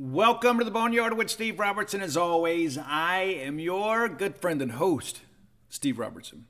[0.00, 2.00] Welcome to the Boneyard with Steve Robertson.
[2.00, 5.22] As always, I am your good friend and host,
[5.68, 6.46] Steve Robertson.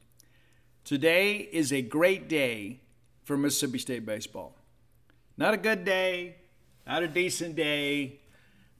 [0.84, 2.80] Today is a great day
[3.24, 4.58] for Mississippi State baseball.
[5.38, 6.36] Not a good day,
[6.86, 8.20] not a decent day,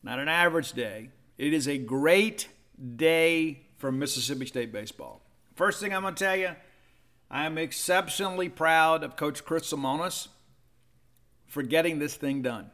[0.02, 1.08] not an average day.
[1.38, 2.48] It is a great
[2.96, 5.22] day for Mississippi State baseball.
[5.54, 6.50] First thing I'm going to tell you,
[7.30, 10.28] I am exceptionally proud of Coach Chris Lemonis
[11.46, 12.70] for getting this thing done.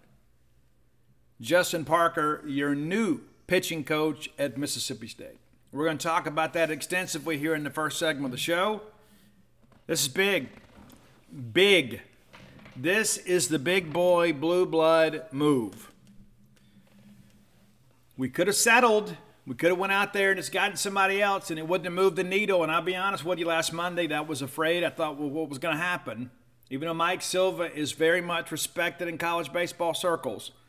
[1.40, 5.38] Justin Parker, your new pitching coach at Mississippi State.
[5.72, 8.82] We're going to talk about that extensively here in the first segment of the show.
[9.86, 10.48] This is big.
[11.52, 12.02] Big.
[12.76, 15.90] This is the big boy blue blood move.
[18.16, 19.16] We could have settled.
[19.44, 21.92] We could have went out there and just gotten somebody else and it wouldn't have
[21.92, 22.62] moved the needle.
[22.62, 24.84] And I'll be honest with you, last Monday, that was afraid.
[24.84, 26.30] I thought, well, what was going to happen?
[26.70, 30.52] Even though Mike Silva is very much respected in college baseball circles–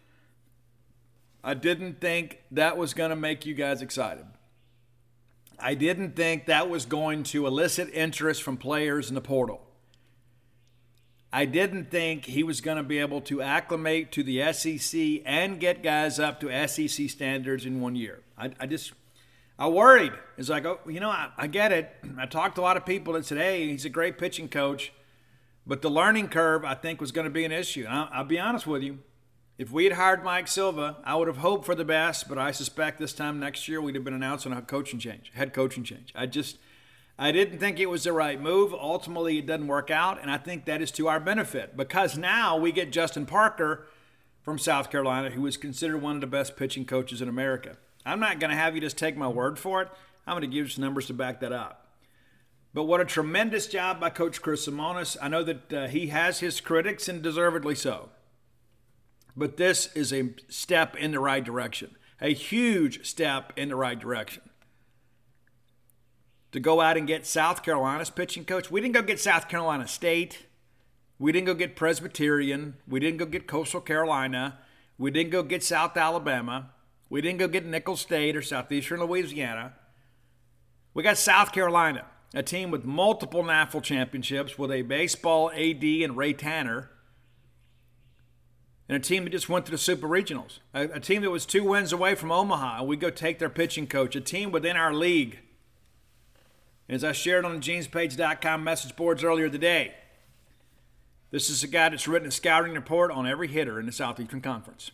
[1.45, 4.25] I didn't think that was going to make you guys excited.
[5.59, 9.61] I didn't think that was going to elicit interest from players in the portal.
[11.31, 15.59] I didn't think he was going to be able to acclimate to the SEC and
[15.59, 18.23] get guys up to SEC standards in one year.
[18.35, 18.93] I, I just,
[19.59, 20.13] I worried.
[20.39, 21.95] It's like, oh, you know, I, I get it.
[22.17, 24.91] I talked to a lot of people that said, hey, he's a great pitching coach,
[25.67, 27.85] but the learning curve, I think, was going to be an issue.
[27.85, 28.97] And I'll, I'll be honest with you.
[29.57, 32.51] If we had hired Mike Silva, I would have hoped for the best, but I
[32.51, 36.11] suspect this time next year we'd have been announcing a coaching change, head coaching change.
[36.13, 36.57] I just,
[37.17, 38.73] I didn't think it was the right move.
[38.73, 42.57] Ultimately, it doesn't work out, and I think that is to our benefit because now
[42.57, 43.87] we get Justin Parker
[44.41, 47.77] from South Carolina, who is considered one of the best pitching coaches in America.
[48.05, 49.87] I'm not going to have you just take my word for it.
[50.27, 51.87] I'm going to give you some numbers to back that up.
[52.73, 55.15] But what a tremendous job by Coach Chris Lemonis.
[55.21, 58.09] I know that uh, he has his critics, and deservedly so.
[59.37, 63.99] But this is a step in the right direction, a huge step in the right
[63.99, 64.43] direction.
[66.53, 69.87] To go out and get South Carolina's pitching coach, we didn't go get South Carolina
[69.87, 70.45] State.
[71.19, 72.75] We didn't go get Presbyterian.
[72.87, 74.59] We didn't go get Coastal Carolina.
[74.97, 76.71] We didn't go get South Alabama.
[77.09, 79.73] We didn't go get Nicholls State or Southeastern Louisiana.
[80.93, 86.15] We got South Carolina, a team with multiple NAFL championships with a baseball AD and
[86.15, 86.89] Ray Tanner
[88.87, 91.45] and a team that just went to the Super Regionals, a, a team that was
[91.45, 94.77] two wins away from Omaha, and we go take their pitching coach, a team within
[94.77, 95.39] our league.
[96.87, 99.95] As I shared on the genespage.com message boards earlier today,
[101.31, 104.41] this is a guy that's written a scouting report on every hitter in the Southeastern
[104.41, 104.91] Conference.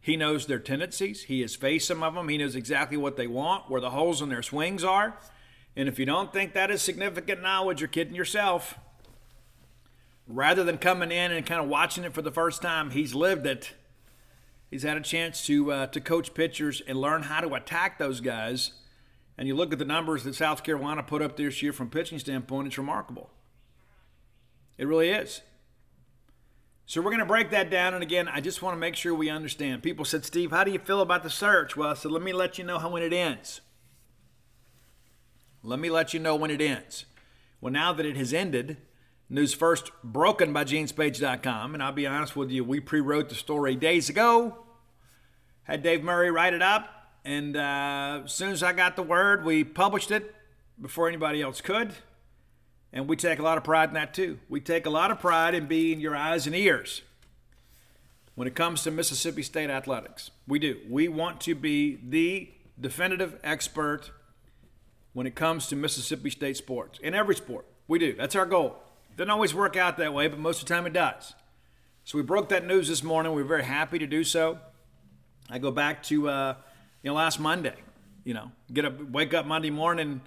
[0.00, 1.22] He knows their tendencies.
[1.22, 2.28] He has faced some of them.
[2.28, 5.16] He knows exactly what they want, where the holes in their swings are.
[5.76, 8.78] And if you don't think that is significant knowledge, you're kidding yourself
[10.26, 13.46] rather than coming in and kind of watching it for the first time, he's lived
[13.46, 13.72] it.
[14.70, 18.20] He's had a chance to uh, to coach pitchers and learn how to attack those
[18.20, 18.72] guys.
[19.36, 22.18] And you look at the numbers that South Carolina put up this year from pitching
[22.18, 23.30] standpoint; it's remarkable.
[24.76, 25.42] It really is.
[26.86, 27.94] So we're going to break that down.
[27.94, 29.82] And again, I just want to make sure we understand.
[29.82, 31.76] People said, Steve, how do you feel about the search?
[31.76, 33.62] Well, I said, let me let you know how when it ends.
[35.62, 37.06] Let me let you know when it ends.
[37.60, 38.76] Well, now that it has ended,
[39.28, 41.74] News first broken by genespage.com.
[41.74, 44.58] And I'll be honest with you, we pre wrote the story days ago.
[45.64, 46.88] Had Dave Murray write it up.
[47.24, 50.34] And uh, as soon as I got the word, we published it
[50.80, 51.94] before anybody else could.
[52.92, 54.38] And we take a lot of pride in that too.
[54.48, 57.02] We take a lot of pride in being your eyes and ears
[58.34, 60.30] when it comes to Mississippi State athletics.
[60.46, 60.78] We do.
[60.88, 62.50] We want to be the
[62.80, 64.10] definitive expert
[65.12, 67.66] when it comes to Mississippi State sports, in every sport.
[67.86, 68.14] We do.
[68.14, 68.83] That's our goal.
[69.16, 71.34] Doesn't always work out that way, but most of the time it does.
[72.04, 73.32] So we broke that news this morning.
[73.32, 74.58] We are very happy to do so.
[75.48, 76.54] I go back to uh,
[77.02, 77.76] you know last Monday.
[78.24, 80.22] You know, get up, wake up Monday morning,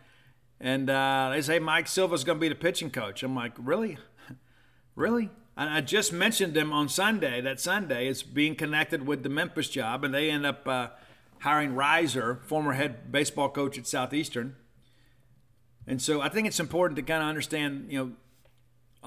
[0.60, 3.24] and uh, they say Mike Silva's going to be the pitching coach.
[3.24, 3.98] I'm like, really,
[4.96, 5.30] really?
[5.58, 7.42] And I just mentioned him on Sunday.
[7.42, 10.90] That Sunday is being connected with the Memphis job, and they end up uh,
[11.40, 14.56] hiring Riser, former head baseball coach at Southeastern.
[15.86, 18.12] And so I think it's important to kind of understand, you know,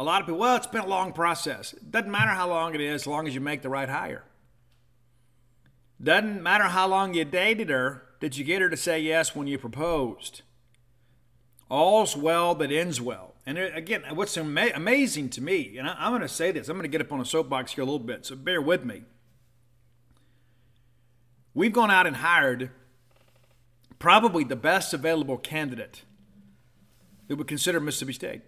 [0.00, 1.74] a lot of people, well, it's been a long process.
[1.74, 4.24] It doesn't matter how long it is, as long as you make the right hire.
[6.02, 9.46] Doesn't matter how long you dated her, did you get her to say yes when
[9.46, 10.40] you proposed?
[11.68, 13.34] All's well that ends well.
[13.44, 16.78] And again, what's ama- amazing to me, and I, am going to say this, I'm
[16.78, 19.02] going to get up on a soapbox here a little bit, so bear with me.
[21.52, 22.70] We've gone out and hired
[23.98, 26.04] probably the best available candidate
[27.28, 28.42] that would consider Mississippi State.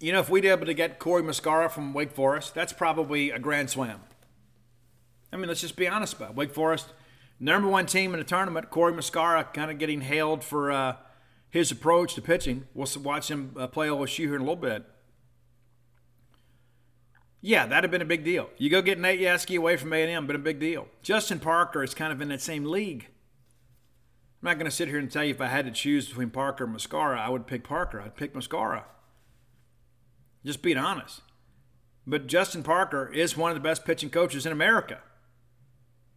[0.00, 3.38] You know, if we'd able to get Corey Muscara from Wake Forest, that's probably a
[3.38, 4.00] grand slam.
[5.32, 6.36] I mean, let's just be honest about it.
[6.36, 6.92] Wake Forest,
[7.40, 8.70] number one team in the tournament.
[8.70, 10.96] Corey Muscara kind of getting hailed for uh,
[11.50, 12.66] his approach to pitching.
[12.74, 14.84] We'll watch him uh, play OSU here in a little bit.
[17.40, 18.50] Yeah, that'd have been a big deal.
[18.56, 20.88] You go get Nate Yeskie away from A&M, been a big deal.
[21.02, 23.06] Justin Parker is kind of in that same league.
[24.42, 26.30] I'm not going to sit here and tell you if I had to choose between
[26.30, 28.00] Parker and Muscara, I would pick Parker.
[28.00, 28.84] I'd pick Muscara.
[30.48, 31.20] Just being honest.
[32.06, 35.00] But Justin Parker is one of the best pitching coaches in America.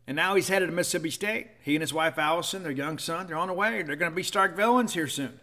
[0.07, 1.47] And now he's headed to Mississippi State.
[1.61, 3.83] He and his wife Allison, their young son, they're on the way.
[3.83, 5.41] They're going to be Stark villains here soon.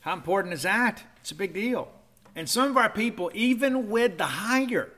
[0.00, 1.02] How important is that?
[1.20, 1.90] It's a big deal.
[2.34, 4.90] And some of our people, even with the hire,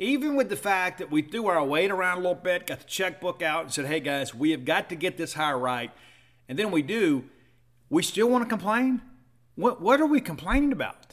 [0.00, 2.86] even with the fact that we threw our weight around a little bit, got the
[2.86, 5.92] checkbook out, and said, hey guys, we have got to get this hire right,
[6.48, 7.26] and then we do,
[7.88, 9.00] we still want to complain?
[9.54, 11.05] What, what are we complaining about?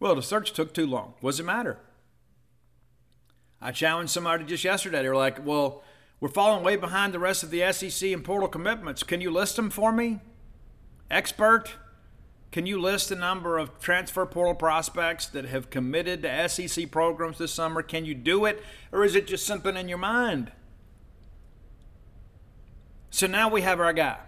[0.00, 1.14] Well, the search took too long.
[1.20, 1.78] What does it matter?
[3.60, 5.02] I challenged somebody just yesterday.
[5.02, 5.82] They were like, well,
[6.20, 9.02] we're falling way behind the rest of the SEC and portal commitments.
[9.02, 10.20] Can you list them for me?
[11.10, 11.74] Expert,
[12.50, 17.38] can you list the number of transfer portal prospects that have committed to SEC programs
[17.38, 17.82] this summer?
[17.82, 18.62] Can you do it,
[18.92, 20.52] or is it just something in your mind?
[23.10, 24.18] So now we have our guy.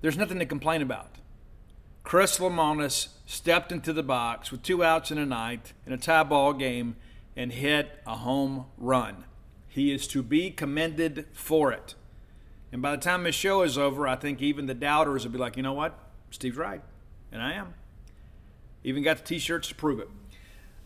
[0.00, 1.18] There's nothing to complain about.
[2.04, 6.22] Chris Lemonis stepped into the box with two outs in a ninth in a tie
[6.22, 6.96] ball game
[7.36, 9.24] and hit a home run.
[9.68, 11.94] He is to be commended for it.
[12.72, 15.38] And by the time this show is over, I think even the doubters will be
[15.38, 15.98] like, you know what?
[16.30, 16.82] Steve's right.
[17.30, 17.74] And I am.
[18.84, 20.08] Even got the t shirts to prove it.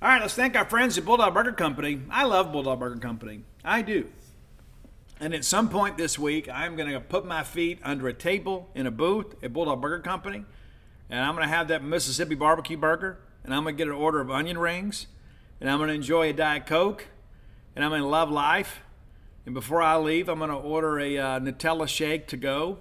[0.03, 2.03] All right, let's thank our friends at Bulldog Burger Company.
[2.11, 3.41] I love Bulldog Burger Company.
[3.65, 4.09] I do.
[5.19, 8.69] And at some point this week, I'm going to put my feet under a table
[8.75, 10.45] in a booth at Bulldog Burger Company,
[11.09, 13.95] and I'm going to have that Mississippi barbecue burger, and I'm going to get an
[13.95, 15.07] order of onion rings,
[15.61, 17.07] and I'm going to enjoy a Diet Coke,
[17.75, 18.81] and I'm going to love life.
[19.45, 22.79] And before I leave, I'm going to order a uh, Nutella shake to go,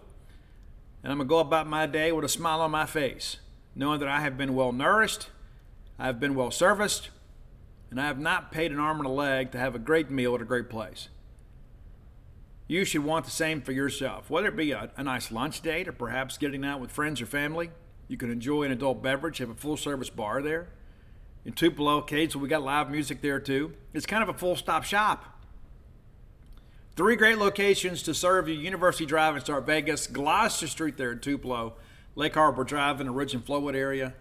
[1.04, 3.38] and I'm going to go about my day with a smile on my face,
[3.76, 5.30] knowing that I have been well nourished,
[6.00, 7.10] I have been well serviced,
[7.92, 10.34] and I have not paid an arm and a leg to have a great meal
[10.34, 11.10] at a great place.
[12.68, 15.88] You should want the same for yourself, whether it be a, a nice lunch date
[15.88, 17.70] or perhaps getting out with friends or family.
[18.08, 20.68] You can enjoy an adult beverage, have a full service bar there.
[21.44, 23.74] In Tupelo, Cades, we got live music there too.
[23.94, 25.44] It's kind of a full stop shop.
[26.96, 31.20] Three great locations to serve you University Drive in Stark Vegas, Gloster Street there in
[31.20, 31.74] Tupelo,
[32.16, 34.14] Lake Harbor Drive in the Ridge and Flowood area.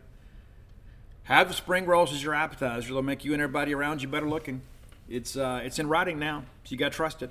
[1.24, 2.92] Have the spring rolls as your appetizer.
[2.92, 4.62] They'll make you and everybody around you better looking.
[5.08, 7.30] It's, uh, it's in writing now, so you got to trust it.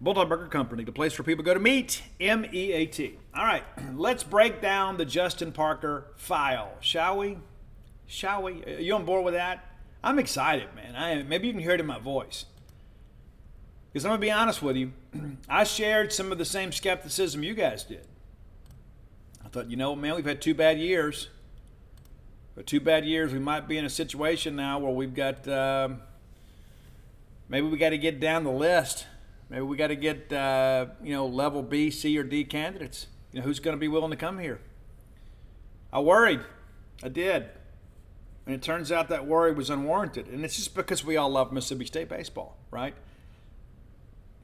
[0.00, 2.02] Bulldog Burger Company, the place where people go to meet.
[2.20, 3.18] M E A T.
[3.34, 3.64] All right,
[3.94, 7.38] let's break down the Justin Parker file, shall we?
[8.06, 8.64] Shall we?
[8.64, 9.66] Are you on board with that?
[10.02, 10.94] I'm excited, man.
[10.94, 12.44] I maybe you can hear it in my voice.
[13.92, 14.92] Because I'm gonna be honest with you,
[15.48, 18.06] I shared some of the same skepticism you guys did.
[19.44, 21.28] I thought, you know, man, we've had two bad years.
[22.54, 26.02] For two bad years, we might be in a situation now where we've got um,
[27.48, 29.06] maybe we got to get down the list
[29.50, 33.06] Maybe we got to get uh, you know level B, C, or D candidates.
[33.32, 34.60] You know who's going to be willing to come here.
[35.92, 36.40] I worried,
[37.02, 37.48] I did,
[38.46, 41.52] and it turns out that worry was unwarranted, and it's just because we all love
[41.52, 42.94] Mississippi State baseball, right?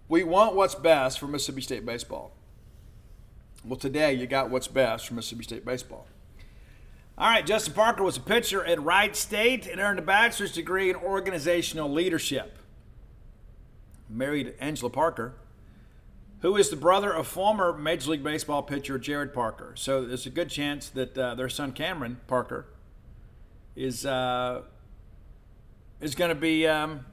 [0.08, 2.32] We want what's best for Mississippi State baseball.
[3.64, 6.06] Well, today you got what's best for Mississippi State baseball.
[7.16, 10.90] All right, Justin Parker was a pitcher at Wright State and earned a bachelor's degree
[10.90, 12.58] in organizational leadership
[14.14, 15.34] married Angela Parker,
[16.40, 19.72] who is the brother of former Major League Baseball pitcher Jared Parker.
[19.76, 22.66] So there's a good chance that uh, their son Cameron Parker
[23.76, 24.62] is uh,
[26.00, 27.06] is going to be um,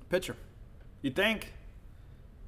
[0.00, 0.36] a pitcher.
[1.02, 1.52] You think?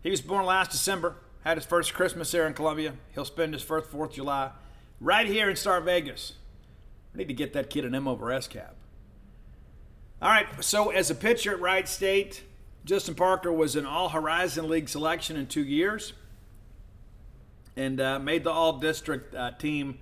[0.02, 1.16] He was born last December.
[1.42, 2.94] Had his first Christmas there in Columbia.
[3.14, 4.50] He'll spend his first Fourth July
[5.00, 6.35] right here in Stark Vegas.
[7.14, 8.76] I need to get that kid an M over S cap.
[10.20, 10.47] All right.
[10.62, 12.42] So as a pitcher at Wright State,
[12.84, 16.14] Justin Parker was an All Horizon League selection in two years
[17.76, 19.99] and uh, made the All District uh, team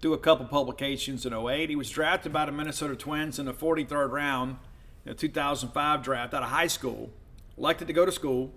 [0.00, 1.70] through a couple publications in 08.
[1.70, 4.56] He was drafted by the Minnesota Twins in the 43rd round
[5.04, 7.10] in the 2005 draft out of high school.
[7.58, 8.52] elected to go to school,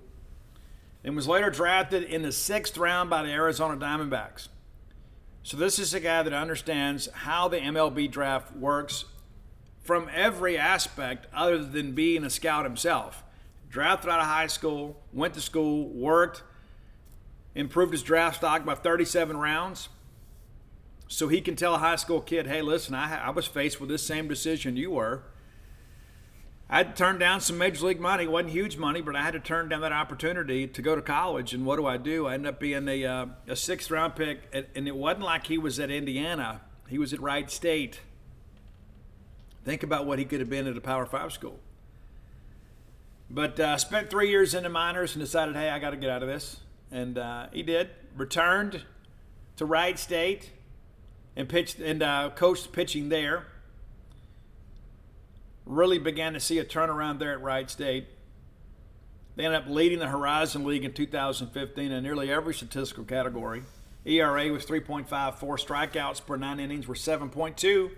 [1.03, 4.47] and was later drafted in the sixth round by the Arizona Diamondbacks.
[5.43, 9.05] So this is a guy that understands how the MLB draft works
[9.85, 13.23] from every aspect other than being a scout himself.
[13.69, 16.41] Drafted out of high school, went to school, worked,
[17.53, 19.89] improved his draft stock by 37 rounds.
[21.07, 23.89] So he can tell a high school kid, hey, listen, I, I was faced with
[23.89, 25.23] this same decision you were.
[26.67, 28.23] I had to turn down some major league money.
[28.23, 31.01] It wasn't huge money, but I had to turn down that opportunity to go to
[31.03, 31.53] college.
[31.53, 32.25] And what do I do?
[32.25, 34.39] I ended up being a, uh, a sixth round pick.
[34.51, 37.99] And it wasn't like he was at Indiana, he was at Wright State.
[39.65, 41.59] Think about what he could have been at a Power Five school.
[43.29, 46.11] But uh, spent three years in the minors and decided, hey, I got to get
[46.11, 46.61] out of this.
[46.91, 47.89] And uh, he did.
[48.15, 48.83] Returned
[49.57, 50.51] to Wright State
[51.35, 53.47] and pitched and uh, coached pitching there
[55.65, 58.05] really began to see a turnaround there at Wright State.
[59.35, 63.63] They ended up leading the Horizon League in 2015 in nearly every statistical category.
[64.05, 65.07] ERA was 3.54,
[65.39, 67.89] strikeouts per nine innings were 7.2,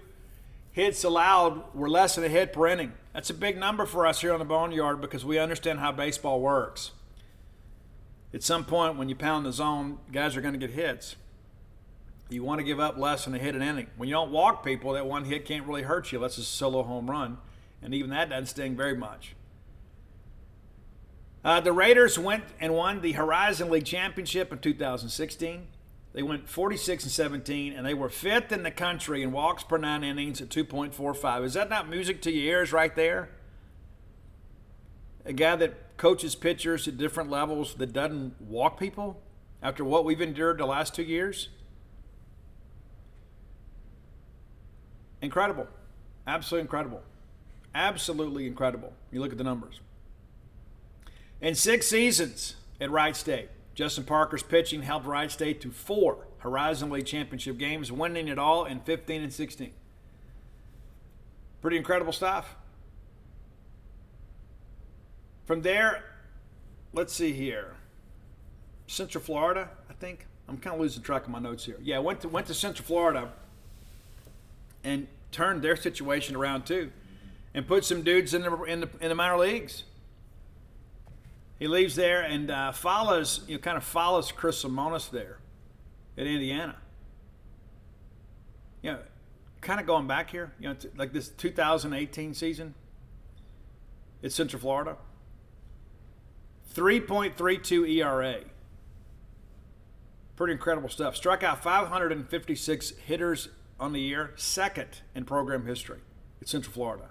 [0.77, 2.93] hits allowed were less than a hit per inning.
[3.12, 6.39] That's a big number for us here on the Boneyard because we understand how baseball
[6.39, 6.91] works.
[8.31, 11.15] At some point, when you pound the zone, guys are going to get hits.
[12.29, 13.88] You want to give up less than a hit an inning.
[13.98, 16.84] When you don't walk people, that one hit can't really hurt you it's a solo
[16.84, 17.39] home run
[17.81, 19.36] and even that doesn't sting very much.
[21.43, 25.67] Uh, the Raiders went and won the Horizon League Championship in 2016.
[26.17, 29.77] They went 46 and 17, and they were fifth in the country in walks per
[29.77, 31.43] nine innings at 2.45.
[31.43, 33.29] Is that not music to your ears right there?
[35.25, 39.21] A guy that coaches pitchers at different levels that doesn't walk people
[39.62, 41.50] after what we've endured the last two years?
[45.21, 45.67] Incredible.
[46.25, 47.03] Absolutely incredible.
[47.75, 48.91] Absolutely incredible.
[49.12, 49.81] You look at the numbers.
[51.41, 56.89] In six seasons at Wright State, Justin Parker's pitching helped Wright State to four Horizon
[56.89, 59.72] League championship games, winning it all in 15 and 16.
[61.62, 62.55] Pretty incredible stuff.
[65.46, 66.03] From there,
[66.91, 67.75] let's see here.
[68.88, 70.25] Central Florida, I think.
[70.50, 71.77] I'm kind of losing track of my notes here.
[71.79, 73.31] Yeah, went to went to Central Florida
[74.84, 76.91] and turned their situation around too
[77.53, 79.84] and put some dudes in the in the, in the minor leagues.
[81.59, 85.39] He leaves there and uh, follows, you know, kind of follows Chris Lemonis there
[86.17, 86.75] at Indiana.
[88.81, 88.99] You know,
[89.61, 92.75] kind of going back here, you know, like this 2018 season
[94.23, 94.97] at Central Florida.
[96.75, 98.41] 3.32 ERA.
[100.35, 101.15] Pretty incredible stuff.
[101.15, 103.49] Struck out 556 hitters
[103.79, 105.99] on the year, second in program history
[106.39, 107.09] at Central Florida.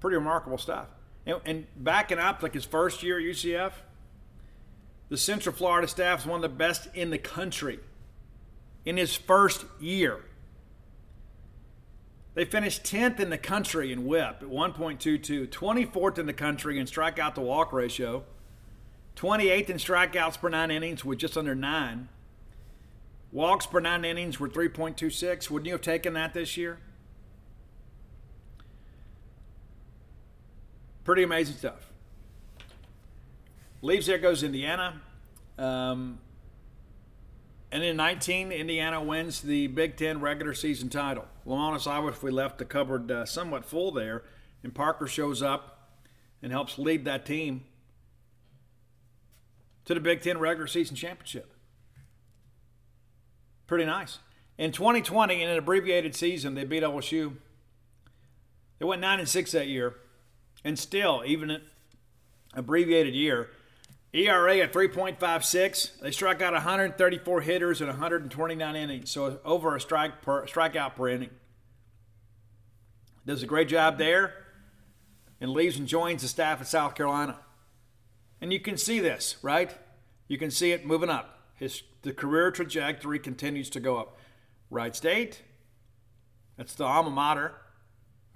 [0.00, 0.88] Pretty remarkable stuff.
[1.44, 3.72] And, backing up, like his first year at UCF,
[5.08, 7.80] the Central Florida staff is one of the best in the country
[8.84, 10.20] in his first year.
[12.34, 16.86] They finished 10th in the country in whip at 1.22, 24th in the country in
[16.86, 18.24] strikeout to walk ratio,
[19.16, 22.08] 28th in strikeouts per nine innings with just under nine.
[23.32, 25.50] Walks per nine innings were 3.26.
[25.50, 26.78] Wouldn't you have taken that this year?
[31.04, 31.90] Pretty amazing stuff.
[33.82, 35.00] Leaves there, goes Indiana.
[35.58, 36.18] Um,
[37.72, 41.26] and in 19, Indiana wins the Big Ten regular season title.
[41.46, 44.22] Lemonis, obviously left the cupboard uh, somewhat full there,
[44.62, 45.92] and Parker shows up
[46.42, 47.64] and helps lead that team
[49.84, 51.54] to the Big Ten regular season championship.
[53.66, 54.18] Pretty nice.
[54.58, 57.34] In 2020, in an abbreviated season, they beat LSU.
[58.78, 59.94] They went 9 and 6 that year.
[60.64, 61.62] And still, even an
[62.54, 63.50] abbreviated year,
[64.12, 66.00] ERA at 3.56.
[66.00, 71.08] They struck out 134 hitters in 129 innings, so over a strike per strikeout per
[71.08, 71.30] inning.
[73.24, 74.34] Does a great job there,
[75.40, 77.38] and leaves and joins the staff at South Carolina.
[78.40, 79.74] And you can see this, right?
[80.28, 81.38] You can see it moving up.
[81.54, 84.18] His the career trajectory continues to go up.
[84.70, 85.42] Wright State,
[86.56, 87.52] that's the alma mater.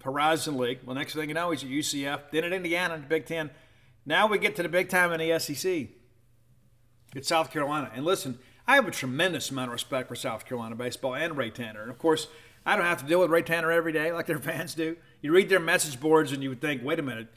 [0.05, 0.81] Horizon League.
[0.85, 3.51] Well, next thing you know, he's at UCF, then at Indiana in the Big Ten.
[4.07, 5.89] Now we get to the big time in the SEC.
[7.15, 7.91] It's South Carolina.
[7.95, 11.51] And listen, I have a tremendous amount of respect for South Carolina baseball and Ray
[11.51, 11.83] Tanner.
[11.83, 12.29] And of course,
[12.67, 14.97] I don't have to deal with Ray Tanner every day like their fans do.
[15.23, 17.29] You read their message boards and you would think, wait a minute,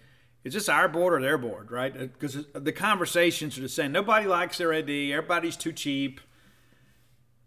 [0.43, 1.95] is this our board or their board, right?
[1.95, 3.91] Uh, because the conversations are the same.
[3.91, 4.89] Nobody likes their AD.
[4.89, 6.19] Everybody's too cheap.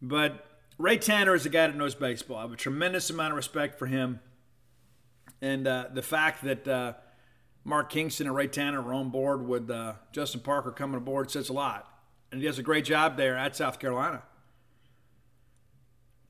[0.00, 0.46] But
[0.78, 2.38] Ray Tanner is a guy that knows baseball.
[2.38, 4.20] I have a tremendous amount of respect for him
[5.42, 6.92] and uh, the fact that uh,
[7.64, 11.48] Mark Kingston and Ray Tanner are on board with uh, Justin Parker coming aboard says
[11.48, 11.86] a lot.
[12.30, 14.22] And he does a great job there at South Carolina.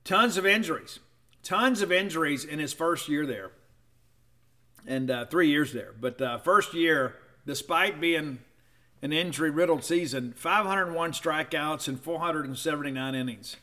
[0.05, 0.99] Tons of injuries.
[1.43, 3.51] Tons of injuries in his first year there.
[4.87, 5.93] And uh, three years there.
[5.99, 8.39] But uh, first year, despite being
[9.03, 13.57] an injury riddled season, 501 strikeouts and 479 innings.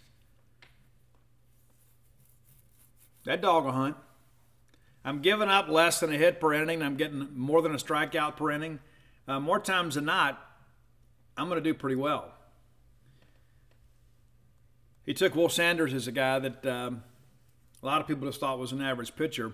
[3.25, 3.97] That dog will hunt.
[5.07, 6.83] I'm giving up less than a hit per inning.
[6.83, 8.79] I'm getting more than a strikeout per inning.
[9.25, 10.45] Uh, more times than not,
[11.37, 12.33] I'm going to do pretty well.
[15.05, 17.03] He took Will Sanders as a guy that um,
[17.81, 19.53] a lot of people just thought was an average pitcher,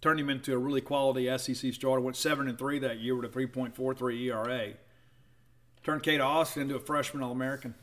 [0.00, 2.00] turned him into a really quality SEC starter.
[2.00, 4.74] Went seven and three that year with a 3.43 ERA.
[5.82, 7.74] Turned Cade Austin into a freshman All American.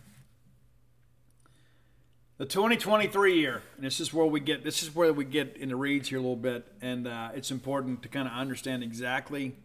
[2.42, 5.70] The 2023 year, and this is where we get this is where we get in
[5.70, 9.56] the reads here a little bit, and uh, it's important to kind of understand exactly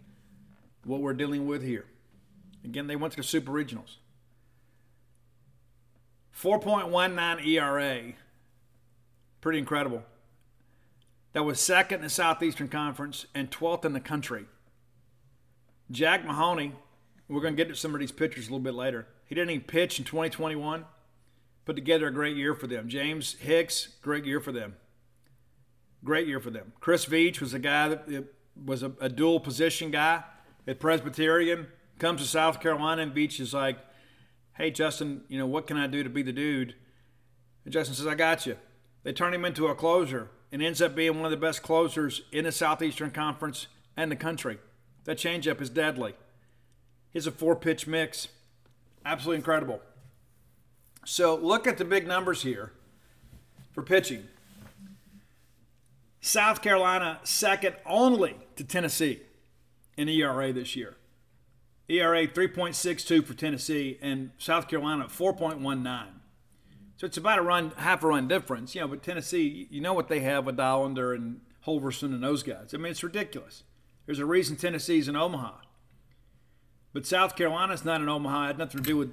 [0.85, 1.87] what we're dealing with here.
[2.67, 3.97] Again, they went to the Super Regionals.
[6.39, 8.13] 4.19 ERA,
[9.41, 10.03] pretty incredible.
[11.33, 14.45] That was second in the Southeastern Conference and 12th in the country.
[15.91, 16.73] Jack Mahoney,
[17.27, 19.07] we're going to get to some of these pitchers a little bit later.
[19.25, 20.85] He didn't even pitch in 2021
[21.67, 22.89] put together a great year for them.
[22.89, 24.77] James Hicks, great year for them.
[26.03, 26.73] Great year for them.
[26.81, 28.25] Chris Veach was a guy that
[28.65, 30.23] was a, a dual position guy
[30.67, 31.67] at Presbyterian.
[31.99, 33.79] Comes to South Carolina, and Veach is like,
[34.57, 36.75] "Hey, Justin, you know what can I do to be the dude?"
[37.65, 38.57] And Justin says, "I got you."
[39.03, 42.23] They turn him into a closer, and ends up being one of the best closers
[42.31, 44.59] in the Southeastern Conference and the country.
[45.05, 46.15] That changeup is deadly.
[47.13, 48.29] He's a four-pitch mix,
[49.05, 49.81] absolutely incredible.
[51.07, 52.73] So look at the big numbers here
[53.73, 54.27] for pitching.
[56.21, 59.21] South Carolina second only to Tennessee
[59.97, 60.97] in ERA this year.
[61.89, 66.07] ERA 3.62 for Tennessee and South Carolina 4.19.
[66.97, 68.75] So it's about a run, half a run difference.
[68.75, 72.43] You know, but Tennessee, you know what they have with Dollander and Halvorsen and those
[72.43, 72.75] guys.
[72.75, 73.63] I mean, it's ridiculous.
[74.07, 75.53] There's a reason Tennessee's in Omaha.
[76.93, 78.45] But South Carolina's not in Omaha.
[78.45, 79.13] It had nothing to do with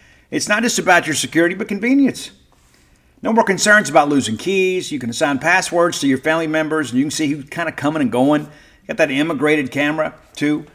[0.31, 2.31] It's not just about your security, but convenience.
[3.21, 4.91] No more concerns about losing keys.
[4.91, 7.75] You can assign passwords to your family members, and you can see who's kind of
[7.75, 8.43] coming and going.
[8.43, 10.65] You got that immigrated camera too.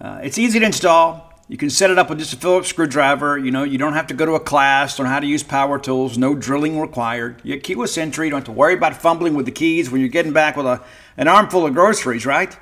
[0.00, 1.32] Uh, it's easy to install.
[1.48, 3.38] You can set it up with just a Phillips screwdriver.
[3.38, 5.78] You know, you don't have to go to a class on how to use power
[5.78, 6.18] tools.
[6.18, 7.40] No drilling required.
[7.44, 8.26] You keyless entry.
[8.26, 10.66] You don't have to worry about fumbling with the keys when you're getting back with
[10.66, 10.82] a,
[11.16, 12.58] an armful of groceries, right?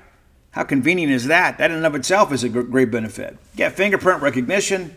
[0.51, 1.59] How convenient is that?
[1.59, 3.33] That in and of itself is a great benefit.
[3.55, 4.97] You get fingerprint recognition.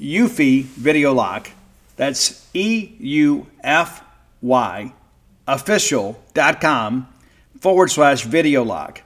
[0.00, 1.50] Eufy Video Lock.
[1.96, 4.02] That's E U F
[4.40, 4.92] Y
[5.46, 7.08] official.com
[7.60, 9.02] forward slash video lock.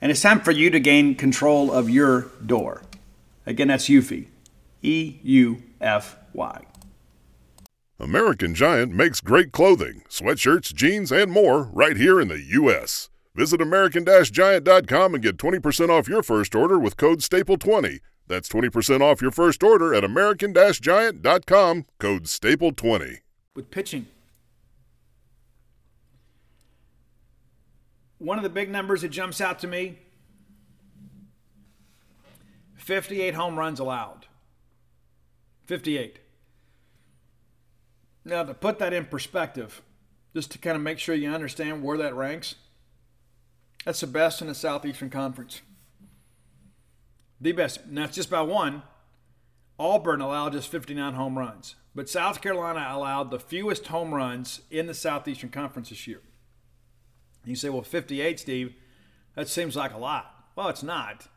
[0.00, 2.82] And it's time for you to gain control of your door.
[3.46, 4.26] Again, that's Eufy.
[4.82, 6.62] E U F Y.
[7.98, 13.10] American Giant makes great clothing, sweatshirts, jeans, and more right here in the U.S.
[13.34, 18.00] Visit American Giant.com and get 20% off your first order with code STAPLE20.
[18.30, 23.16] That's 20% off your first order at American Giant.com, code STAPLE20.
[23.56, 24.06] With pitching,
[28.18, 29.98] one of the big numbers that jumps out to me
[32.76, 34.26] 58 home runs allowed.
[35.66, 36.20] 58.
[38.24, 39.82] Now, to put that in perspective,
[40.36, 42.54] just to kind of make sure you understand where that ranks,
[43.84, 45.62] that's the best in the Southeastern Conference.
[47.40, 47.86] The best.
[47.86, 48.82] Now, it's just by one.
[49.78, 54.86] Auburn allowed just 59 home runs, but South Carolina allowed the fewest home runs in
[54.86, 56.20] the Southeastern Conference this year.
[57.46, 58.74] You say, well, 58, Steve,
[59.34, 60.50] that seems like a lot.
[60.54, 61.28] Well, it's not.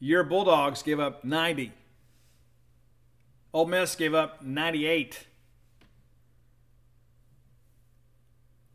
[0.00, 1.72] Your Bulldogs gave up 90.
[3.54, 5.26] Ole Miss gave up 98.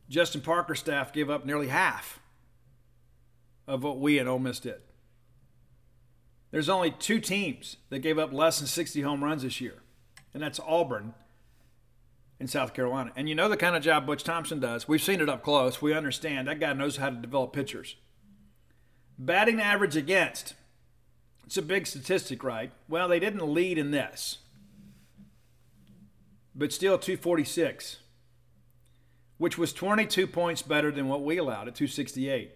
[0.09, 2.19] Justin Parker's staff gave up nearly half
[3.67, 4.79] of what we and Ole Miss did.
[6.53, 9.81] There's only two teams that gave up less than 60 home runs this year,
[10.35, 11.15] and that's Auburn
[12.39, 13.11] in South Carolina.
[13.15, 14.87] And you know the kind of job Butch Thompson does.
[14.87, 15.81] We've seen it up close.
[15.81, 17.95] We understand that guy knows how to develop pitchers.
[19.17, 20.53] Batting average against.
[21.43, 22.71] It's a big statistic, right?
[22.87, 24.37] Well, they didn't lead in this,
[26.53, 27.97] but still 246,
[29.39, 32.51] which was 22 points better than what we allowed at 268.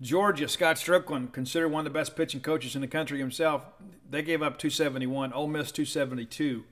[0.00, 3.66] Georgia, Scott Stricklin, considered one of the best pitching coaches in the country himself,
[4.08, 5.32] they gave up 271.
[5.32, 6.64] Ole Miss 272.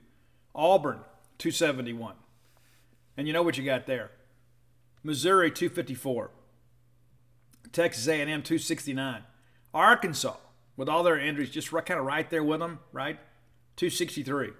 [0.55, 0.99] Auburn
[1.37, 2.15] 271.
[3.17, 4.11] And you know what you got there.
[5.03, 6.31] Missouri 254.
[7.71, 9.23] Texas A&M 269.
[9.73, 10.37] Arkansas
[10.77, 13.19] with all their injuries just kind of right there with them, right?
[13.75, 14.51] 263.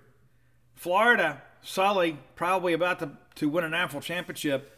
[0.75, 4.73] Florida, Sully probably about to, to win a national championship.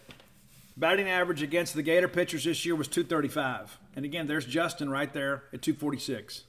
[0.80, 3.78] Batting average against the Gator pitchers this year was 235.
[3.98, 6.46] And again, there's Justin right there at 246.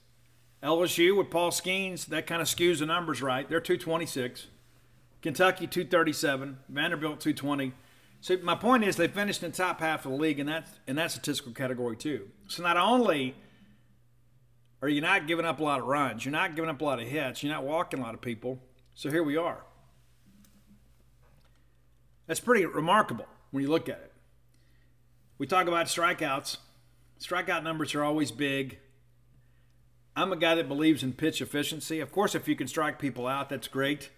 [0.63, 3.49] LSU with Paul Skenes, that kind of skews the numbers right.
[3.49, 4.47] They're 226.
[5.21, 7.73] Kentucky 237, Vanderbilt 220.
[8.21, 10.69] So my point is they finished in the top half of the league in that
[10.87, 12.29] in that statistical category too.
[12.47, 13.35] So not only
[14.81, 17.01] are you not giving up a lot of runs, you're not giving up a lot
[17.01, 18.61] of hits, you're not walking a lot of people.
[18.95, 19.65] So here we are.
[22.29, 24.10] That's pretty remarkable when you look at it.
[25.41, 26.59] We talk about strikeouts.
[27.19, 28.79] Strikeout numbers are always big.
[30.15, 31.99] I'm a guy that believes in pitch efficiency.
[31.99, 34.11] Of course, if you can strike people out, that's great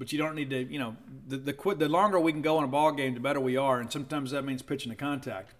[0.00, 0.96] but you don't need to, you know,
[1.28, 3.78] the the, the longer we can go in a ball game, the better we are,
[3.78, 5.52] and sometimes that means pitching to contact.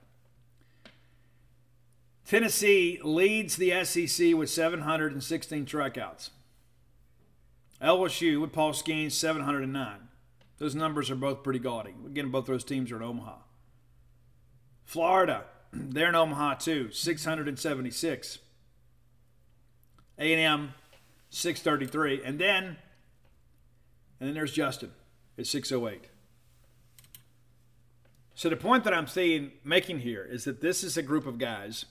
[2.27, 6.31] Tennessee leads the SEC with 716 strikeouts.
[7.83, 10.09] LSU with Paul Skenes 709.
[10.57, 11.95] Those numbers are both pretty gaudy.
[12.07, 13.37] Again, both those teams are in Omaha.
[14.91, 18.39] Florida, they're in Omaha too, 676.
[20.19, 20.75] A&M
[21.31, 22.77] 633, and then
[24.19, 24.91] and then there's Justin
[25.39, 26.09] at 608.
[28.35, 31.39] So the point that I'm saying, making here is that this is a group of
[31.39, 31.85] guys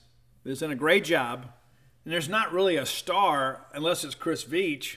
[0.44, 1.46] that's done a great job,
[2.04, 4.96] and there's not really a star unless it's Chris Veach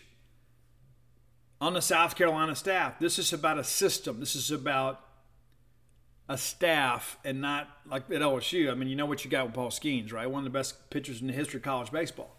[1.62, 3.00] on the South Carolina staff.
[3.00, 4.20] This is about a system.
[4.20, 5.00] This is about
[6.30, 8.72] a staff and not like at LSU.
[8.72, 10.30] I mean, you know what you got with Paul Skenes, right?
[10.30, 12.36] One of the best pitchers in the history of college baseball.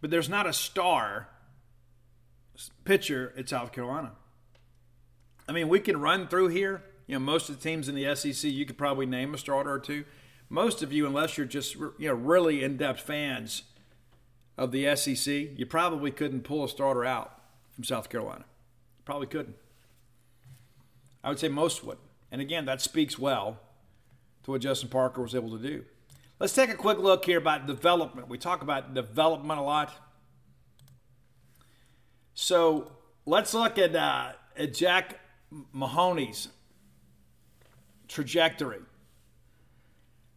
[0.00, 1.28] But there's not a star
[2.84, 4.12] pitcher at South Carolina.
[5.48, 6.82] I mean, we can run through here.
[7.06, 9.72] You know, most of the teams in the SEC, you could probably name a starter
[9.72, 10.04] or two.
[10.50, 13.62] Most of you, unless you're just you know really in-depth fans
[14.56, 18.44] of the SEC, you probably couldn't pull a starter out from South Carolina.
[19.04, 19.56] Probably couldn't.
[21.22, 21.98] I would say most would.
[22.30, 23.58] And again, that speaks well
[24.44, 25.84] to what Justin Parker was able to do.
[26.38, 28.28] Let's take a quick look here about development.
[28.28, 29.92] We talk about development a lot.
[32.34, 32.92] So
[33.26, 35.18] let's look at, uh, at Jack
[35.72, 36.48] Mahoney's
[38.06, 38.80] trajectory.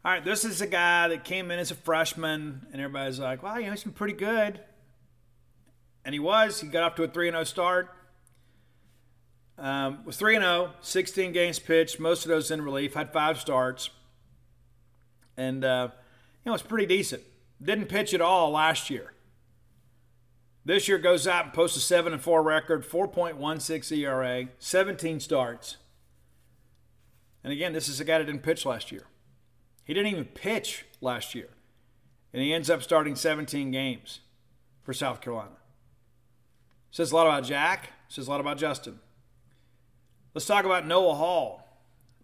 [0.03, 3.43] All right, this is a guy that came in as a freshman, and everybody's like,
[3.43, 4.59] well, you know, he's been pretty good.
[6.03, 6.59] And he was.
[6.59, 7.93] He got off to a 3 0 start.
[9.61, 13.91] Um, was 3 0, 16 games pitched, most of those in relief, had five starts.
[15.37, 15.89] And, uh,
[16.43, 17.21] you know, it's pretty decent.
[17.61, 19.13] Didn't pitch at all last year.
[20.65, 25.77] This year goes out and posts a 7 and 4 record, 4.16 ERA, 17 starts.
[27.43, 29.03] And again, this is a guy that didn't pitch last year.
[29.83, 31.49] He didn't even pitch last year.
[32.33, 34.21] And he ends up starting 17 games
[34.81, 35.57] for South Carolina.
[36.89, 38.99] Says a lot about Jack, says a lot about Justin.
[40.33, 41.67] Let's talk about Noah Hall.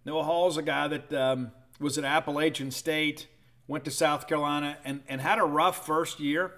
[0.05, 3.27] Noah Hall is a guy that um, was at Appalachian State,
[3.67, 6.53] went to South Carolina, and, and had a rough first year.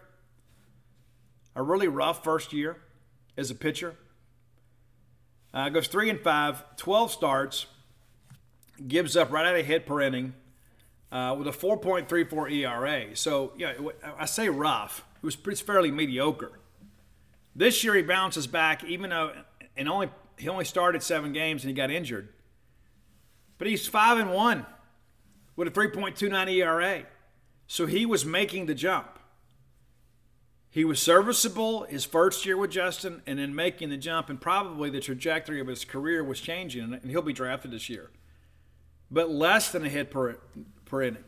[1.56, 2.78] A really rough first year
[3.36, 3.96] as a pitcher.
[5.52, 7.66] Uh, goes 3 and 5, 12 starts,
[8.88, 10.36] gives up right at a hit per inning
[11.12, 13.16] uh, with a 4.34 ERA.
[13.16, 13.74] So, yeah,
[14.20, 15.04] I say rough.
[15.16, 16.52] It was pretty fairly mediocre.
[17.56, 19.34] This year he bounces back, even though
[19.76, 20.10] and only
[20.40, 22.30] he only started seven games and he got injured.
[23.58, 24.66] But he's five and one
[25.56, 27.04] with a 3.29 ERA.
[27.68, 29.20] So he was making the jump.
[30.72, 34.90] He was serviceable his first year with Justin and then making the jump, and probably
[34.90, 38.12] the trajectory of his career was changing, and he'll be drafted this year.
[39.10, 40.38] But less than a hit per,
[40.86, 41.24] per inning.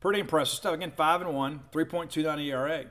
[0.00, 0.74] Pretty impressive stuff.
[0.74, 2.84] Again, 5 and 1, 3.29 ERA.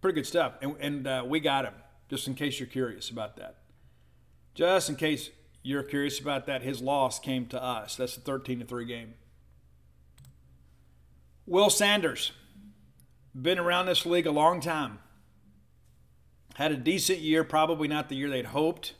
[0.00, 0.54] Pretty good stuff.
[0.62, 1.74] And, and uh, we got him,
[2.10, 3.58] just in case you're curious about that.
[4.54, 5.30] Just in case
[5.62, 7.94] you're curious about that, his loss came to us.
[7.96, 9.14] That's a 13 to 3 game.
[11.46, 12.32] Will Sanders,
[13.40, 14.98] been around this league a long time.
[16.56, 18.94] Had a decent year, probably not the year they'd hoped.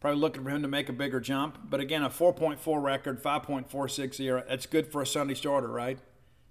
[0.00, 1.58] Probably looking for him to make a bigger jump.
[1.68, 4.44] But again, a 4.4 record, 5.46 ERA.
[4.48, 5.98] That's good for a Sunday starter, right?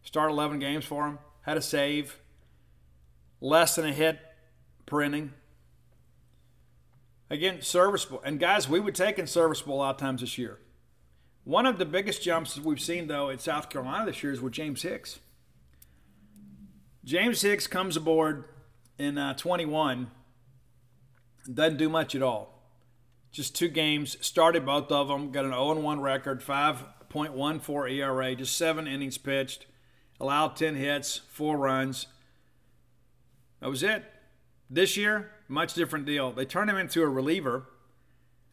[0.03, 1.19] Start 11 games for him.
[1.41, 2.19] Had a save.
[3.41, 4.19] Less than a hit
[4.85, 5.33] per inning.
[7.31, 8.21] Again, serviceable.
[8.23, 10.59] And guys, we take in serviceable a lot of times this year.
[11.43, 14.53] One of the biggest jumps we've seen, though, at South Carolina this year is with
[14.53, 15.17] James Hicks.
[17.03, 18.45] James Hicks comes aboard
[18.99, 20.11] in uh, 21,
[21.51, 22.61] doesn't do much at all
[23.31, 28.57] just two games, started both of them, got an 0 1 record, 5.14 ERA, just
[28.57, 29.65] seven innings pitched,
[30.19, 32.07] allowed 10 hits, four runs.
[33.61, 34.03] That was it.
[34.69, 36.31] This year, much different deal.
[36.31, 37.65] They turn him into a reliever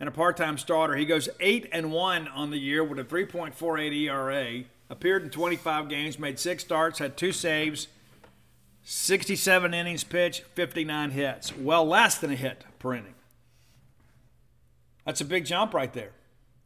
[0.00, 0.96] and a part-time starter.
[0.96, 4.64] He goes 8 and 1 on the year with a 3.48 ERA.
[4.90, 7.88] Appeared in 25 games, made 6 starts, had 2 saves,
[8.82, 11.56] 67 innings pitched, 59 hits.
[11.56, 13.14] Well less than a hit per inning.
[15.04, 16.12] That's a big jump right there.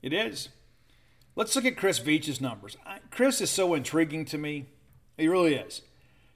[0.02, 0.48] It is.
[1.34, 2.76] Let's look at Chris Veach's numbers.
[3.10, 4.66] Chris is so intriguing to me.
[5.16, 5.82] He really is.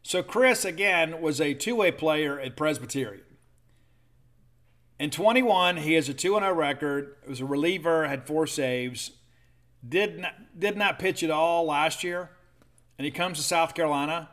[0.02, 3.25] So, Chris, again, was a two way player at Presbyterian.
[4.98, 7.16] In 21, he has a 2 0 record.
[7.22, 9.12] It was a reliever, had four saves.
[9.86, 12.30] Did not, did not pitch at all last year.
[12.98, 14.30] And he comes to South Carolina.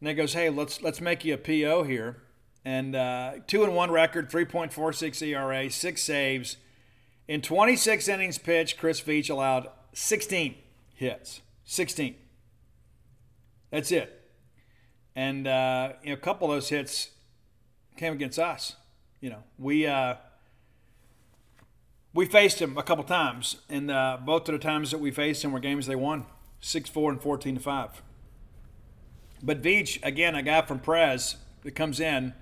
[0.00, 2.22] And he goes, hey, let's, let's make you a PO here
[2.68, 6.58] and uh, two and one record, 3.46 ERA, six saves.
[7.26, 10.54] In 26 innings pitched, Chris Veach allowed 16
[10.94, 11.40] hits.
[11.64, 12.14] 16.
[13.70, 14.30] That's it.
[15.16, 17.08] And uh, you know, a couple of those hits
[17.96, 18.76] came against us.
[19.20, 20.14] You know, we uh,
[22.14, 25.44] we faced him a couple times, and uh, both of the times that we faced
[25.44, 26.26] him were games they won,
[26.60, 28.02] six four and fourteen to five.
[29.42, 32.34] But Veach, again, a guy from Prez that comes in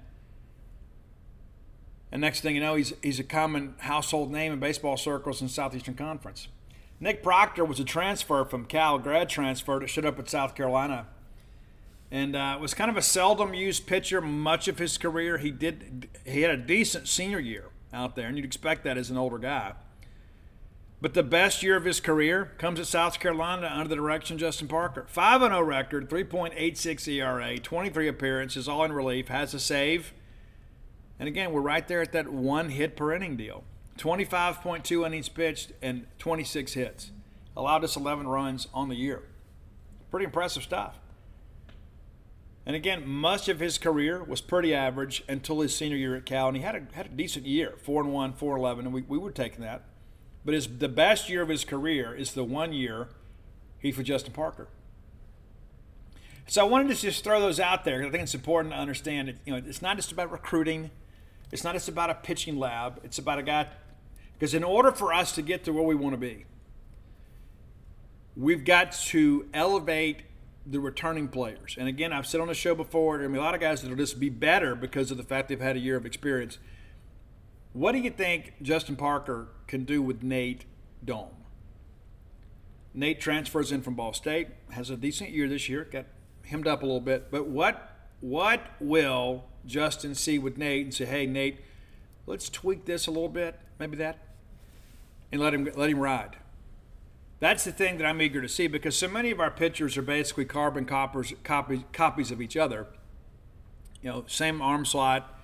[2.12, 5.48] and next thing you know, he's, he's a common household name in baseball circles in
[5.48, 6.48] Southeastern Conference.
[7.00, 11.08] Nick Proctor was a transfer from Cal, grad transfer that showed up at South Carolina.
[12.10, 15.38] And uh, was kind of a seldom used pitcher much of his career.
[15.38, 19.10] He did he had a decent senior year out there, and you'd expect that as
[19.10, 19.72] an older guy.
[21.00, 24.40] But the best year of his career comes at South Carolina under the direction of
[24.40, 25.04] Justin Parker.
[25.08, 30.14] 5 0 record, 3.86 ERA, 23 appearances, all in relief, has a save
[31.18, 33.64] and again, we're right there at that one hit per inning deal.
[33.98, 37.10] 25.2 innings pitched and 26 hits.
[37.56, 39.22] Allowed us 11 runs on the year.
[40.10, 40.98] Pretty impressive stuff.
[42.66, 46.48] And again, much of his career was pretty average until his senior year at Cal,
[46.48, 48.92] and he had a, had a decent year, four and one, four and eleven, and
[48.92, 49.84] we, we were taking that.
[50.44, 53.08] But his the best year of his career is the one year
[53.78, 54.68] he's with Justin Parker.
[56.48, 58.78] So I wanted to just throw those out there because I think it's important to
[58.78, 60.90] understand that you know it's not just about recruiting,
[61.52, 63.00] it's not just about a pitching lab.
[63.04, 63.68] It's about a guy
[64.36, 66.46] because in order for us to get to where we want to be,
[68.36, 70.22] we've got to elevate
[70.68, 71.76] the returning players.
[71.78, 73.96] And again, I've said on the show before, there are a lot of guys that'll
[73.96, 76.58] just be better because of the fact they've had a year of experience.
[77.72, 80.64] What do you think Justin Parker can do with Nate
[81.04, 81.28] Dohm?
[82.94, 86.06] Nate transfers in from Ball State, has a decent year this year, got
[86.46, 87.30] hemmed up a little bit.
[87.30, 91.58] But what what will Justin see with Nate and say, hey Nate,
[92.24, 94.18] let's tweak this a little bit, maybe that,
[95.30, 96.36] and let him let him ride.
[97.38, 100.02] That's the thing that I'm eager to see because so many of our pitchers are
[100.02, 102.86] basically carbon copies, copies, copies of each other.
[104.00, 105.38] You know, same arm slot,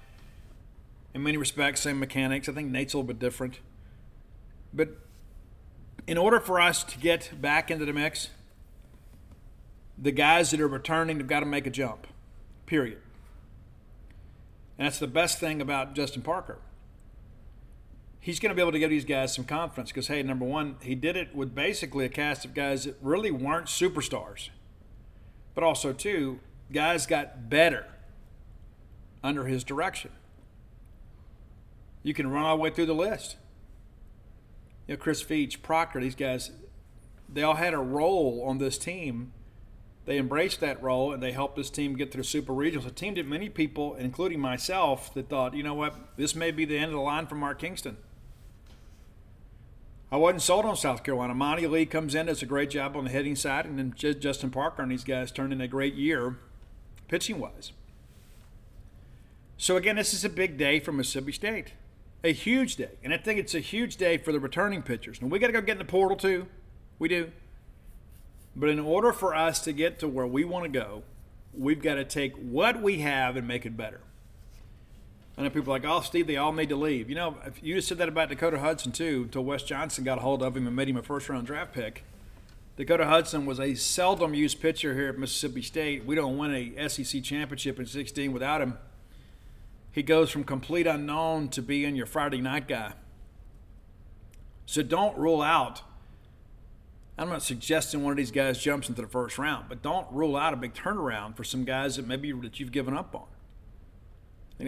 [1.15, 2.49] in many respects, same mechanics.
[2.49, 3.61] I think Nate's a little bit different.
[4.73, 4.97] But
[6.07, 8.31] in order for us to get back into the mix,
[9.99, 12.07] the guys that are returning have got to make a jump,
[12.65, 12.99] period.
[14.79, 16.59] And that's the best thing about Justin Parker
[18.23, 20.77] he's going to be able to give these guys some confidence because, hey, number one,
[20.81, 24.49] he did it with basically a cast of guys that really weren't superstars.
[25.55, 26.39] But also, two,
[26.73, 27.85] guys got better
[29.25, 30.13] under his direction.
[32.05, 33.37] You can run all the way through the list.
[34.87, 36.53] You know, Chris Veach, Proctor, these guys,
[37.29, 39.33] they all had a role on this team.
[40.05, 42.87] They embraced that role and they helped this team get the Super Regionals.
[42.87, 46.65] A team that many people, including myself, that thought, you know what, this may be
[46.65, 47.97] the end of the line for Mark Kingston.
[50.13, 51.35] I wasn't sold on South Carolina.
[51.35, 54.51] Monte Lee comes in, does a great job on the hitting side, and then Justin
[54.51, 56.37] Parker and these guys turned in a great year
[57.09, 57.73] pitching wise.
[59.57, 61.73] So, again, this is a big day for Mississippi State.
[62.23, 62.91] A huge day.
[63.03, 65.19] And I think it's a huge day for the returning pitchers.
[65.19, 66.47] And we got to go get in the portal, too.
[66.99, 67.33] We do.
[68.55, 71.05] But in order for us to get to where we want to go,
[71.57, 74.01] we've got to take what we have and make it better.
[75.37, 77.09] I know people are like, oh, Steve, they all need to leave.
[77.09, 80.19] You know, if you just said that about Dakota Hudson, too, until Wes Johnson got
[80.19, 82.05] a hold of him and made him a first round draft pick.
[82.77, 86.05] Dakota Hudson was a seldom used pitcher here at Mississippi State.
[86.05, 88.79] We don't win a SEC championship in 16 without him.
[89.91, 92.95] He goes from complete unknown to being your Friday night guy.
[94.65, 95.83] So don't rule out.
[97.19, 100.35] I'm not suggesting one of these guys jumps into the first round, but don't rule
[100.35, 103.27] out a big turnaround for some guys that maybe that you've given up on.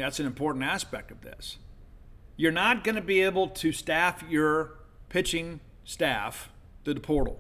[0.01, 1.59] That's an important aspect of this.
[2.37, 4.79] You're not going to be able to staff your
[5.09, 6.51] pitching staff
[6.85, 7.39] through the portal.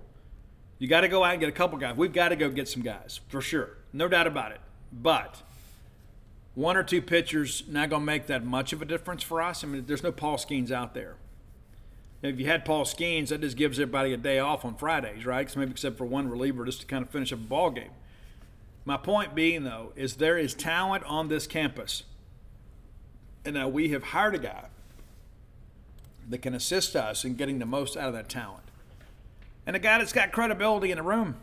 [0.78, 1.96] You got to go out and get a couple guys.
[1.96, 4.60] We've got to go get some guys for sure, no doubt about it.
[4.92, 5.42] But
[6.54, 9.64] one or two pitchers not going to make that much of a difference for us.
[9.64, 11.16] I mean, there's no Paul Skenes out there.
[12.22, 15.50] If you had Paul Skenes, that just gives everybody a day off on Fridays, right?
[15.50, 17.90] So maybe except for one reliever just to kind of finish up a ball game.
[18.86, 22.04] My point being, though, is there is talent on this campus
[23.44, 24.64] and now we have hired a guy
[26.28, 28.62] that can assist us in getting the most out of that talent.
[29.66, 31.36] And a guy that's got credibility in the room.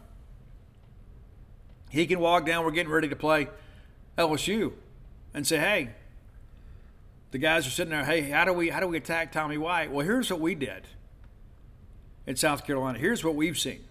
[1.90, 3.48] He can walk down, we're getting ready to play
[4.18, 4.74] LSU,
[5.34, 5.90] and say, hey,
[7.32, 9.92] the guys are sitting there, hey, how do we how do we attack Tommy White?
[9.92, 10.88] Well, here's what we did
[12.26, 13.00] in South Carolina.
[13.00, 13.84] Here's what we've seen.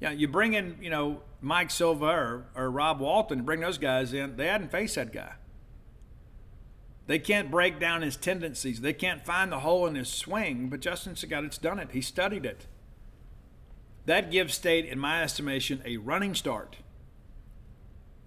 [0.00, 4.12] Yeah, you bring in, you know, Mike Silva or, or Rob Walton, bring those guys
[4.12, 4.36] in.
[4.36, 5.32] They hadn't faced that guy.
[7.10, 8.82] They can't break down his tendencies.
[8.82, 11.88] They can't find the hole in his swing, but Justin Sagotti's done it.
[11.90, 12.66] He studied it.
[14.06, 16.76] That gives State, in my estimation, a running start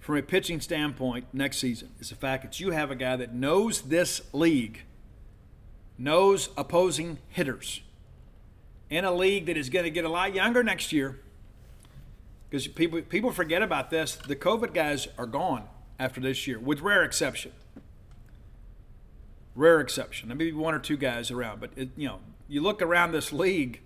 [0.02, 1.91] from a pitching standpoint next season.
[2.02, 4.82] Is the fact that you have a guy that knows this league,
[5.98, 7.80] knows opposing hitters,
[8.89, 11.22] in a league that is going to get a lot younger next year.
[12.50, 14.15] Because people people forget about this.
[14.15, 17.54] The COVID guys are gone after this year, with rare exception
[19.56, 20.29] rare exception.
[20.29, 23.81] Maybe one or two guys around, but it, you know, you look around this league,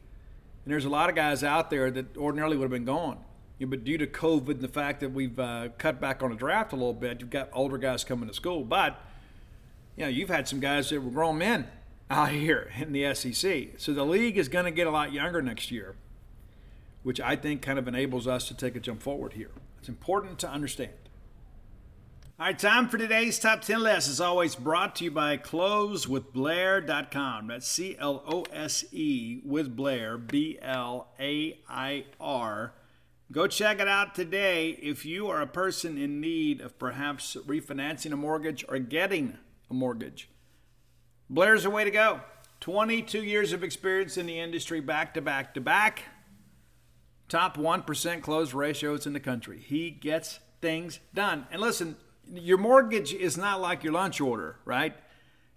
[0.66, 3.20] and there's a lot of guys out there that ordinarily would have been gone.
[3.60, 6.74] But due to COVID and the fact that we've uh, cut back on the draft
[6.74, 8.64] a little bit, you've got older guys coming to school.
[8.64, 9.02] But
[9.96, 11.68] you know, you've had some guys that were grown men
[12.12, 13.70] out here in the SEC.
[13.78, 15.96] So the league is going to get a lot younger next year,
[17.04, 19.52] which I think kind of enables us to take a jump forward here.
[19.80, 20.92] It's important to understand.
[22.40, 24.08] All right, time for today's top 10 list.
[24.08, 27.48] is always, brought to you by closewithblair.com.
[27.48, 32.76] That's C L O S E with Blair, B L A I R
[33.32, 38.14] Go check it out today if you are a person in need of perhaps refinancing
[38.14, 39.40] a mortgage or getting
[39.72, 40.30] a mortgage.
[41.32, 42.22] Blair's the way to go.
[42.60, 46.04] 22 years of experience in the industry, back to back to back.
[47.30, 49.60] Top 1% close ratios in the country.
[49.60, 51.48] He gets things done.
[51.52, 51.96] And listen,
[52.34, 54.96] your mortgage is not like your lunch order, right?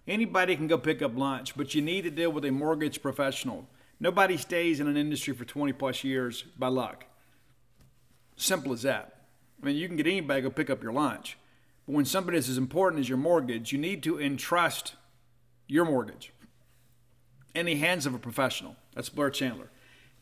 [0.07, 3.67] Anybody can go pick up lunch, but you need to deal with a mortgage professional.
[3.99, 7.05] Nobody stays in an industry for 20 plus years by luck.
[8.35, 9.21] Simple as that.
[9.61, 11.37] I mean, you can get anybody to go pick up your lunch.
[11.85, 14.95] But when somebody is as important as your mortgage, you need to entrust
[15.67, 16.33] your mortgage
[17.53, 18.75] in the hands of a professional.
[18.95, 19.69] That's Blair Chandler.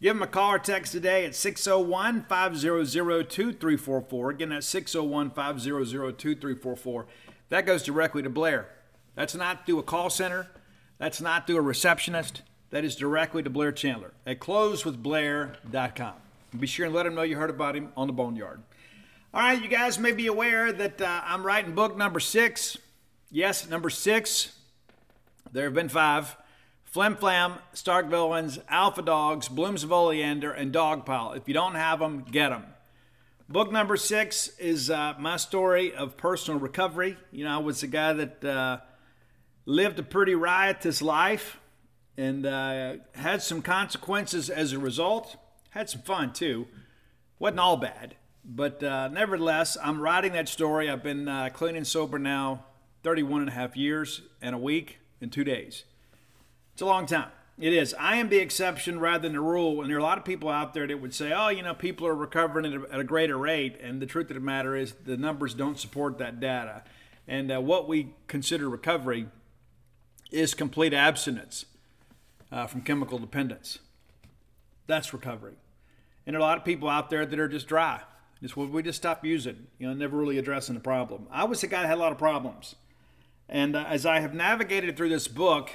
[0.01, 4.29] Give him a call or text today at 601 500 2344.
[4.29, 7.05] Again, that's 601 500 2344.
[7.49, 8.69] That goes directly to Blair.
[9.15, 10.47] That's not through a call center,
[10.97, 12.43] that's not through a receptionist.
[12.71, 16.13] That is directly to Blair Chandler at closewithblair.com.
[16.59, 18.61] Be sure and let him know you heard about him on the Boneyard.
[19.33, 22.77] All right, you guys may be aware that uh, I'm writing book number six.
[23.31, 24.55] Yes, number six.
[25.51, 26.35] There have been five.
[26.91, 31.37] Flim Flam, Stark Villains, Alpha Dogs, Blooms of Oleander, and Dogpile.
[31.37, 32.65] If you don't have them, get them.
[33.47, 37.15] Book number six is uh, my story of personal recovery.
[37.31, 38.77] You know, I was a guy that uh,
[39.65, 41.59] lived a pretty riotous life
[42.17, 45.35] and uh, had some consequences as a result.
[45.69, 46.67] Had some fun too.
[47.37, 50.89] Wasn't all bad, but uh, nevertheless, I'm writing that story.
[50.89, 52.65] I've been uh, clean and sober now
[53.03, 55.85] 31 and a half years and a week and two days.
[56.79, 57.27] It's a long time.
[57.59, 57.93] It is.
[57.99, 59.81] I am the exception rather than the rule.
[59.81, 61.73] And there are a lot of people out there that would say, oh, you know,
[61.73, 63.77] people are recovering at a, at a greater rate.
[63.81, 66.85] And the truth of the matter is, the numbers don't support that data.
[67.27, 69.27] And uh, what we consider recovery
[70.31, 71.65] is complete abstinence
[72.49, 73.79] uh, from chemical dependence.
[74.87, 75.55] That's recovery.
[76.25, 78.03] And there are a lot of people out there that are just dry.
[78.41, 81.27] Just what we just stop using, you know, never really addressing the problem.
[81.29, 82.75] I was a guy that had a lot of problems.
[83.49, 85.71] And uh, as I have navigated through this book,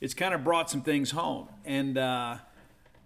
[0.00, 1.48] it's kind of brought some things home.
[1.64, 2.38] And uh,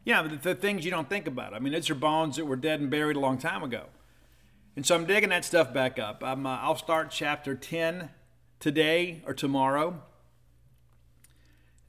[0.04, 1.54] yeah, the, the, things you don't think about.
[1.54, 3.86] I mean, it's your bones that were dead and buried a long time ago.
[4.76, 6.22] And so I'm digging that stuff back up.
[6.22, 8.10] Uh, I'll start chapter 10
[8.60, 10.00] today or tomorrow.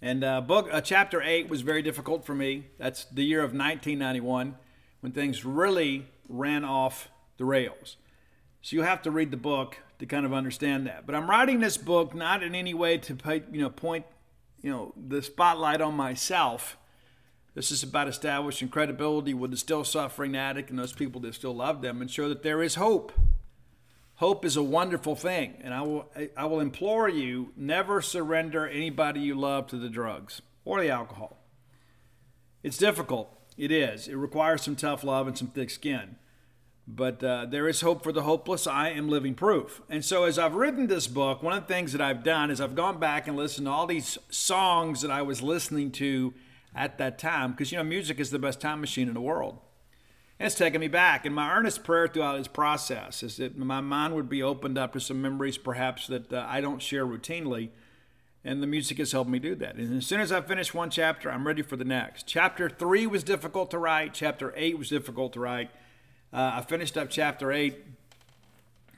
[0.01, 2.67] And uh, book uh, chapter eight was very difficult for me.
[2.77, 4.55] That's the year of 1991,
[4.99, 7.97] when things really ran off the rails.
[8.61, 11.05] So you have to read the book to kind of understand that.
[11.05, 13.17] But I'm writing this book not in any way to
[13.51, 14.05] you know point
[14.65, 16.75] you know the spotlight on myself.
[17.53, 21.55] This is about establishing credibility with the still suffering addict and those people that still
[21.55, 23.13] love them, and show that there is hope.
[24.15, 29.19] Hope is a wonderful thing, and I will I will implore you never surrender anybody
[29.19, 31.37] you love to the drugs or the alcohol.
[32.63, 33.29] It's difficult.
[33.57, 34.07] It is.
[34.07, 36.15] It requires some tough love and some thick skin.
[36.87, 38.67] But uh, there is hope for the hopeless.
[38.67, 39.81] I am living proof.
[39.89, 42.61] And so, as I've written this book, one of the things that I've done is
[42.61, 46.33] I've gone back and listened to all these songs that I was listening to
[46.75, 49.57] at that time, because, you know, music is the best time machine in the world.
[50.37, 51.25] And it's taken me back.
[51.25, 54.93] And my earnest prayer throughout this process is that my mind would be opened up
[54.93, 57.69] to some memories perhaps that uh, I don't share routinely.
[58.43, 59.75] And the music has helped me do that.
[59.75, 62.27] And as soon as I finish one chapter, I'm ready for the next.
[62.27, 65.71] Chapter three was difficult to write, chapter eight was difficult to write.
[66.35, 67.81] Uh, I finished up chapter eight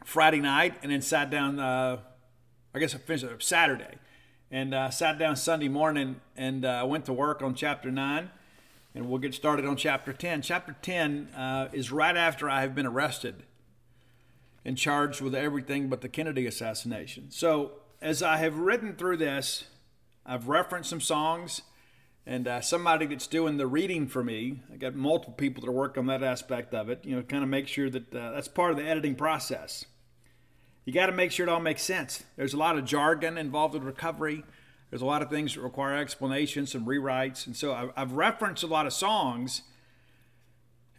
[0.03, 1.97] Friday night and then sat down, uh,
[2.73, 3.99] I guess I finished it Saturday.
[4.49, 8.31] And uh, sat down Sunday morning and uh, went to work on chapter nine
[8.95, 10.41] and we'll get started on chapter 10.
[10.41, 13.43] Chapter 10 uh, is right after I have been arrested
[14.65, 17.29] and charged with everything but the Kennedy assassination.
[17.29, 19.65] So, as I have written through this,
[20.25, 21.61] I've referenced some songs
[22.28, 24.61] and uh, somebody that's doing the reading for me.
[24.71, 27.49] I got multiple people that work on that aspect of it, you know, kind of
[27.49, 29.86] make sure that uh, that's part of the editing process.
[30.84, 32.25] You got to make sure it all makes sense.
[32.36, 34.43] There's a lot of jargon involved in recovery.
[34.89, 37.47] There's a lot of things that require explanations, some rewrites.
[37.47, 39.61] And so I've referenced a lot of songs.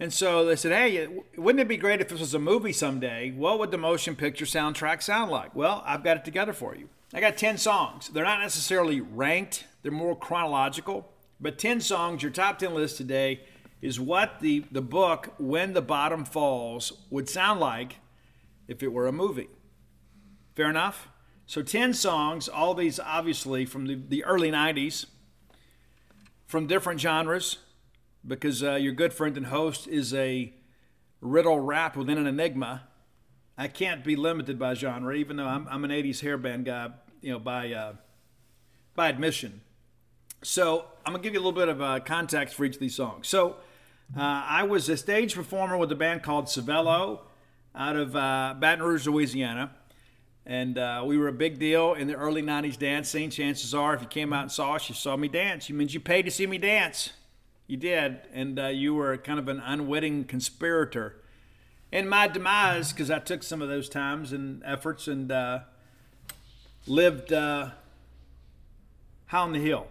[0.01, 3.33] And so they said, hey, wouldn't it be great if this was a movie someday?
[3.33, 5.55] What would the motion picture soundtrack sound like?
[5.55, 6.89] Well, I've got it together for you.
[7.13, 8.09] I got 10 songs.
[8.09, 11.11] They're not necessarily ranked, they're more chronological.
[11.41, 13.41] But 10 songs, your top 10 list today,
[13.81, 17.97] is what the, the book, When the Bottom Falls, would sound like
[18.67, 19.49] if it were a movie.
[20.57, 21.09] Fair enough?
[21.47, 25.07] So 10 songs, all these obviously from the, the early 90s,
[26.47, 27.59] from different genres,
[28.27, 30.53] because uh, your good friend and host is a
[31.21, 32.83] riddle wrapped within an enigma.
[33.57, 37.33] I can't be limited by genre, even though I'm, I'm an 80s hairband guy, you
[37.33, 37.93] know, by, uh,
[38.95, 39.63] by admission.
[40.43, 42.95] So I'm to give you a little bit of uh, context for each of these
[42.95, 43.29] songs.
[43.29, 43.57] So
[44.17, 47.21] Uh, I was a stage performer with a band called Savello
[47.75, 49.71] out of uh, Baton Rouge, Louisiana.
[50.47, 53.29] And uh, we were a big deal in the early 90s dance scene.
[53.31, 55.69] Chances are, if you came out and saw us, you saw me dance.
[55.69, 57.13] You means you paid to see me dance.
[57.67, 58.21] You did.
[58.33, 61.21] And uh, you were kind of an unwitting conspirator
[61.93, 65.61] in my demise because I took some of those times and efforts and uh,
[66.87, 67.73] lived high
[69.33, 69.87] on the hill.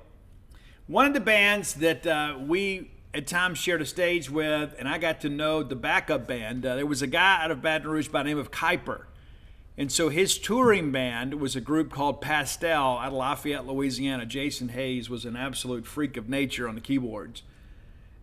[0.88, 4.98] One of the bands that uh, we at times shared a stage with, and I
[4.98, 6.66] got to know the backup band.
[6.66, 9.02] Uh, there was a guy out of Baton Rouge by the name of Kyper.
[9.78, 14.26] And so his touring band was a group called Pastel out of Lafayette, Louisiana.
[14.26, 17.44] Jason Hayes was an absolute freak of nature on the keyboards.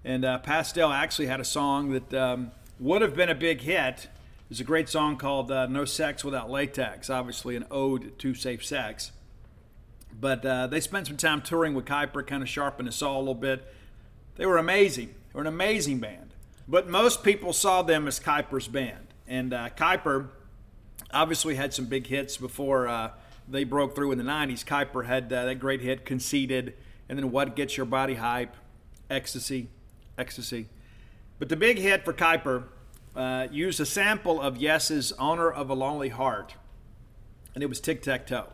[0.02, 2.50] And uh, Pastel actually had a song that um,
[2.80, 4.08] would have been a big hit.
[4.50, 8.64] It's a great song called uh, No Sex Without Latex, obviously an ode to safe
[8.64, 9.12] sex.
[10.18, 13.18] But uh, they spent some time touring with Kyper, kind of sharpened the saw a
[13.18, 13.72] little bit.
[14.36, 15.08] They were amazing.
[15.08, 16.34] They were an amazing band.
[16.66, 19.08] But most people saw them as Kyper's band.
[19.26, 20.28] And uh, Kyper
[21.12, 23.10] obviously had some big hits before uh,
[23.48, 24.64] they broke through in the 90s.
[24.64, 26.74] Kyper had uh, that great hit, Conceited,
[27.08, 28.56] and then What Gets Your Body Hype,
[29.10, 29.68] Ecstasy,
[30.16, 30.68] Ecstasy.
[31.38, 32.64] But the big hit for Kyper
[33.14, 36.54] uh, used a sample of Yes's Owner of a Lonely Heart,
[37.54, 38.48] and it was Tic Tac Toe.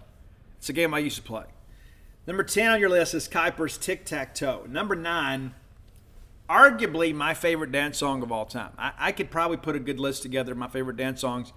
[0.61, 1.44] It's a game I used to play.
[2.26, 4.66] Number 10 on your list is Kyper's Tic Tac Toe.
[4.68, 5.54] Number 9,
[6.50, 8.72] arguably my favorite dance song of all time.
[8.76, 11.54] I, I, could probably put a good list together of my favorite dance songs.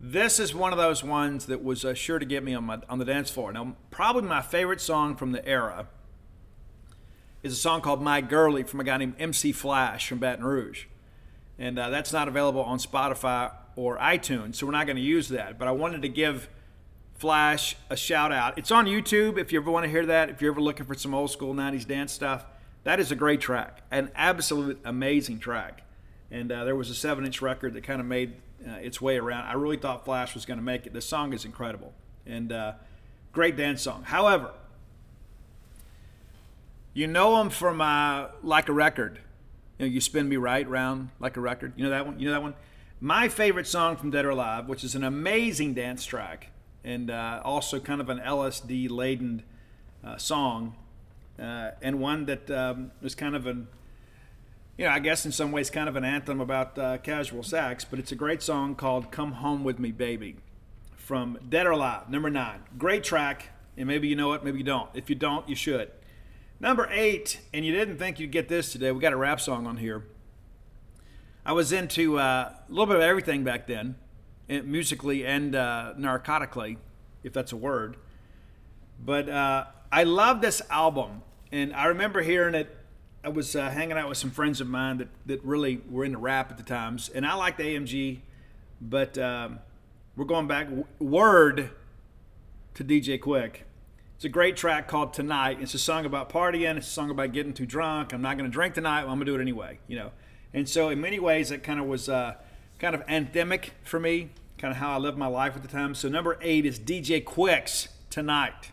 [0.00, 2.78] This is one of those ones that was uh, sure to get me on, my,
[2.88, 3.52] on the dance floor.
[3.52, 5.88] Now, probably my favorite song from the era
[7.42, 10.84] is a song called My Girlie from a guy named MC Flash from Baton Rouge.
[11.58, 15.28] And uh, that's not available on Spotify or iTunes, so we're not going to use
[15.30, 15.58] that.
[15.58, 16.48] But I wanted to give
[17.18, 18.56] Flash a shout out.
[18.56, 20.30] It's on YouTube if you ever want to hear that.
[20.30, 22.46] If you're ever looking for some old school 90s dance stuff,
[22.84, 25.82] that is a great track, an absolute amazing track.
[26.30, 29.18] And uh, there was a seven inch record that kind of made uh, its way
[29.18, 29.46] around.
[29.46, 30.92] I really thought Flash was going to make it.
[30.92, 31.92] The song is incredible
[32.24, 32.74] and uh,
[33.32, 34.04] great dance song.
[34.04, 34.52] However,
[36.94, 39.18] you know him from uh, Like a Record.
[39.78, 41.72] You know, you spin me right round like a record.
[41.76, 42.20] You know that one?
[42.20, 42.54] You know that one?
[43.00, 46.50] My favorite song from Dead or Alive, which is an amazing dance track
[46.84, 49.42] and uh, also kind of an LSD laden
[50.04, 50.74] uh, song,
[51.38, 53.68] uh, and one that um, was kind of an,
[54.76, 57.84] you know, I guess in some ways kind of an anthem about uh, casual sex,
[57.84, 60.36] but it's a great song called "Come Home with Me, Baby,"
[60.96, 62.60] from Dead or Alive, number nine.
[62.76, 64.90] Great track, and maybe you know it, maybe you don't.
[64.94, 65.90] If you don't, you should.
[66.60, 68.90] Number eight, and you didn't think you'd get this today.
[68.90, 70.04] We got a rap song on here.
[71.46, 73.94] I was into uh, a little bit of everything back then
[74.48, 76.78] musically and uh, narcotically,
[77.22, 77.96] if that's a word.
[79.04, 81.22] But uh, I love this album,
[81.52, 82.74] and I remember hearing it.
[83.22, 86.18] I was uh, hanging out with some friends of mine that, that really were into
[86.18, 88.20] rap at the times, and I liked AMG,
[88.80, 89.58] but um,
[90.16, 90.68] we're going back.
[90.98, 91.70] Word
[92.74, 93.62] to DJ Quik.
[94.16, 95.58] It's a great track called Tonight.
[95.60, 96.76] It's a song about partying.
[96.76, 98.12] It's a song about getting too drunk.
[98.12, 99.02] I'm not going to drink tonight.
[99.02, 100.10] Well, I'm going to do it anyway, you know.
[100.52, 102.34] And so, in many ways, it kind of was uh,
[102.78, 105.94] kind of anthemic for me, kind of how I lived my life at the time.
[105.94, 108.70] So number eight is DJ Quiks Tonight.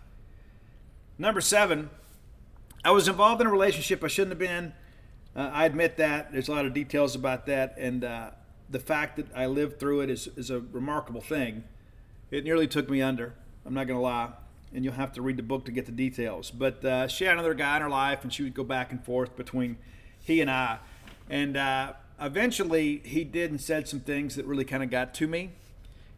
[1.18, 1.90] Number seven,
[2.84, 4.74] I was involved in a relationship I shouldn't have been.
[5.36, 6.32] Uh, I admit that.
[6.32, 8.32] There's a lot of details about that, and uh,
[8.70, 11.64] the fact that I lived through it is, is a remarkable thing.
[12.32, 13.34] It nearly took me under.
[13.66, 14.30] I'm not going to lie,
[14.74, 16.52] and you'll have to read the book to get the details.
[16.52, 19.04] But uh, she had another guy in her life, and she would go back and
[19.04, 19.78] forth between
[20.24, 20.80] he and I.
[21.30, 25.28] And uh, eventually, he did and said some things that really kind of got to
[25.28, 25.52] me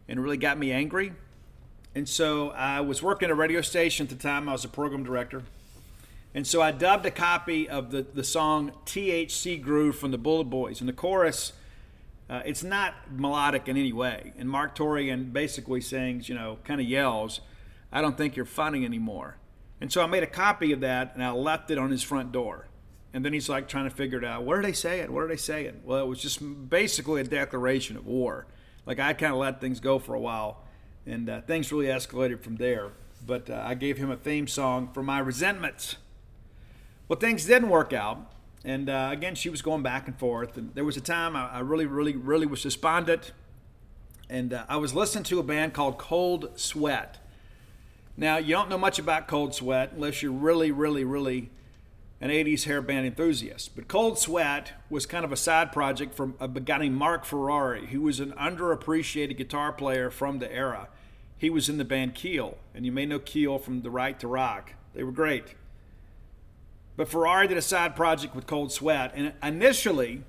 [0.08, 1.12] and really got me angry.
[1.94, 4.48] And so I was working at a radio station at the time.
[4.48, 5.42] I was a program director.
[6.34, 10.44] And so I dubbed a copy of the, the song THC Groove from the Bullet
[10.44, 10.80] Boys.
[10.80, 11.52] And the chorus,
[12.30, 14.32] uh, it's not melodic in any way.
[14.38, 17.40] And Marq Torien basically sings, you know, kind of yells,
[17.90, 19.38] I don't think you're funny anymore.
[19.80, 22.30] And so I made a copy of that and I left it on his front
[22.30, 22.67] door.
[23.18, 24.44] And then he's like trying to figure it out.
[24.44, 25.12] What are they saying?
[25.12, 25.80] What are they saying?
[25.84, 26.38] Well, it was just
[26.70, 28.46] basically a declaration of war.
[28.86, 30.62] Like I kind of let things go for a while,
[31.04, 32.92] and uh, things really escalated from there.
[33.26, 35.96] But uh, I gave him a theme song for my resentments.
[37.08, 38.30] Well, things didn't work out,
[38.64, 40.56] and uh, again, she was going back and forth.
[40.56, 43.32] And there was a time I, I really, really, really was despondent,
[44.30, 47.18] and uh, I was listening to a band called Cold Sweat.
[48.16, 51.50] Now, you don't know much about Cold Sweat unless you're really, really, really
[52.20, 53.76] an 80s hair band enthusiast.
[53.76, 57.86] But Cold Sweat was kind of a side project from a guy named Mark Ferrari,
[57.86, 60.88] who was an underappreciated guitar player from the era.
[61.36, 64.26] He was in the band Keel, and you may know Keel from The Right to
[64.26, 64.74] Rock.
[64.94, 65.54] They were great.
[66.96, 70.24] But Ferrari did a side project with Cold Sweat, and initially,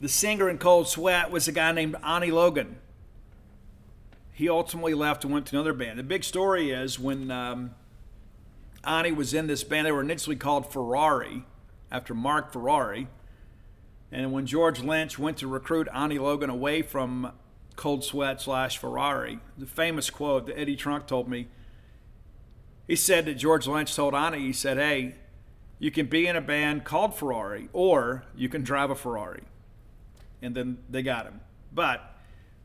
[0.00, 2.78] the singer in Cold Sweat was a guy named Ani Logan.
[4.32, 6.00] He ultimately left and went to another band.
[6.00, 7.76] The big story is when um,
[8.84, 11.44] Ani was in this band, they were initially called Ferrari,
[11.92, 13.06] after Mark Ferrari.
[14.10, 17.32] And when George Lynch went to recruit Ani Logan away from
[17.76, 21.48] Cold Sweat slash Ferrari, the famous quote that Eddie Trunk told me,
[22.88, 25.14] he said that George Lynch told Ani, he said, hey,
[25.78, 29.42] you can be in a band called Ferrari or you can drive a Ferrari.
[30.40, 31.40] And then they got him.
[31.72, 32.16] But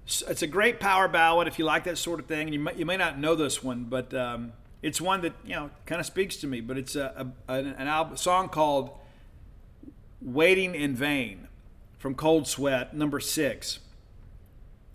[0.06, 2.52] it's a great power ballad if you like that sort of thing.
[2.52, 5.70] You may, you may not know this one, but um, it's one that you know
[5.86, 6.62] kind of speaks to me.
[6.62, 8.92] But it's a, a an album, song called
[10.22, 11.48] "Waiting in Vain"
[11.98, 13.80] from Cold Sweat, number six.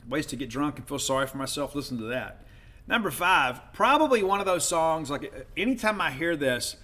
[0.08, 1.74] Ways to get drunk and feel sorry for myself.
[1.74, 2.44] Listen to that.
[2.88, 5.10] Number five, probably one of those songs.
[5.10, 6.76] Like anytime I hear this,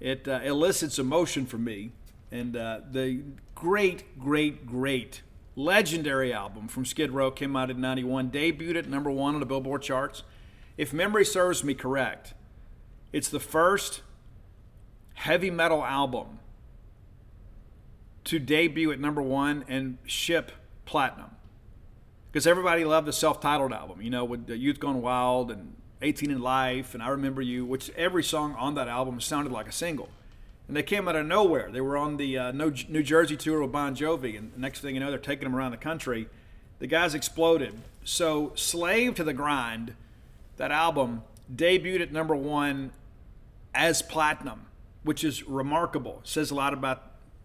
[0.00, 1.90] it uh, elicits emotion from me.
[2.30, 3.22] And uh, the
[3.54, 5.22] great, great, great,
[5.56, 9.46] legendary album from Skid Row came out in 91, debuted at number one on the
[9.46, 10.22] Billboard charts.
[10.76, 12.34] If memory serves me correct,
[13.12, 14.02] it's the first
[15.14, 16.40] heavy metal album
[18.24, 20.50] to debut at number one and ship
[20.84, 21.30] platinum.
[22.30, 26.30] Because everybody loved the self titled album, you know, with Youth Gone Wild and 18
[26.30, 29.72] in Life, and I Remember You, which every song on that album sounded like a
[29.72, 30.08] single.
[30.66, 31.70] And they came out of nowhere.
[31.70, 35.00] They were on the uh, New Jersey tour with Bon Jovi, and next thing you
[35.00, 36.28] know, they're taking them around the country.
[36.78, 37.74] The guys exploded.
[38.02, 39.94] So, Slave to the Grind,
[40.56, 41.22] that album,
[41.54, 42.92] debuted at number one
[43.74, 44.66] as platinum,
[45.02, 46.20] which is remarkable.
[46.24, 47.02] Says a lot about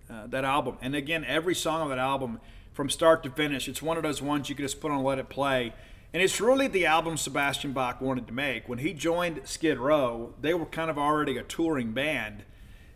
[0.10, 0.78] uh, that album.
[0.82, 2.40] And again, every song on that album,
[2.74, 5.06] from start to finish, it's one of those ones you could just put on and
[5.06, 5.74] let it play
[6.14, 8.68] and it's really the album Sebastian Bach wanted to make.
[8.68, 12.44] When he joined Skid Row, they were kind of already a touring band,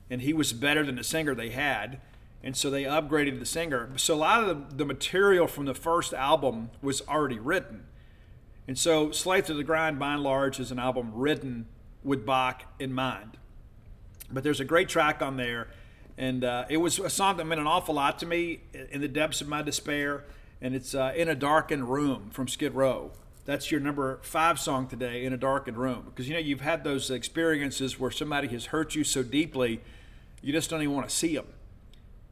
[0.10, 2.00] and he was better than the singer they had.
[2.44, 3.90] And so they upgraded the singer.
[3.98, 7.86] So a lot of the, the material from the first album was already written.
[8.68, 11.68] And so Slave to the Grind, by and large, is an album written
[12.04, 13.38] with Bach in mind.
[14.32, 15.68] But there's a great track on there.
[16.18, 18.62] And uh, it was a song that meant an awful lot to me
[18.92, 20.24] in the depths of my despair
[20.64, 23.12] and it's uh, In a Darkened Room from Skid Row.
[23.46, 26.06] That's your number five song today, In a Darkened Room.
[26.06, 29.82] Because you know, you've had those experiences where somebody has hurt you so deeply,
[30.42, 31.48] you just don't even want to see them.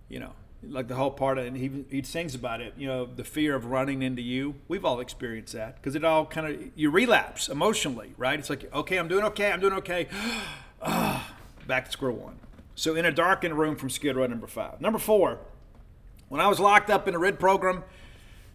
[0.07, 0.31] You know,
[0.67, 3.55] like the whole part of and he, he sings about it, you know, the fear
[3.55, 4.55] of running into you.
[4.67, 8.37] We've all experienced that because it all kind of, you relapse emotionally, right?
[8.37, 10.07] It's like, okay, I'm doing okay, I'm doing okay.
[10.81, 12.37] back to square one.
[12.75, 14.81] So, In a Darkened Room from Skid Row, number five.
[14.81, 15.39] Number four,
[16.29, 17.83] when I was locked up in a RID program,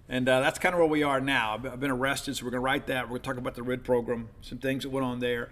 [0.08, 1.54] and uh, that's kind of where we are now.
[1.54, 3.04] I've been arrested, so we're going to write that.
[3.04, 5.50] We're going to talk about the RID program, some things that went on there.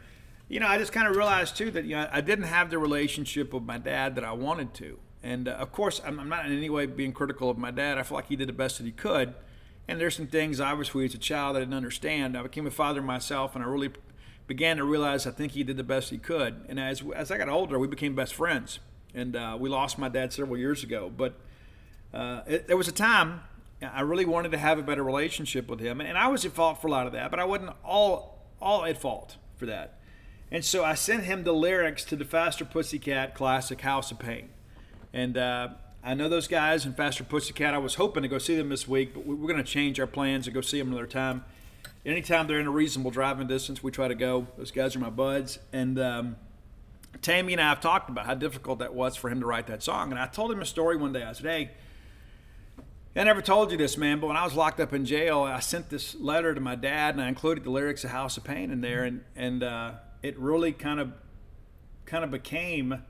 [0.49, 2.79] You know, I just kind of realized too that you know I didn't have the
[2.79, 4.99] relationship with my dad that I wanted to.
[5.25, 7.97] And uh, of course, I'm, I'm, not in any way being critical of my dad.
[7.97, 9.35] I feel like he did the best that he could.
[9.89, 12.37] And there's some things, obviously, as a child, I didn't understand.
[12.37, 13.91] I became a father myself, and I really
[14.47, 16.65] began to realize I think he did the best he could.
[16.69, 18.79] And as as I got older, we became best friends.
[19.15, 21.35] And uh, we lost my dad several years ago, but
[22.13, 23.41] uh, it, there was a time
[23.83, 26.81] I really wanted to have a better relationship with him, and I was at fault
[26.81, 29.99] for a lot of that, but I wasn't all all at fault for that.
[30.51, 34.51] And so I sent him the lyrics to the Faster Pussycat classic House of Pain,
[35.15, 35.69] and uh,
[36.03, 37.73] I know those guys and Faster Pussycat.
[37.73, 40.07] I was hoping to go see them this week, but we're going to change our
[40.07, 41.45] plans and go see them another time.
[42.05, 44.47] Anytime they're in a reasonable driving distance, we try to go.
[44.59, 45.99] Those guys are my buds, and.
[45.99, 46.37] Um,
[47.23, 49.85] Taime and I have talked about how difficult that was for him to write that
[49.85, 50.11] song.
[50.11, 51.23] And I told him a story one day.
[51.23, 51.71] I said, Hey,
[53.17, 55.61] I never told you this, man, but when I was locked up in jail, I
[55.61, 58.73] sent this letter to my dad, and I included the lyrics of House of Pain
[58.73, 59.93] in there, and and uh,
[60.23, 61.13] it really kind of
[62.07, 63.05] kind of became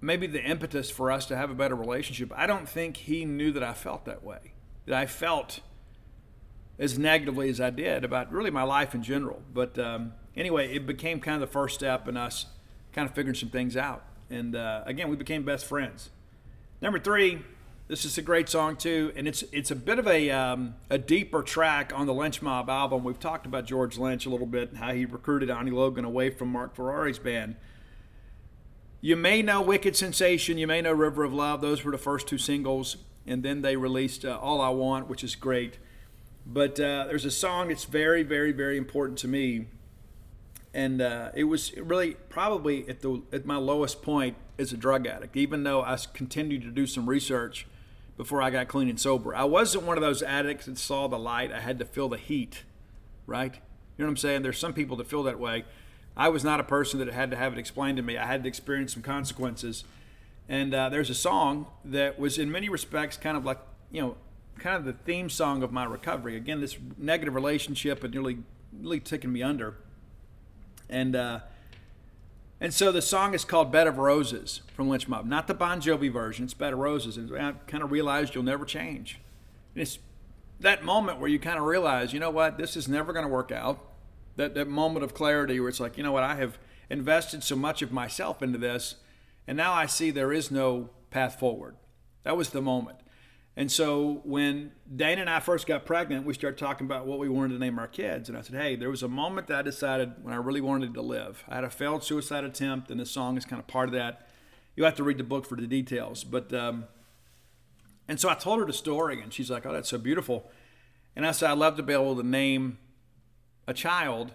[0.00, 2.32] maybe the impetus for us to have a better relationship.
[2.34, 4.52] I don't think he knew that I felt that way,
[4.86, 5.60] that I felt
[6.78, 9.42] as negatively as I did about really my life in general.
[9.52, 12.46] But um, anyway, it became kind of the first step in us
[12.92, 14.04] kind of figuring some things out.
[14.30, 16.10] And uh, again, we became best friends.
[16.80, 17.40] Number three,
[17.88, 20.96] this is a great song too, and it's it's a bit of a um, a
[20.96, 23.02] deeper track on the Lynch Mob album.
[23.02, 26.30] We've talked about George Lynch a little bit, and how he recruited Ani Logan away
[26.30, 27.56] from Mark Ferrari's band.
[29.02, 31.62] You may know Wicked Sensation, you may know River of Love.
[31.62, 35.24] Those were the first two singles, and then they released uh, All I Want, which
[35.24, 35.78] is great.
[36.46, 39.68] But uh, there's a song that's very, very, very important to me,
[40.74, 45.06] and uh, it was really probably at the at my lowest point as a drug
[45.06, 45.34] addict.
[45.34, 47.66] Even though I continued to do some research
[48.18, 49.34] before I got clean and sober.
[49.34, 51.50] I wasn't one of those addicts that saw the light.
[51.50, 52.64] I had to feel the heat,
[53.26, 53.54] right?
[53.54, 54.42] You know what I'm saying?
[54.42, 55.64] There's some people that feel that way.
[56.16, 58.16] I was not a person that had to have it explained to me.
[58.16, 59.84] I had to experience some consequences.
[60.48, 63.58] And uh, there's a song that was, in many respects, kind of like,
[63.90, 64.16] you know,
[64.58, 66.36] kind of the theme song of my recovery.
[66.36, 68.38] Again, this negative relationship had nearly,
[68.80, 69.76] really taken me under.
[70.88, 71.40] And, uh,
[72.60, 75.80] and so the song is called Bed of Roses from Lynch Mob, not the Bon
[75.80, 76.44] Jovi version.
[76.44, 77.16] It's Bed of Roses.
[77.16, 79.18] And I kind of realized you'll never change.
[79.74, 79.98] And it's
[80.58, 83.30] that moment where you kind of realize, you know what, this is never going to
[83.30, 83.78] work out.
[84.36, 86.58] That, that moment of clarity where it's like, you know what, I have
[86.88, 88.96] invested so much of myself into this,
[89.46, 91.76] and now I see there is no path forward.
[92.22, 92.98] That was the moment.
[93.56, 97.28] And so when Dana and I first got pregnant, we started talking about what we
[97.28, 98.28] wanted to name our kids.
[98.28, 100.94] And I said, hey, there was a moment that I decided when I really wanted
[100.94, 101.44] to live.
[101.48, 104.28] I had a failed suicide attempt, and this song is kind of part of that.
[104.76, 106.24] You'll have to read the book for the details.
[106.24, 106.84] But, um,
[108.08, 110.50] and so I told her the story, and she's like, oh, that's so beautiful.
[111.16, 112.78] And I said, I'd love to be able to name
[113.66, 114.34] a child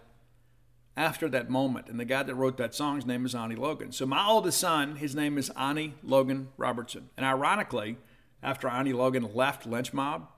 [0.97, 1.87] after that moment.
[1.87, 3.91] And the guy that wrote that song's name is Ani Logan.
[3.91, 7.09] So my oldest son, his name is Ani Logan Robertson.
[7.17, 7.97] And ironically,
[8.41, 10.29] after Ani Logan left Lynch Mob,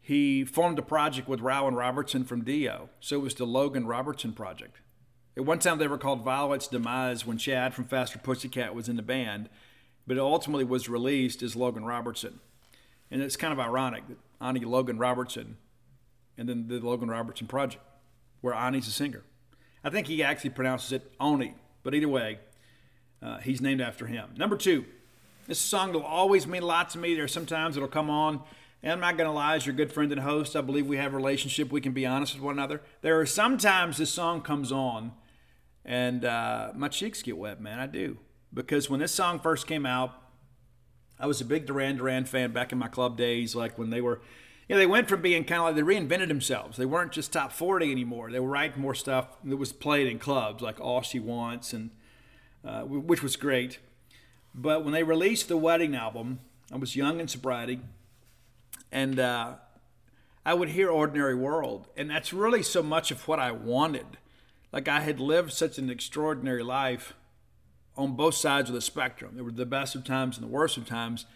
[0.00, 2.90] he formed a project with Rowan Robertson from Dio.
[3.00, 4.80] So it was the Logan Robertson Project.
[5.36, 8.96] At one time, they were called Violet's Demise when Chad from Faster Pussycat was in
[8.96, 9.48] the band,
[10.06, 12.40] but it ultimately was released as Logan Robertson.
[13.10, 15.56] And it's kind of ironic that Ani Logan Robertson
[16.40, 17.84] and then the Logan Robertson Project,
[18.40, 19.22] where Ani's a singer.
[19.84, 22.38] I think he actually pronounces it Oni, but either way,
[23.22, 24.30] uh, he's named after him.
[24.38, 24.86] Number two,
[25.46, 27.14] this song will always mean a lot to me.
[27.14, 28.40] There's sometimes it'll come on,
[28.82, 30.96] and I'm not going to lie, as your good friend and host, I believe we
[30.96, 31.70] have a relationship.
[31.70, 32.80] We can be honest with one another.
[33.02, 35.12] There are sometimes this song comes on,
[35.84, 37.78] and uh, my cheeks get wet, man.
[37.78, 38.16] I do.
[38.54, 40.14] Because when this song first came out,
[41.18, 44.00] I was a big Duran Duran fan back in my club days, like when they
[44.00, 44.22] were,
[44.74, 46.76] know, they went from being kind of like they reinvented themselves.
[46.76, 48.30] They weren't just top 40 anymore.
[48.30, 51.90] They were writing more stuff that was played in clubs, like All She Wants, and
[52.64, 53.78] uh, which was great.
[54.54, 56.40] But when they released the wedding album,
[56.72, 57.80] I was young in sobriety,
[58.92, 59.54] and uh,
[60.44, 61.88] I would hear Ordinary World.
[61.96, 64.18] And that's really so much of what I wanted.
[64.72, 67.14] Like I had lived such an extraordinary life
[67.96, 69.32] on both sides of the spectrum.
[69.34, 71.26] There were the best of times and the worst of times.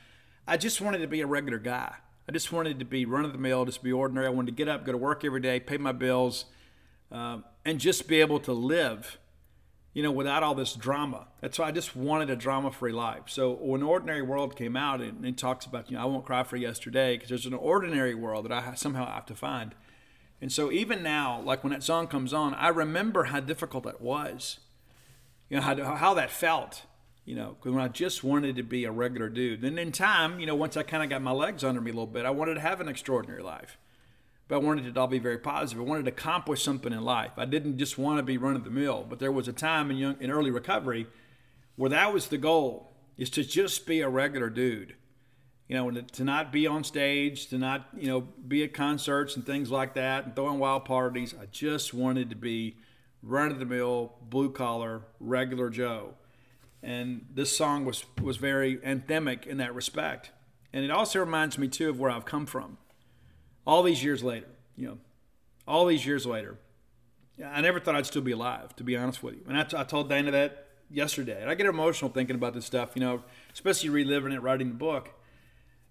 [0.47, 1.97] I just wanted to be a regular guy.
[2.29, 4.27] I just wanted to be run of the mill, just be ordinary.
[4.27, 6.47] I wanted to get up, go to work every day, pay my bills,
[7.13, 9.19] uh, and just be able to live
[9.95, 11.29] you know, without all this drama.
[11.41, 13.23] That's why I just wanted a drama free life.
[13.27, 16.43] So when Ordinary World came out and it talks about, you know, I won't cry
[16.43, 19.73] for yesterday because there's an ordinary world that I somehow have to find.
[20.43, 24.01] And so even now, like when that song comes on, I remember how difficult that
[24.01, 24.59] was.
[25.49, 26.83] You know, how, how that felt,
[27.25, 29.65] you know, when I just wanted to be a regular dude.
[29.65, 31.95] And in time, you know, once I kind of got my legs under me a
[31.95, 33.79] little bit, I wanted to have an extraordinary life
[34.49, 35.81] but I wanted it to all be very positive.
[35.83, 37.33] I wanted to accomplish something in life.
[37.37, 39.91] I didn't just want to be run of the mill, but there was a time
[39.91, 41.07] in young, in early recovery
[41.77, 44.97] where that was the goal: is to just be a regular dude.
[45.69, 49.47] You know, to not be on stage, to not you know be at concerts and
[49.47, 51.35] things like that, and throwing wild parties.
[51.41, 52.77] I just wanted to be
[53.23, 56.15] run of the mill, blue collar, regular Joe.
[56.85, 60.31] And this song was was very anthemic in that respect.
[60.73, 62.79] And it also reminds me too of where I've come from
[63.67, 64.99] all these years later, you know,
[65.67, 66.59] all these years later,
[67.45, 69.43] I never thought I'd still be alive, to be honest with you.
[69.49, 71.41] And I, t- I told Dana that yesterday.
[71.41, 73.23] And I get emotional thinking about this stuff, you know,
[73.53, 75.11] especially reliving it, writing the book.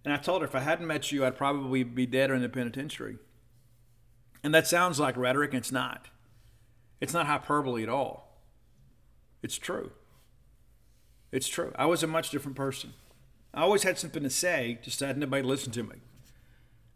[0.06, 2.42] And I told her if I hadn't met you, I'd probably be dead or in
[2.42, 3.18] the penitentiary.
[4.44, 6.10] And that sounds like rhetoric, and it's not.
[7.02, 8.42] It's not hyperbole at all.
[9.42, 9.92] It's true.
[11.34, 11.72] It's true.
[11.76, 12.94] I was a much different person.
[13.56, 15.96] I always had something to say, just had nobody listen to me.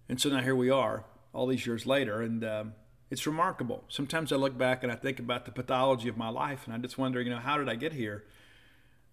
[0.08, 2.74] And so now here we are, all these years later, and um,
[3.10, 3.84] it's remarkable.
[3.88, 6.78] Sometimes I look back and I think about the pathology of my life, and I
[6.78, 8.26] just wonder, you know, how did I get here?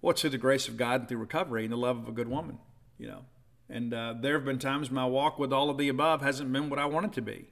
[0.02, 2.12] Well, it's through the grace of God and through recovery and the love of a
[2.12, 2.58] good woman,
[2.98, 3.24] you know.
[3.70, 6.68] And uh, there have been times my walk with all of the above hasn't been
[6.68, 7.46] what I wanted to be.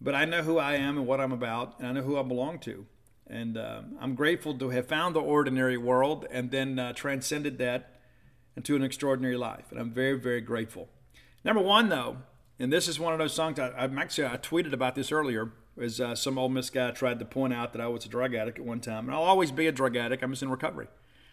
[0.00, 2.22] But I know who I am and what I'm about, and I know who I
[2.22, 2.86] belong to.
[3.28, 8.00] And uh, I'm grateful to have found the ordinary world and then uh, transcended that
[8.56, 9.66] into an extraordinary life.
[9.70, 10.88] And I'm very, very grateful.
[11.44, 12.18] Number one, though,
[12.58, 15.52] and this is one of those songs I, I'm actually I tweeted about this earlier.
[15.80, 18.34] As uh, some Ole Miss guy tried to point out that I was a drug
[18.34, 20.24] addict at one time, and I'll always be a drug addict.
[20.24, 20.88] I'm just in recovery.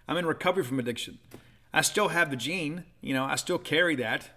[0.07, 1.17] I'm in recovery from addiction.
[1.73, 3.25] I still have the gene, you know.
[3.25, 4.29] I still carry that.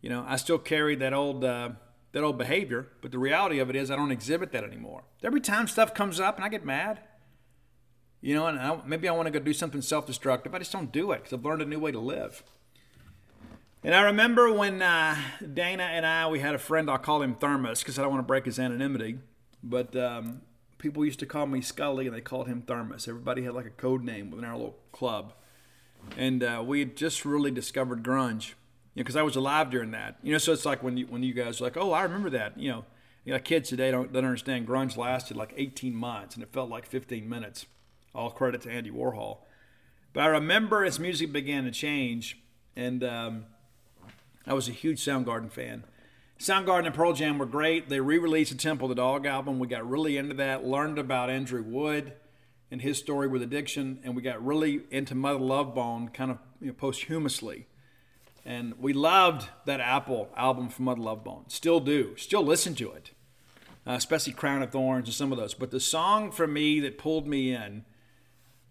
[0.00, 1.70] You know, I still carry that old uh,
[2.12, 5.04] that old behavior, but the reality of it is I don't exhibit that anymore.
[5.22, 7.00] Every time stuff comes up and I get mad,
[8.20, 10.90] you know, and I, maybe I want to go do something self-destructive, I just don't
[10.90, 12.42] do it because I've learned a new way to live.
[13.84, 15.16] And I remember when uh,
[15.54, 18.20] Dana and I, we had a friend, I'll call him Thermos because I don't want
[18.20, 19.18] to break his anonymity.
[19.62, 20.42] But um,
[20.78, 23.06] people used to call me Scully, and they called him Thermos.
[23.06, 25.32] Everybody had like a code name within our little club,
[26.16, 28.54] and uh, we had just really discovered grunge.
[28.98, 30.16] Know, because I was alive during that.
[30.22, 32.30] You know, so it's like when you when you guys are like, oh, I remember
[32.30, 32.58] that.
[32.58, 32.84] You know,
[33.24, 34.66] you kids today don't don't understand.
[34.66, 37.66] Grunge lasted like 18 months, and it felt like 15 minutes.
[38.14, 39.38] All credit to Andy Warhol.
[40.12, 42.38] But I remember as music began to change,
[42.74, 43.44] and um,
[44.46, 45.84] I was a huge Soundgarden fan.
[46.38, 47.88] Soundgarden and Pearl Jam were great.
[47.88, 49.58] They re-released the Temple of the Dog album.
[49.58, 50.64] We got really into that.
[50.64, 52.12] Learned about Andrew Wood
[52.70, 56.38] and his story with addiction, and we got really into Mother Love Bone kind of
[56.60, 57.66] you know, posthumously.
[58.48, 61.44] And we loved that Apple album from Mud Love Bone.
[61.48, 62.16] Still do.
[62.16, 63.10] Still listen to it,
[63.86, 65.52] uh, especially Crown of Thorns and some of those.
[65.52, 67.84] But the song for me that pulled me in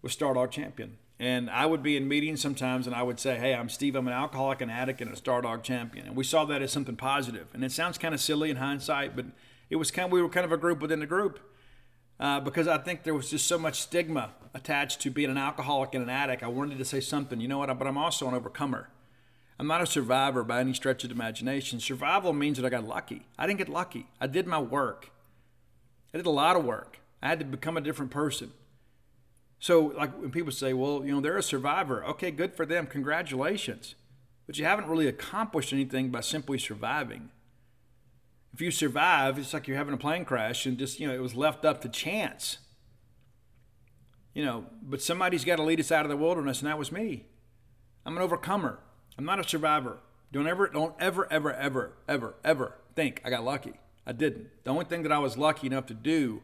[0.02, 0.98] was Star Dog Champion.
[1.20, 4.08] And I would be in meetings sometimes and I would say, Hey, I'm Steve, I'm
[4.08, 6.08] an alcoholic, an addict, and a Star Dog champion.
[6.08, 7.46] And we saw that as something positive.
[7.54, 9.26] And it sounds kind of silly in hindsight, but
[9.70, 11.38] it was kind of, we were kind of a group within the group.
[12.18, 15.94] Uh, because I think there was just so much stigma attached to being an alcoholic
[15.94, 16.42] and an addict.
[16.42, 18.88] I wanted to say something, you know what, but I'm also an overcomer.
[19.58, 21.80] I'm not a survivor by any stretch of imagination.
[21.80, 23.26] Survival means that I got lucky.
[23.36, 24.06] I didn't get lucky.
[24.20, 25.10] I did my work.
[26.14, 27.00] I did a lot of work.
[27.20, 28.52] I had to become a different person.
[29.58, 32.86] So, like when people say, well, you know, they're a survivor, okay, good for them,
[32.86, 33.96] congratulations.
[34.46, 37.30] But you haven't really accomplished anything by simply surviving.
[38.54, 41.20] If you survive, it's like you're having a plane crash and just, you know, it
[41.20, 42.58] was left up to chance.
[44.32, 46.92] You know, but somebody's got to lead us out of the wilderness, and that was
[46.92, 47.26] me.
[48.06, 48.78] I'm an overcomer.
[49.18, 49.98] I'm not a survivor.
[50.32, 53.74] Don't ever, don't ever, ever, ever, ever, ever think I got lucky.
[54.06, 54.48] I didn't.
[54.64, 56.42] The only thing that I was lucky enough to do,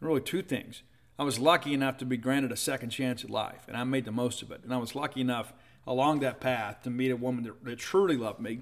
[0.00, 0.82] really two things.
[1.18, 4.04] I was lucky enough to be granted a second chance at life, and I made
[4.04, 4.60] the most of it.
[4.64, 5.52] And I was lucky enough
[5.86, 8.60] along that path to meet a woman that, that truly loved me.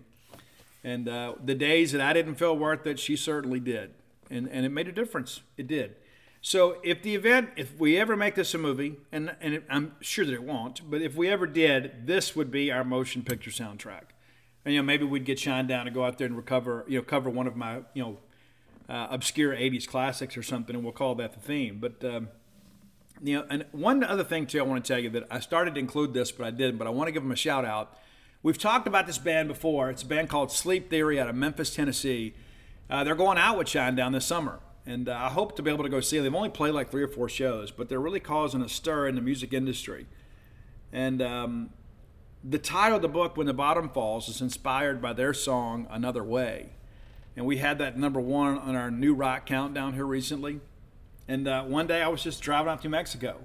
[0.82, 3.92] And uh, the days that I didn't feel worth it, she certainly did.
[4.30, 5.42] And, and it made a difference.
[5.56, 5.96] It did.
[6.42, 10.24] So if the event, if we ever make this a movie, and, and I'm sure
[10.24, 14.04] that it won't, but if we ever did, this would be our motion picture soundtrack.
[14.64, 17.04] And, you know, maybe we'd get Shinedown to go out there and recover, you know,
[17.04, 18.18] cover one of my, you know,
[18.88, 21.78] uh, obscure 80s classics or something, and we'll call that the theme.
[21.78, 22.28] But, um,
[23.22, 25.74] you know, and one other thing too, I want to tell you that I started
[25.74, 26.78] to include this, but I didn't.
[26.78, 27.96] But I want to give them a shout out.
[28.42, 29.90] We've talked about this band before.
[29.90, 32.34] It's a band called Sleep Theory out of Memphis, Tennessee.
[32.88, 34.60] Uh, they're going out with Shinedown this summer,
[34.90, 36.24] and uh, I hope to be able to go see them.
[36.24, 39.14] They've only played like three or four shows, but they're really causing a stir in
[39.14, 40.06] the music industry.
[40.92, 41.70] And um,
[42.42, 46.24] the title of the book, When the Bottom Falls, is inspired by their song Another
[46.24, 46.70] Way.
[47.36, 50.60] And we had that number one on our new rock countdown here recently.
[51.28, 53.44] And uh, one day I was just driving out through Mexico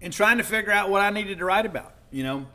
[0.00, 1.92] and trying to figure out what I needed to write about.
[2.12, 2.46] You know,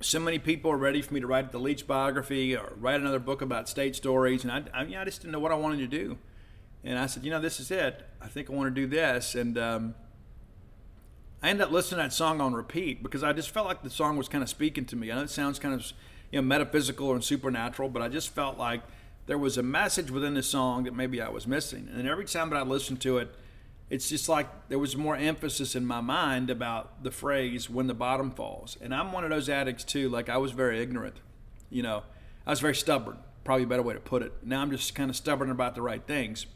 [0.00, 3.18] so many people are ready for me to write the Leach biography or write another
[3.18, 5.86] book about state stories, and I, I, I just didn't know what I wanted to
[5.86, 6.18] do.
[6.84, 8.02] And I said, you know, this is it.
[8.20, 9.34] I think I want to do this.
[9.34, 9.94] And um,
[11.42, 13.90] I ended up listening to that song on repeat because I just felt like the
[13.90, 15.10] song was kind of speaking to me.
[15.10, 15.92] I know it sounds kind of
[16.30, 18.82] you know metaphysical and supernatural, but I just felt like
[19.26, 21.88] there was a message within the song that maybe I was missing.
[21.94, 23.34] And every time that I listened to it,
[23.90, 27.94] it's just like there was more emphasis in my mind about the phrase when the
[27.94, 28.78] bottom falls.
[28.80, 30.08] And I'm one of those addicts too.
[30.08, 31.16] Like I was very ignorant,
[31.70, 32.02] you know,
[32.46, 34.32] I was very stubborn, probably a better way to put it.
[34.42, 36.46] Now I'm just kind of stubborn about the right things.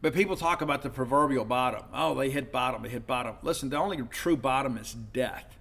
[0.00, 1.82] But people talk about the proverbial bottom.
[1.92, 3.36] Oh, they hit bottom, they hit bottom.
[3.42, 5.56] Listen, the only true bottom is death.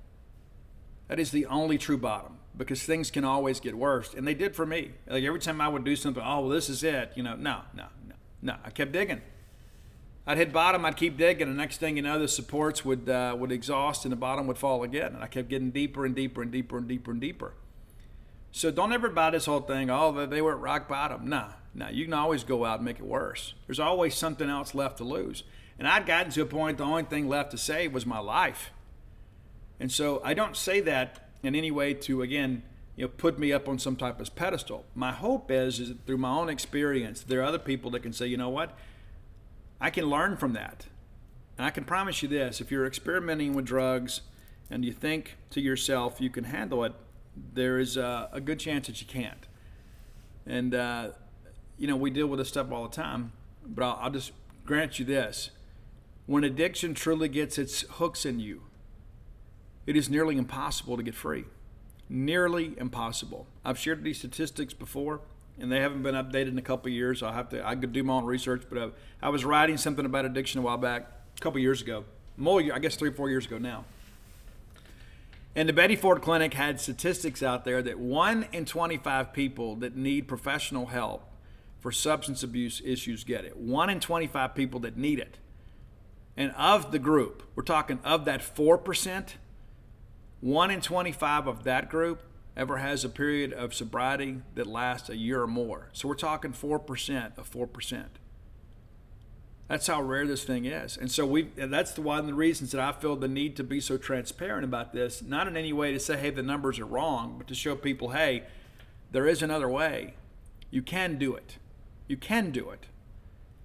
[1.07, 4.13] That is the only true bottom because things can always get worse.
[4.13, 4.91] And they did for me.
[5.07, 7.13] Like every time I would do something, oh, well, this is it.
[7.15, 8.55] You know, no, no, no, no.
[8.63, 9.21] I kept digging.
[10.29, 13.33] I'd hit bottom, I'd keep digging, the next thing you know, the supports would uh,
[13.39, 16.41] would exhaust, and the bottom would fall again, and I kept getting deeper and deeper
[16.41, 17.53] and deeper and deeper and deeper.
[18.51, 19.89] So don't ever buy this whole thing.
[19.89, 21.27] Oh, they were at rock bottom.
[21.27, 21.89] Nah, nah.
[21.89, 23.53] You can always go out and make it worse.
[23.67, 25.43] There's always something else left to lose.
[25.77, 28.71] And I'd gotten to a point the only thing left to save was my life.
[29.79, 32.63] And so I don't say that in any way to again,
[32.95, 34.85] you know, put me up on some type of pedestal.
[34.95, 38.25] My hope is, is through my own experience, there are other people that can say,
[38.25, 38.75] you know what,
[39.79, 40.87] I can learn from that.
[41.57, 44.21] And I can promise you this if you're experimenting with drugs
[44.69, 46.93] and you think to yourself you can handle it,
[47.53, 49.47] there is a, a good chance that you can't.
[50.45, 51.09] And, uh,
[51.77, 53.33] you know, we deal with this stuff all the time,
[53.65, 54.31] but I'll, I'll just
[54.65, 55.51] grant you this.
[56.25, 58.63] When addiction truly gets its hooks in you,
[59.85, 61.45] it is nearly impossible to get free.
[62.09, 63.47] Nearly impossible.
[63.63, 65.21] I've shared these statistics before
[65.59, 67.23] and they haven't been updated in a couple years.
[67.23, 67.65] I'll have to.
[67.67, 70.63] I could do my own research, but I, I was writing something about addiction a
[70.63, 73.85] while back, a couple years ago, more I guess three or four years ago now.
[75.57, 79.95] And the Betty Ford Clinic had statistics out there that one in 25 people that
[79.95, 81.23] need professional help
[81.79, 83.57] for substance abuse issues get it.
[83.57, 85.39] One in 25 people that need it.
[86.37, 89.29] And of the group, we're talking of that 4%,
[90.41, 92.21] one in 25 of that group
[92.55, 95.89] ever has a period of sobriety that lasts a year or more.
[95.91, 98.05] So we're talking 4% of 4%.
[99.67, 100.95] That's how rare this thing is.
[100.95, 103.63] And so we that's the one of the reasons that I feel the need to
[103.63, 106.85] be so transparent about this, not in any way to say, hey, the numbers are
[106.85, 108.43] wrong, but to show people, hey,
[109.11, 110.13] there is another way.
[110.71, 111.57] You can do it.
[112.07, 112.85] You can do it.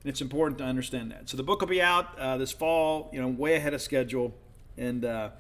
[0.03, 1.29] And it's important to understand that.
[1.29, 4.35] So the book will be out uh, this fall, you know, way ahead of schedule.
[4.77, 5.31] And uh,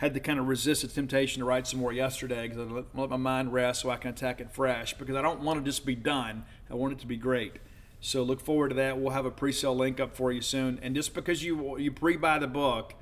[0.00, 3.10] had to kind of resist the temptation to write some more yesterday because I let
[3.10, 5.84] my mind rest so I can attack it fresh because I don't want to just
[5.84, 6.46] be done.
[6.70, 7.58] I want it to be great.
[8.00, 8.98] So look forward to that.
[8.98, 10.78] We'll have a pre-sale link up for you soon.
[10.82, 12.94] And just because you you pre-buy the book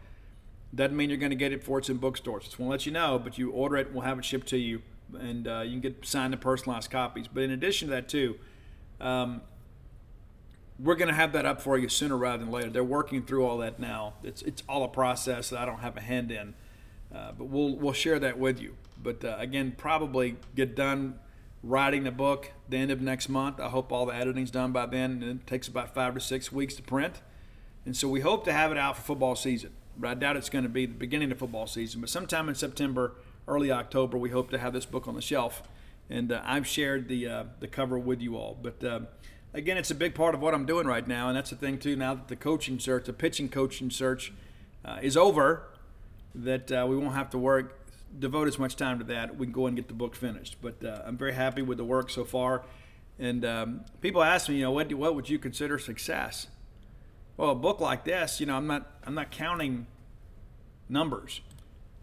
[0.75, 2.45] doesn't mean you're going to get it for it's in bookstores.
[2.45, 4.59] Just want to let you know, but you order it, we'll have it shipped to
[4.59, 4.83] you,
[5.19, 7.27] and uh, you can get signed and personalized copies.
[7.29, 8.37] But in addition to that, too,
[9.01, 9.41] um,
[10.79, 12.71] we're going to have that up for you sooner rather than later.
[12.71, 14.15] They're working through all that now.
[14.23, 16.55] It's it's all a process that I don't have a hand in,
[17.15, 18.75] uh, but we'll we'll share that with you.
[19.03, 21.19] But uh, again, probably get done
[21.63, 23.61] writing the book the end of next month.
[23.61, 26.53] I hope all the editing's done by then, and it takes about five to six
[26.53, 27.23] weeks to print.
[27.85, 29.71] And so we hope to have it out for football season.
[29.97, 32.01] But I doubt it's going to be the beginning of football season.
[32.01, 33.15] But sometime in September,
[33.49, 35.63] early October, we hope to have this book on the shelf.
[36.11, 38.57] And uh, I've shared the uh, the cover with you all.
[38.61, 39.01] But uh,
[39.53, 41.79] again, it's a big part of what I'm doing right now, and that's the thing
[41.79, 41.97] too.
[41.97, 44.33] Now that the coaching search, the pitching coaching search,
[44.85, 45.69] uh, is over,
[46.35, 47.78] that uh, we won't have to work
[48.19, 49.37] devote as much time to that.
[49.37, 50.57] We can go and get the book finished.
[50.61, 52.65] But uh, I'm very happy with the work so far.
[53.19, 56.47] And um, people ask me, you know, what, do, what would you consider success?
[57.37, 59.87] Well, a book like this, you know, I'm not I'm not counting
[60.89, 61.41] numbers.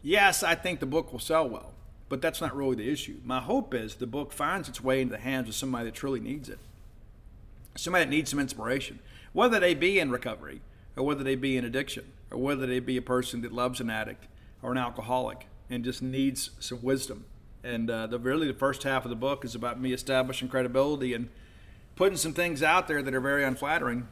[0.02, 1.74] Yes, I think the book will sell well,
[2.08, 3.18] but that's not really the issue.
[3.24, 6.22] My hope is the book finds its way into the hands of somebody that truly
[6.22, 6.60] needs it.
[7.76, 9.00] Somebody that needs some inspiration,
[9.34, 10.62] whether they be in recovery
[10.96, 13.90] or whether they be in addiction or whether they be a person that loves an
[13.90, 14.28] addict
[14.62, 17.26] or an alcoholic and just needs some wisdom.
[17.64, 21.14] And uh, the really the first half of the book is about me establishing credibility
[21.14, 21.30] and
[21.96, 24.08] putting some things out there that are very unflattering.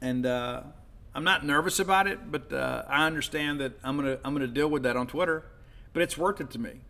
[0.00, 0.62] And uh,
[1.14, 4.68] I'm not nervous about it, but uh, I understand that I'm gonna I'm gonna deal
[4.68, 5.44] with that on Twitter.
[5.92, 6.80] But it's worth it to me,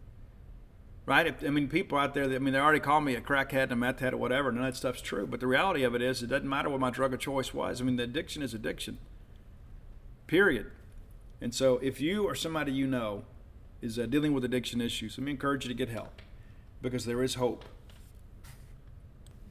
[1.07, 1.27] right?
[1.27, 3.65] If, I mean, people out there, that, I mean, they already call me a crackhead
[3.65, 4.53] and a meth head or whatever.
[4.53, 5.27] None of that stuff's true.
[5.27, 7.81] But the reality of it is, it doesn't matter what my drug of choice was.
[7.81, 8.99] I mean, the addiction is addiction.
[10.29, 10.71] Period.
[11.41, 13.25] And so, if you or somebody you know
[13.83, 15.19] is uh, dealing with addiction issues.
[15.19, 16.23] Let me encourage you to get help
[16.81, 17.65] because there is hope.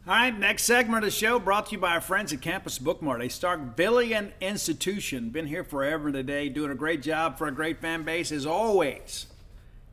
[0.07, 2.79] All right, next segment of the show brought to you by our friends at Campus
[2.79, 5.29] Bookmart, a Starkvillian institution.
[5.29, 9.27] Been here forever today, doing a great job for a great fan base as always.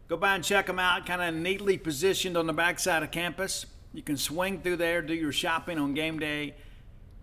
[0.09, 3.67] Go by and check them out, kind of neatly positioned on the backside of campus.
[3.93, 6.55] You can swing through there, do your shopping on game day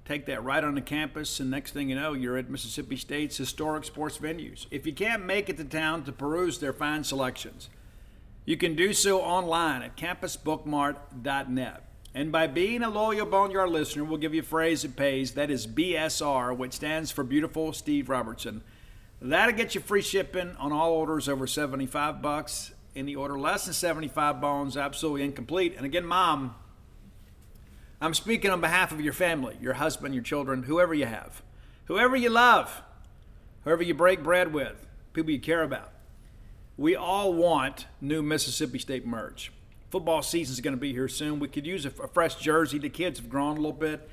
[0.06, 3.38] take that right on the campus, and next thing you know, you're at Mississippi State's
[3.38, 4.68] historic sports venues.
[4.72, 7.70] If you can't make it to town to peruse their fine selections,
[8.46, 11.82] you can do so online at campusbookmart.net.
[12.14, 15.32] And by being a loyal Boneyard listener, we'll give you a phrase that pays.
[15.32, 18.64] That is BSR, which stands for Beautiful Steve Robertson.
[19.22, 22.72] That'll get you free shipping on all orders over 75 bucks.
[22.96, 25.74] Any order less than 75 bones, absolutely incomplete.
[25.76, 26.56] And again, mom,
[28.02, 31.42] I'm speaking on behalf of your family, your husband, your children, whoever you have,
[31.86, 32.82] whoever you love,
[33.64, 35.92] whoever you break bread with, people you care about.
[36.78, 39.52] We all want new Mississippi State merch.
[39.92, 41.40] Football season is going to be here soon.
[41.40, 42.80] We could use a, a fresh jersey.
[42.80, 44.10] The kids have grown a little bit.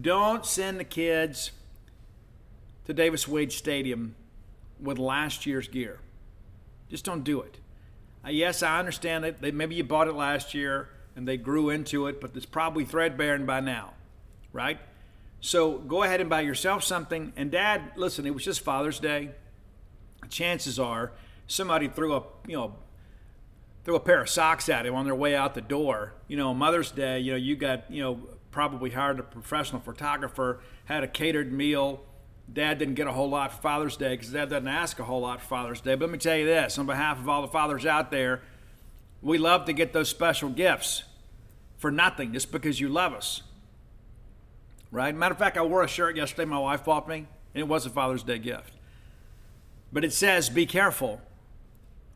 [0.00, 1.50] Don't send the kids
[2.86, 4.14] to Davis Wade Stadium
[4.80, 5.98] with last year's gear.
[6.88, 7.58] Just don't do it.
[8.24, 9.54] Uh, yes, I understand it.
[9.54, 13.38] maybe you bought it last year and they grew into it, but it's probably threadbare
[13.38, 13.92] by now,
[14.52, 14.78] right?
[15.40, 17.32] So go ahead and buy yourself something.
[17.36, 19.30] And dad, listen, it was just Father's Day.
[20.28, 21.12] Chances are
[21.46, 22.74] somebody threw a, you know,
[23.84, 26.14] threw a pair of socks at him on their way out the door.
[26.28, 30.60] You know, Mother's Day, you know, you got, you know, probably hired a professional photographer,
[30.86, 32.02] had a catered meal.
[32.50, 35.20] Dad didn't get a whole lot for Father's Day because Dad doesn't ask a whole
[35.20, 35.94] lot for Father's Day.
[35.94, 38.42] But let me tell you this on behalf of all the fathers out there,
[39.24, 41.04] we love to get those special gifts
[41.78, 43.42] for nothing just because you love us.
[44.92, 45.14] Right?
[45.14, 47.86] Matter of fact, I wore a shirt yesterday my wife bought me, and it was
[47.86, 48.74] a Father's Day gift.
[49.92, 51.20] But it says, Be careful,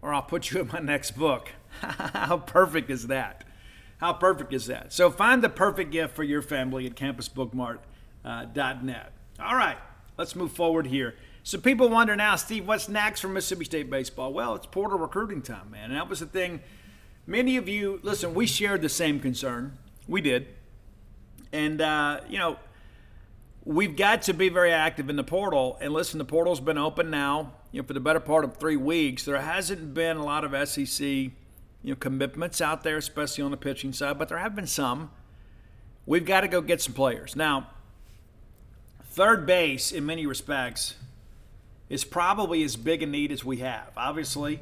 [0.03, 1.49] or I'll put you in my next book.
[1.81, 3.45] How perfect is that?
[3.99, 4.93] How perfect is that?
[4.93, 7.79] So find the perfect gift for your family at campusbookmart.net.
[8.25, 9.79] Uh, All right,
[10.17, 11.17] let's move forward here.
[11.43, 14.33] So people wonder now, Steve, what's next for Mississippi State baseball?
[14.33, 15.91] Well, it's portal recruiting time, man.
[15.91, 16.61] And that was the thing
[17.29, 19.77] Many of you, listen, we shared the same concern.
[20.09, 20.47] We did.
[21.53, 22.57] And, uh, you know,
[23.67, 25.77] we've got to be very active in the portal.
[25.83, 28.79] And listen, the portal's been open now, you know, for the better part of three
[28.79, 29.27] weeks.
[29.27, 31.33] There hasn't been a lot of SEC, you
[31.83, 35.11] know, commitments out there, especially on the pitching side, but there have been some.
[36.07, 37.37] We've got to go get some players.
[37.37, 37.69] Now,
[39.05, 40.95] third base, in many respects,
[41.91, 43.91] is probably as big a need as we have.
[43.99, 44.61] Obviously,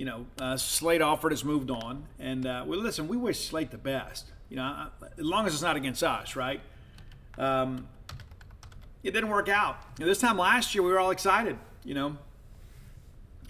[0.00, 3.70] you know, uh, Slade Alford has moved on, and uh, well, listen, we wish Slade
[3.70, 4.32] the best.
[4.48, 6.62] You know, as long as it's not against us, right?
[7.36, 7.86] Um,
[9.02, 9.76] it didn't work out.
[9.98, 11.58] You know, this time last year, we were all excited.
[11.84, 12.16] You know,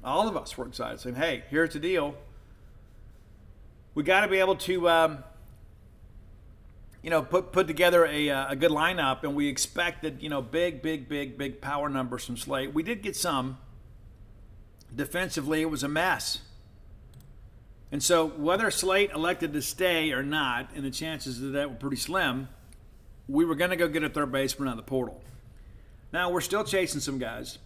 [0.03, 2.17] all of us were excited, saying, "Hey, here's the deal.
[3.95, 5.25] We got to be able to." Um,
[7.01, 10.43] you know, put put together a, uh, a good lineup, and we expected, you know,
[10.43, 12.75] big, big, big, big power numbers from Slade.
[12.75, 13.59] We did get some.
[14.95, 16.41] Defensively, it was a mess.
[17.93, 21.77] And so, whether Slade elected to stay or not, and the chances of that were
[21.77, 22.49] pretty slim,
[23.29, 25.21] we were going to go get a third baseman out of the portal.
[26.13, 27.59] Now, we're still chasing some guys.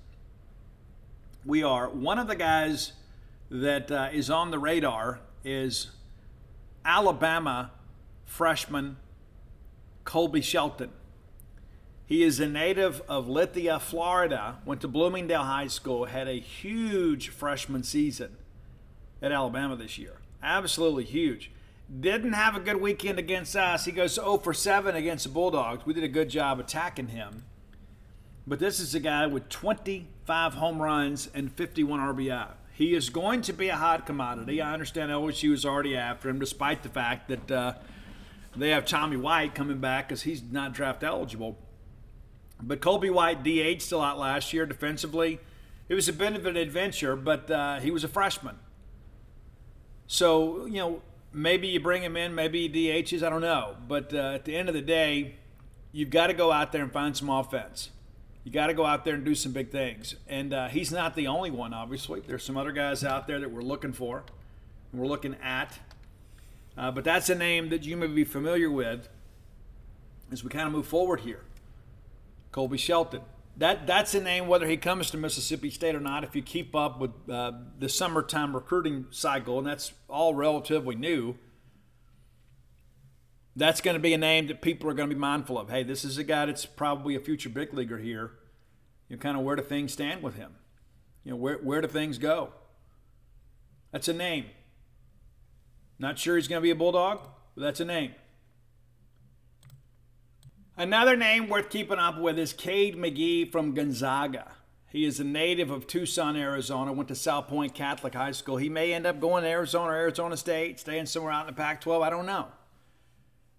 [1.45, 1.89] We are.
[1.89, 2.93] One of the guys
[3.51, 5.91] that uh, is on the radar is
[6.85, 7.71] Alabama
[8.25, 8.97] freshman
[10.05, 10.91] Colby Shelton.
[12.07, 17.31] He is a native of Lithia, Florida, went to Bloomingdale High School, had a huge
[17.31, 18.37] freshman season
[19.23, 20.19] at Alabama this year.
[20.43, 21.51] Absolutely huge.
[22.01, 23.87] Didn't have a good weekend against us.
[23.87, 25.87] He goes 0 for 7 against the Bulldogs.
[25.87, 27.45] We did a good job attacking him.
[28.47, 32.49] But this is a guy with 25 home runs and 51 RBI.
[32.75, 34.61] He is going to be a hot commodity.
[34.61, 37.75] I understand LSU is already after him, despite the fact that uh,
[38.55, 41.57] they have Tommy White coming back because he's not draft eligible.
[42.63, 45.41] But Colby White DH still out last year defensively.
[45.89, 48.57] It was a bit of an adventure, but uh, he was a freshman.
[50.07, 51.03] So, you know,
[51.33, 53.77] maybe you bring him in, maybe he DHs, I don't know.
[53.87, 55.35] But uh, at the end of the day,
[55.93, 57.91] you've got to go out there and find some offense.
[58.45, 60.17] You got to go out there and do some big things.
[60.29, 62.21] And uh, he's not the only one, obviously.
[62.21, 64.25] There's some other guys out there that we're looking for,
[64.93, 65.79] and we're looking at.
[66.77, 69.09] Uh, but that's a name that you may be familiar with
[70.31, 71.43] as we kind of move forward here.
[72.55, 73.21] Colby Shelton.
[73.57, 76.77] That, that's a name, whether he comes to Mississippi State or not, if you keep
[76.77, 77.51] up with uh,
[77.81, 81.35] the summertime recruiting cycle, and that's all relatively new,
[83.57, 85.69] that's going to be a name that people are going to be mindful of.
[85.69, 88.31] Hey, this is a guy that's probably a future big leaguer here.
[89.09, 90.55] You know, kind of where do things stand with him?
[91.25, 92.53] You know, where, where do things go?
[93.91, 94.47] That's a name.
[95.99, 97.19] Not sure he's going to be a Bulldog,
[97.57, 98.15] but that's a name.
[100.77, 104.51] Another name worth keeping up with is Cade McGee from Gonzaga.
[104.91, 108.57] He is a native of Tucson, Arizona, went to Salpointe Catholic High School.
[108.57, 111.57] He may end up going to Arizona or Arizona State, staying somewhere out in the
[111.57, 112.03] Pac 12.
[112.03, 112.49] I don't know.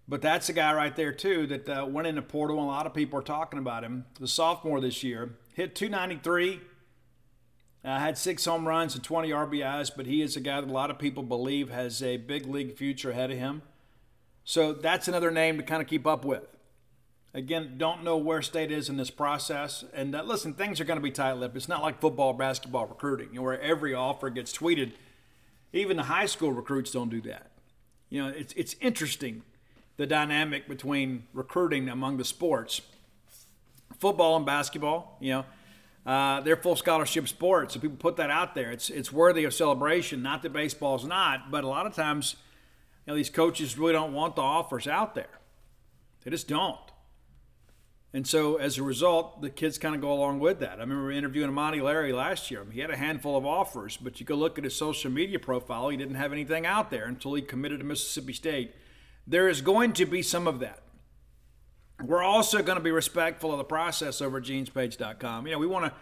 [0.06, 2.62] But that's a guy right there, too, that uh, went into portal.
[2.62, 4.04] A lot of people are talking about him.
[4.20, 6.60] The sophomore this year hit 293,
[7.82, 10.72] uh, had six home runs and 20 RBIs, but he is a guy that a
[10.72, 13.62] lot of people believe has a big league future ahead of him.
[14.44, 16.55] So that's another name to kind of keep up with.
[17.36, 19.84] Again, don't know where state is in this process.
[19.92, 21.54] And uh, listen, things are going to be tight lipped.
[21.54, 24.92] It's not like football, basketball recruiting, where every offer gets tweeted.
[25.74, 27.50] Even the high school recruits don't do that.
[28.08, 29.42] You know, it's, it's interesting
[29.98, 32.80] the dynamic between recruiting among the sports.
[33.98, 38.54] Football and basketball, you know, uh, they're full scholarship sports, so people put that out
[38.54, 38.70] there.
[38.70, 40.22] It's it's worthy of celebration.
[40.22, 42.36] Not that baseball's not, but a lot of times,
[43.04, 45.40] you know, these coaches really don't want the offers out there.
[46.22, 46.78] They just don't.
[48.16, 50.78] And so as a result, the kids kind of go along with that.
[50.78, 52.64] I remember interviewing Amani Larry last year.
[52.72, 55.90] He had a handful of offers, but you go look at his social media profile,
[55.90, 58.74] he didn't have anything out there until he committed to Mississippi State.
[59.26, 60.82] There is going to be some of that.
[62.02, 65.46] We're also going to be respectful of the process over at genespage.com.
[65.46, 65.92] You know, we want to,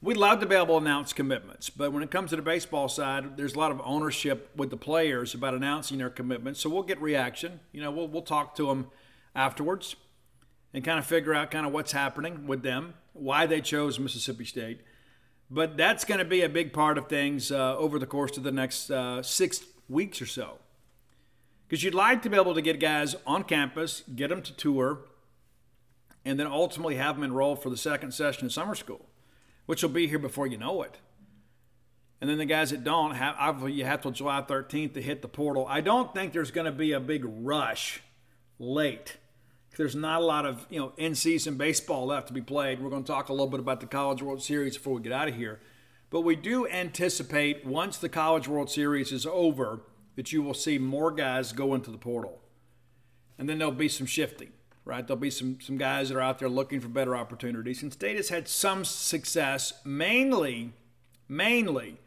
[0.00, 2.88] we'd love to be able to announce commitments, but when it comes to the baseball
[2.88, 6.60] side, there's a lot of ownership with the players about announcing their commitments.
[6.60, 7.58] So we'll get reaction.
[7.72, 8.92] You know, we'll, we'll talk to them
[9.34, 9.96] afterwards
[10.72, 14.44] and kind of figure out kind of what's happening with them, why they chose Mississippi
[14.44, 14.80] State.
[15.50, 18.42] But that's going to be a big part of things uh, over the course of
[18.42, 20.58] the next uh, six weeks or so.
[21.66, 25.00] Because you'd like to be able to get guys on campus, get them to tour,
[26.24, 29.06] and then ultimately have them enroll for the second session of summer school,
[29.66, 30.98] which will be here before you know it.
[32.20, 35.22] And then the guys that don't, have, obviously you have till July 13th to hit
[35.22, 35.66] the portal.
[35.68, 38.02] I don't think there's going to be a big rush
[38.58, 39.18] late.
[39.78, 42.82] There's not a lot of you know in-season baseball left to be played.
[42.82, 45.12] We're going to talk a little bit about the College World Series before we get
[45.12, 45.60] out of here.
[46.10, 49.82] But we do anticipate once the College World Series is over
[50.16, 52.40] that you will see more guys go into the portal.
[53.38, 54.50] and then there'll be some shifting,
[54.84, 55.06] right?
[55.06, 57.82] There'll be some some guys that are out there looking for better opportunities.
[57.82, 60.72] And State has had some success, mainly,
[61.28, 61.98] mainly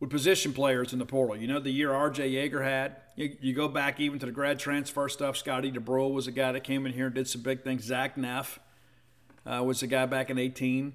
[0.00, 1.36] with position players in the portal.
[1.36, 2.30] You know, the year R.J.
[2.30, 2.96] Yeager had.
[3.16, 5.36] You, you go back even to the grad transfer stuff.
[5.36, 7.84] Scotty Dubrule was a guy that came in here and did some big things.
[7.84, 8.60] Zach Neff
[9.44, 10.92] uh, was a guy back in 18.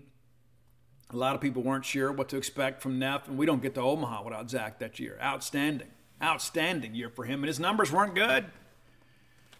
[1.11, 3.75] A lot of people weren't sure what to expect from Neff, and we don't get
[3.75, 5.19] to Omaha without Zach that year.
[5.21, 5.89] Outstanding,
[6.21, 8.45] outstanding year for him, and his numbers weren't good.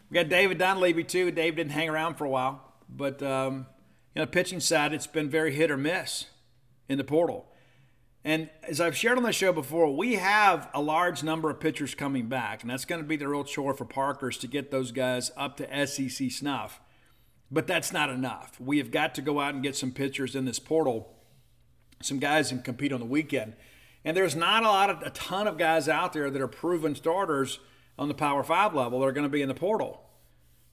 [0.09, 1.31] We got David Dunleavy too.
[1.31, 3.67] Dave didn't hang around for a while, but um,
[4.15, 6.27] you know, pitching side, it's been very hit or miss
[6.87, 7.52] in the portal.
[8.25, 11.93] And as I've shared on the show before, we have a large number of pitchers
[11.93, 14.91] coming back, and that's going to be the real chore for Parker's to get those
[14.91, 16.79] guys up to SEC snuff.
[17.51, 18.59] But that's not enough.
[18.61, 21.13] We have got to go out and get some pitchers in this portal,
[22.01, 23.53] some guys can compete on the weekend.
[24.05, 26.95] And there's not a lot of a ton of guys out there that are proven
[26.95, 27.59] starters
[27.97, 30.01] on the Power Five level that are going to be in the portal.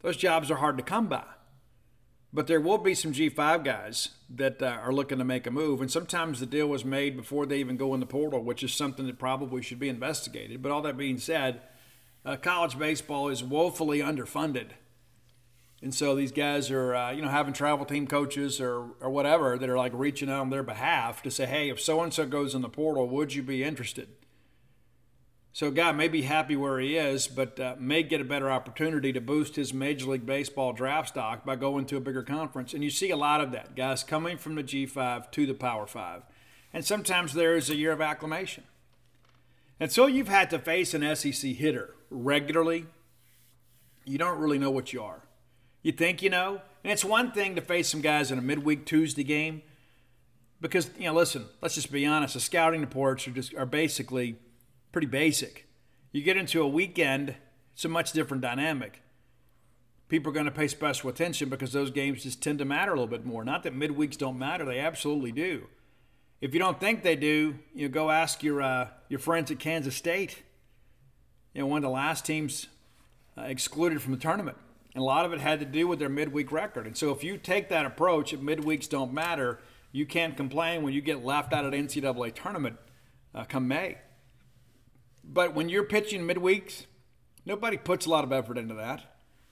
[0.01, 1.25] Those jobs are hard to come by.
[2.33, 5.81] But there will be some G5 guys that uh, are looking to make a move.
[5.81, 8.73] And sometimes the deal was made before they even go in the portal, which is
[8.73, 10.63] something that probably should be investigated.
[10.63, 11.61] But all that being said,
[12.25, 14.69] uh, college baseball is woefully underfunded.
[15.83, 19.59] And so these guys are, uh, you know, having travel team coaches or, or whatever
[19.59, 22.27] that are like reaching out on their behalf to say, hey, if so and so
[22.27, 24.09] goes in the portal, would you be interested?
[25.53, 28.51] So a guy may be happy where he is, but uh, may get a better
[28.51, 32.73] opportunity to boost his Major League Baseball draft stock by going to a bigger conference.
[32.73, 35.87] And you see a lot of that, guys coming from the G5 to the Power
[35.87, 36.23] 5.
[36.73, 38.63] And sometimes there is a year of acclimation.
[39.81, 42.87] And so you've had to face an SEC hitter regularly.
[44.05, 45.25] You don't really know what you are.
[45.83, 46.61] You think you know?
[46.85, 49.63] And it's one thing to face some guys in a midweek Tuesday game
[50.61, 54.37] because, you know, listen, let's just be honest, the scouting reports are just are basically–
[54.93, 55.67] pretty basic.
[56.13, 57.37] You get into a weekend,
[57.73, 59.03] it's a much different dynamic.
[60.09, 62.95] People are going to pay special attention because those games just tend to matter a
[62.95, 63.45] little bit more.
[63.45, 65.69] Not that midweeks don't matter, they absolutely do.
[66.41, 69.59] If you don't think they do, you know, go ask your uh, your friends at
[69.59, 70.43] Kansas State.
[71.55, 72.67] You know, one of the last teams
[73.37, 74.57] uh, excluded from the tournament,
[74.95, 76.87] and a lot of it had to do with their midweek record.
[76.87, 79.61] And so, if you take that approach, if midweeks don't matter,
[79.93, 82.77] you can't complain when you get left out of the NCAA tournament
[83.35, 83.99] uh, come May.
[85.33, 86.87] But when you're pitching midweeks,
[87.47, 89.03] nobody puts a lot of effort into that.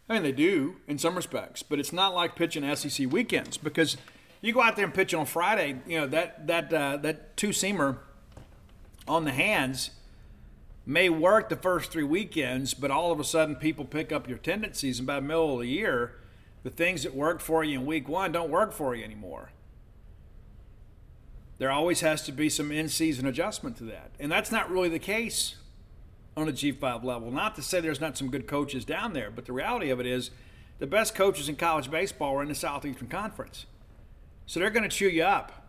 [0.08, 3.96] I mean, they do in some respects, but it's not like pitching SEC weekends because
[4.40, 5.80] you go out there and pitch on Friday.
[5.86, 7.98] You know that that uh, that two seamer
[9.06, 9.90] on the hands
[10.84, 14.38] may work the first three weekends, but all of a sudden people pick up your
[14.38, 16.16] tendencies, and by the middle of the year,
[16.64, 19.52] the things that worked for you in week one don't work for you anymore.
[21.58, 24.98] There always has to be some in-season adjustment to that, and that's not really the
[24.98, 25.56] case
[26.38, 27.30] on a G5 level.
[27.30, 30.06] Not to say there's not some good coaches down there, but the reality of it
[30.06, 30.30] is
[30.78, 33.66] the best coaches in college baseball are in the Southeastern Conference.
[34.46, 35.66] So they're going to chew you up.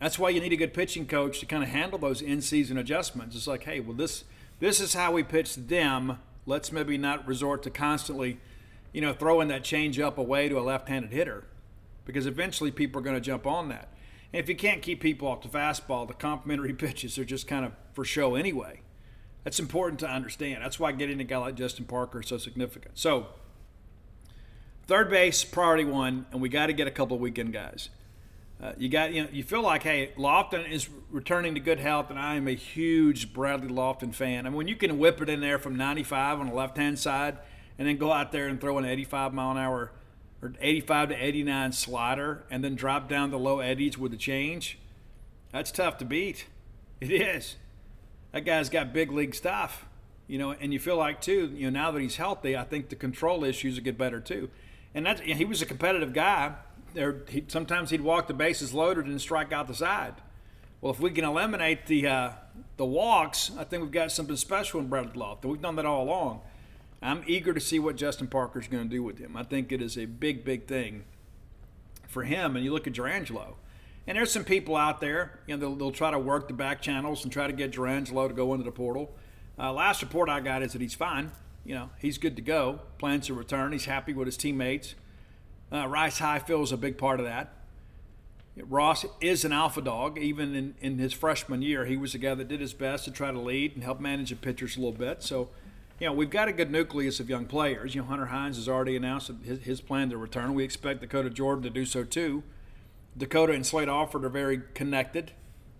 [0.00, 3.34] That's why you need a good pitching coach to kind of handle those in-season adjustments.
[3.36, 4.24] It's like, hey, well this
[4.60, 6.18] this is how we pitch them.
[6.46, 8.38] Let's maybe not resort to constantly,
[8.92, 11.44] you know, throwing that change up away to a left-handed hitter
[12.04, 13.88] because eventually people are going to jump on that.
[14.32, 17.64] And if you can't keep people off the fastball, the complementary pitches are just kind
[17.64, 18.80] of for show anyway.
[19.44, 20.62] That's important to understand.
[20.62, 22.98] That's why getting a guy like Justin Parker is so significant.
[22.98, 23.26] So,
[24.86, 27.90] third base, priority one, and we got to get a couple of weekend guys.
[28.62, 32.08] Uh, you got you know you feel like hey Loftin is returning to good health,
[32.08, 34.46] and I am a huge Bradley Loftin fan.
[34.46, 36.98] I mean, when you can whip it in there from 95 on the left hand
[36.98, 37.36] side,
[37.78, 39.92] and then go out there and throw an 85 mile an hour
[40.40, 44.78] or 85 to 89 slider, and then drop down the low eddies with the change,
[45.52, 46.46] that's tough to beat.
[47.00, 47.56] It is
[48.34, 49.86] that guy's got big league stuff,
[50.26, 52.88] you know, and you feel like too, you know, now that he's healthy, I think
[52.88, 54.50] the control issues will get better too.
[54.92, 56.54] And that's he was a competitive guy.
[56.94, 60.14] There, he, sometimes he'd walk the bases loaded and strike out the side.
[60.80, 62.30] Well, if we can eliminate the uh,
[62.76, 65.50] the walks, I think we've got something special in Bradley Loftin.
[65.50, 66.40] We've done that all along.
[67.00, 69.36] I'm eager to see what Justin Parker's going to do with him.
[69.36, 71.04] I think it is a big, big thing
[72.08, 72.56] for him.
[72.56, 73.54] And you look at Jurrangelo.
[74.06, 76.82] And there's some people out there, you know, they'll, they'll try to work the back
[76.82, 79.14] channels and try to get Jurrangelo to go into the portal.
[79.58, 81.30] Uh, last report I got is that he's fine.
[81.64, 82.80] You know, he's good to go.
[82.98, 83.72] Plans to return.
[83.72, 84.94] He's happy with his teammates.
[85.72, 87.54] Uh, Rice High feels a big part of that.
[88.56, 90.18] Ross is an alpha dog.
[90.18, 93.10] Even in, in his freshman year, he was the guy that did his best to
[93.10, 95.22] try to lead and help manage the pitchers a little bit.
[95.22, 95.48] So,
[95.98, 97.94] you know, we've got a good nucleus of young players.
[97.94, 100.54] You know, Hunter Hines has already announced his, his plan to return.
[100.54, 102.42] We expect Dakota Jordan to do so too.
[103.16, 105.32] Dakota and Slade Alford are very connected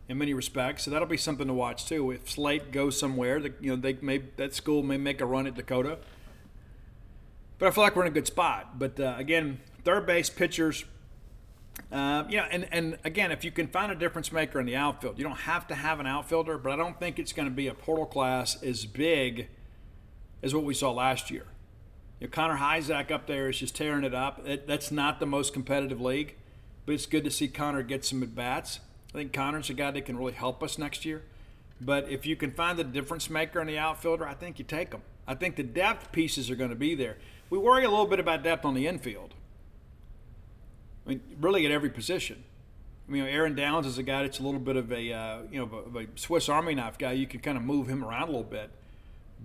[0.09, 2.11] in many respects, so that'll be something to watch too.
[2.11, 5.47] If Slade goes somewhere, that you know they may that school may make a run
[5.47, 5.99] at Dakota.
[7.59, 8.79] but I feel like we're in a good spot.
[8.79, 10.85] But uh, again, third base pitchers.
[11.91, 14.77] Uh, you know, and, and again, if you can find a difference maker in the
[14.77, 17.55] outfield, you don't have to have an outfielder, but I don't think it's going to
[17.55, 19.49] be a portal class as big
[20.43, 21.47] as what we saw last year.
[22.21, 24.47] You know, Connor Hujsak up there is just tearing it up.
[24.47, 26.37] It, that's not the most competitive league,
[26.87, 28.81] but it's good to see Connor get some at bats.
[29.15, 31.23] I think Connor's a guy that can really help us next year.
[31.81, 34.91] But if you can find the difference maker in the outfielder, I think you take
[34.91, 35.03] them.
[35.27, 37.17] I think the depth pieces are going to be there.
[37.51, 39.35] We worry a little bit about depth on the infield.
[41.05, 42.45] I mean, really at every position.
[43.09, 45.59] I mean, Aaron Downs is a guy that's a little bit of a uh, you
[45.59, 47.13] know of a Swiss Army knife guy.
[47.13, 48.71] You can kind of move him around a little bit,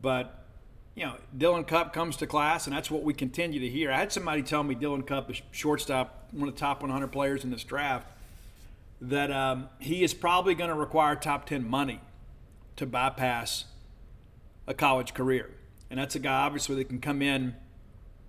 [0.02, 0.45] but
[1.00, 3.90] you know, Dylan Cupp comes to class, and that's what we continue to hear.
[3.90, 7.46] I had somebody tell me Dylan Cupp is shortstop, one of the top 100 players
[7.46, 8.12] in this draft,
[9.00, 12.02] that um, he is probably going to require top 10 money
[12.76, 13.64] to bypass
[14.68, 15.50] a college career.
[15.90, 17.56] And that's a guy, obviously, that can come in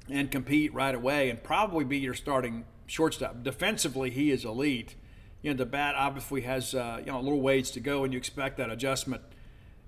[0.08, 3.42] and compete right away and probably be your starting shortstop.
[3.42, 4.94] Defensively, he is elite.
[5.42, 8.12] You know, the bat obviously has uh, you know a little ways to go, and
[8.12, 9.22] you expect that adjustment.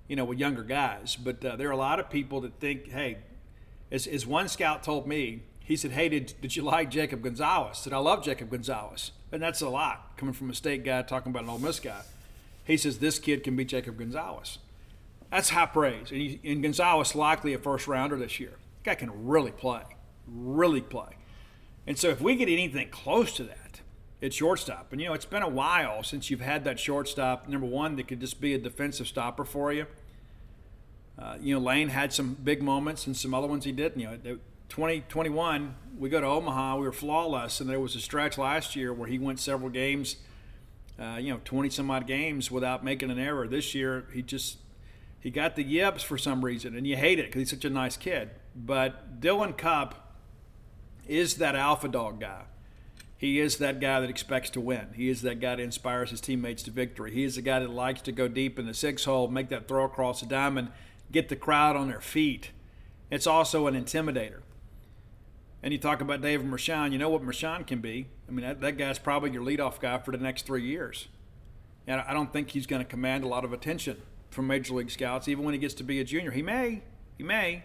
[0.07, 2.91] You know, with younger guys, but uh, there are a lot of people that think,
[2.91, 3.17] hey,
[3.89, 7.77] as, as one scout told me, he said, hey, did, did you like Jacob Gonzalez?
[7.77, 11.31] Said, I love Jacob Gonzalez, and that's a lot coming from a state guy talking
[11.31, 12.01] about an Ole Miss guy.
[12.65, 14.57] He says this kid can be Jacob Gonzalez.
[15.31, 18.53] That's high praise, and, he, and Gonzalez likely a first rounder this year.
[18.83, 19.83] Guy can really play,
[20.27, 21.15] really play.
[21.87, 23.62] And so if we get anything close to that,
[24.23, 24.93] it's shortstop.
[24.93, 28.07] And you know, it's been a while since you've had that shortstop, number one, that
[28.07, 29.85] could just be a defensive stopper for you.
[31.19, 33.99] Uh, you know, Lane had some big moments and some other ones he didn't.
[33.99, 34.39] You know,
[34.69, 38.93] 2021, we go to Omaha, we were flawless, and there was a stretch last year
[38.93, 40.15] where he went several games,
[40.97, 43.45] uh, you know, 20 some odd games without making an error.
[43.45, 44.57] This year, he just
[45.19, 47.69] he got the yips for some reason, and you hate it because he's such a
[47.69, 48.29] nice kid.
[48.55, 50.15] But Dylan Cupp
[51.09, 52.43] is that alpha dog guy.
[53.17, 54.87] He is that guy that expects to win.
[54.95, 57.13] He is that guy that inspires his teammates to victory.
[57.13, 59.67] He is the guy that likes to go deep in the six hole, make that
[59.67, 60.69] throw across the diamond,
[61.11, 62.51] get the crowd on their feet.
[63.09, 64.41] It's also an intimidator.
[65.61, 68.07] And you talk about David Mershon, you know what Mershon can be.
[68.27, 71.07] I mean, that, that guy's probably your leadoff guy for the next three years.
[71.87, 74.91] And I don't think he's going to command a lot of attention from Major League
[74.91, 76.31] Scouts, even when he gets to be a junior.
[76.31, 76.81] He may,
[77.17, 77.63] he may,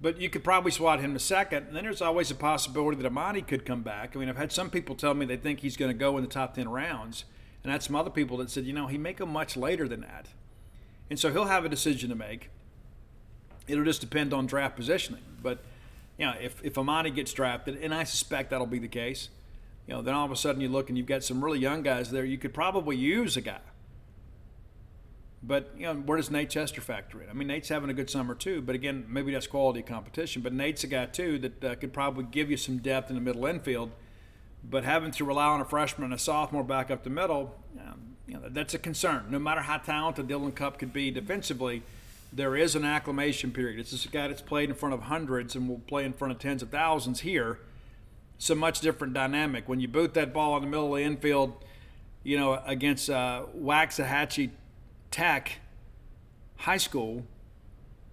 [0.00, 1.66] but you could probably swat him to second.
[1.68, 4.16] And then there's always a possibility that Amani could come back.
[4.16, 6.24] I mean, I've had some people tell me they think he's going to go in
[6.24, 7.24] the top 10 rounds.
[7.62, 9.86] And I had some other people that said, you know, he may go much later
[9.86, 10.28] than that.
[11.10, 12.50] And so he'll have a decision to make.
[13.68, 15.22] It'll just depend on draft positioning.
[15.42, 15.62] But,
[16.16, 19.28] you know, if, if Amani gets drafted, and I suspect that'll be the case,
[19.86, 21.82] you know, then all of a sudden you look and you've got some really young
[21.82, 22.24] guys there.
[22.24, 23.58] You could probably use a guy
[25.42, 27.30] but you know, where does Nate Chester factor in?
[27.30, 30.42] I mean, Nate's having a good summer too, but again, maybe that's quality competition.
[30.42, 33.22] But Nate's a guy too that uh, could probably give you some depth in the
[33.22, 33.90] middle infield.
[34.62, 38.16] But having to rely on a freshman and a sophomore back up the middle, um,
[38.26, 39.26] you know, that's a concern.
[39.30, 41.82] No matter how talented Dylan Cupp could be defensively,
[42.30, 43.80] there is an acclimation period.
[43.80, 46.38] It's a guy that's played in front of hundreds and will play in front of
[46.38, 47.58] tens of thousands here.
[48.36, 49.66] It's a much different dynamic.
[49.68, 51.64] When you boot that ball in the middle of the infield,
[52.22, 54.50] you know, against uh, Waxahachie
[55.10, 55.58] Tech
[56.58, 57.24] High School,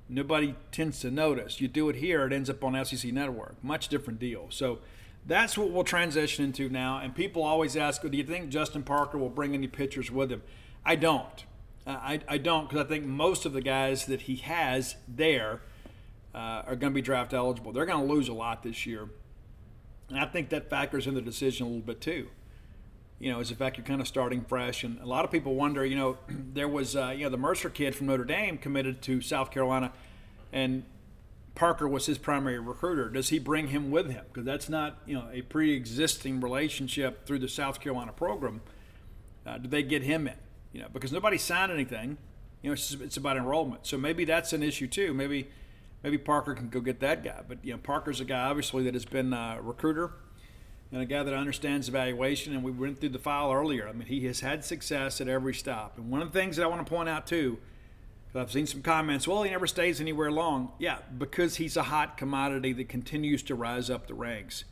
[0.10, 1.62] nobody tends to notice.
[1.62, 3.64] You do it here, it ends up on SEC Network.
[3.64, 4.48] Much different deal.
[4.50, 4.80] So
[5.26, 7.00] that's what we'll transition into now.
[7.00, 10.42] And people always ask, do you think Justin Parker will bring any pitchers with him?
[10.86, 11.46] I don't.
[11.86, 15.62] Uh, I, I don't because I think most of the guys that he has there
[16.34, 17.72] uh, are going to be draft eligible.
[17.72, 19.10] They're going to lose a lot this year.
[20.10, 22.30] And I think that factors in the decision a little bit too
[23.20, 24.84] you know, is the fact you're kind of starting fresh.
[24.84, 27.70] And a lot of people wonder, you know, there was, uh, you know, the Mercer
[27.70, 29.92] kid from Notre Dame committed to South Carolina,
[30.54, 30.84] and
[31.56, 33.10] Parker was his primary recruiter.
[33.10, 34.24] Does he bring him with him?
[34.28, 38.62] Because that's not, you know, a pre-existing relationship through the South Carolina program.
[39.46, 40.36] Uh, do they get him in?
[40.72, 42.18] You know, because nobody signed anything.
[42.62, 43.88] You know, it's, it's about enrollment.
[43.88, 45.16] So maybe that's an issue too.
[45.16, 45.50] Maybe,
[46.04, 47.42] maybe Parker can go get that guy.
[47.48, 50.12] But you know, Parker's a guy obviously that has been a recruiter
[50.92, 52.54] and a guy that understands evaluation.
[52.54, 53.88] And we went through the file earlier.
[53.88, 55.98] I mean, he has had success at every stop.
[55.98, 57.58] And one of the things that I want to point out too,
[58.28, 60.72] because I've seen some comments, well, he never stays anywhere long.
[60.80, 64.64] Yeah, because he's a hot commodity that continues to rise up the ranks.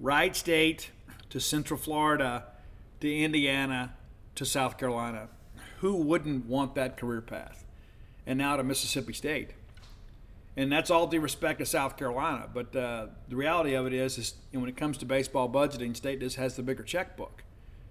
[0.00, 0.90] Wright State
[1.30, 2.44] to Central Florida
[3.00, 3.94] to Indiana
[4.34, 5.28] to South Carolina.
[5.78, 7.64] Who wouldn't want that career path?
[8.26, 9.50] And now to Mississippi State
[10.56, 12.48] and that's all due respect to South Carolina.
[12.52, 16.20] But uh, the reality of it is, is when it comes to baseball budgeting, State
[16.20, 17.44] just has the bigger checkbook.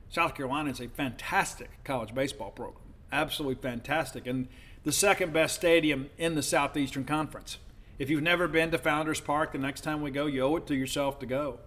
[0.09, 4.47] South Carolina is a fantastic college baseball program, absolutely fantastic, and
[4.83, 7.57] the second best stadium in the Southeastern Conference.
[7.99, 10.65] If you've never been to Founders Park, the next time we go, you owe it
[10.67, 11.59] to yourself to go.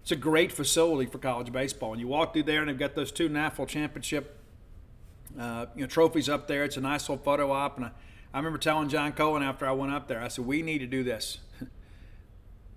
[0.00, 1.92] It's a great facility for college baseball.
[1.92, 4.38] And you walk through there, and they've got those two NAFL championship
[5.38, 6.64] uh, you know, trophies up there.
[6.64, 7.76] It's a nice little photo op.
[7.76, 7.90] And I,
[8.34, 10.88] I remember telling John Cohen after I went up there, I said, we need to
[10.88, 11.38] do this.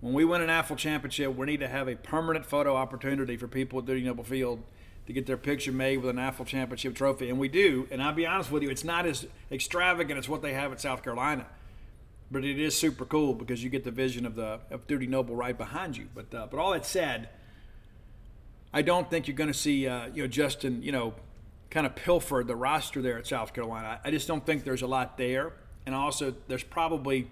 [0.02, 3.48] when we win an NAFL championship, we need to have a permanent photo opportunity for
[3.48, 4.62] people at Dudy Noble Field
[5.08, 7.28] to get their picture made with an NAFL championship trophy.
[7.32, 7.88] And we do.
[7.90, 10.80] And I'll be honest with you, it's not as extravagant as what they have at
[10.80, 11.48] South Carolina.
[12.30, 15.36] But it is super cool because you get the vision of the of Dudy Noble
[15.36, 16.08] right behind you.
[16.14, 17.30] But uh, but all that said,
[18.72, 21.16] I don't think you're going to see uh, you know Justin you know
[21.70, 24.00] kind of pilfered the roster there at South Carolina.
[24.04, 25.54] I just don't think there's a lot there,
[25.86, 27.30] and also there's probably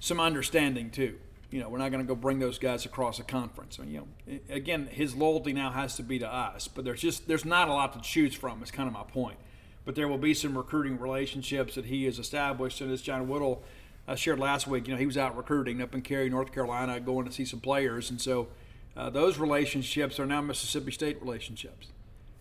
[0.00, 1.18] some understanding too.
[1.50, 3.78] You know, we're not going to go bring those guys across a conference.
[3.78, 7.00] I mean, you know, again, his loyalty now has to be to us, but there's
[7.00, 8.62] just there's not a lot to choose from.
[8.62, 9.36] Is kind of my point.
[9.84, 13.62] But there will be some recruiting relationships that he has established, and as John Whittle
[14.06, 17.00] uh, shared last week, you know, he was out recruiting up in Cary, North Carolina,
[17.00, 18.48] going to see some players, and so
[18.96, 21.88] uh, those relationships are now Mississippi State relationships.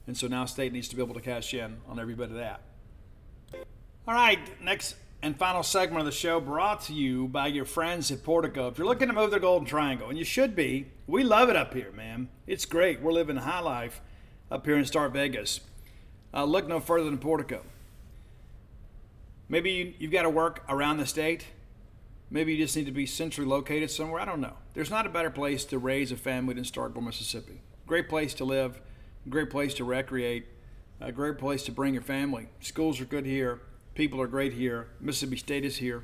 [0.07, 2.35] And so now State needs to be able to cash in on every bit of
[2.35, 2.61] that.
[4.07, 8.09] All right, next and final segment of the show brought to you by your friends
[8.11, 8.67] at Portico.
[8.67, 11.55] If you're looking to move the Golden Triangle, and you should be, we love it
[11.55, 12.29] up here, man.
[12.47, 13.01] It's great.
[13.01, 14.01] We're living high life
[14.49, 15.61] up here in Stark Vegas.
[16.33, 17.61] Uh, look no further than Portico.
[19.47, 21.45] Maybe you, you've got to work around the state.
[22.31, 24.21] Maybe you just need to be centrally located somewhere.
[24.21, 24.55] I don't know.
[24.73, 27.61] There's not a better place to raise a family than Starkville, Mississippi.
[27.85, 28.81] Great place to live
[29.30, 30.45] great place to recreate,
[30.99, 32.49] a great place to bring your family.
[32.60, 33.61] Schools are good here.
[33.93, 34.88] People are great here.
[34.99, 36.03] Mississippi State is here.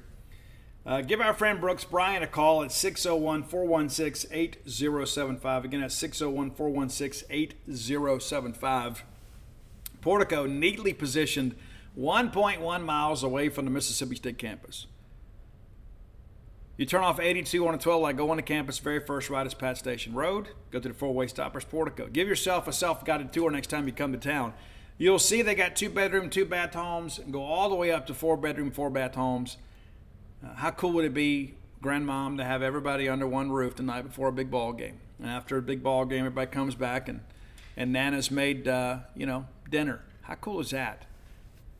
[0.86, 5.66] Uh, give our friend Brooks Bryan a call at 601 416 8075.
[5.66, 9.04] Again, that's 601 416 8075.
[10.00, 11.56] Portico neatly positioned
[11.98, 14.88] 1.1 miles away from the Mississippi State campus.
[16.78, 19.56] You turn off 82 on a 12 like go on campus, very first ride is
[19.56, 20.50] Pat Station Road.
[20.70, 22.06] Go to the four way stoppers, Portico.
[22.06, 24.54] Give yourself a self guided tour next time you come to town.
[25.00, 28.06] You'll see they got two bedroom, two bath homes, and go all the way up
[28.08, 29.58] to four bedroom, four bath homes.
[30.46, 34.04] Uh, how cool would it be, grandmom, to have everybody under one roof the night
[34.04, 35.00] before a big ball game?
[35.18, 37.22] And after a big ball game, everybody comes back and,
[37.76, 40.02] and Nana's made, uh, you know, dinner.
[40.22, 41.06] How cool is that?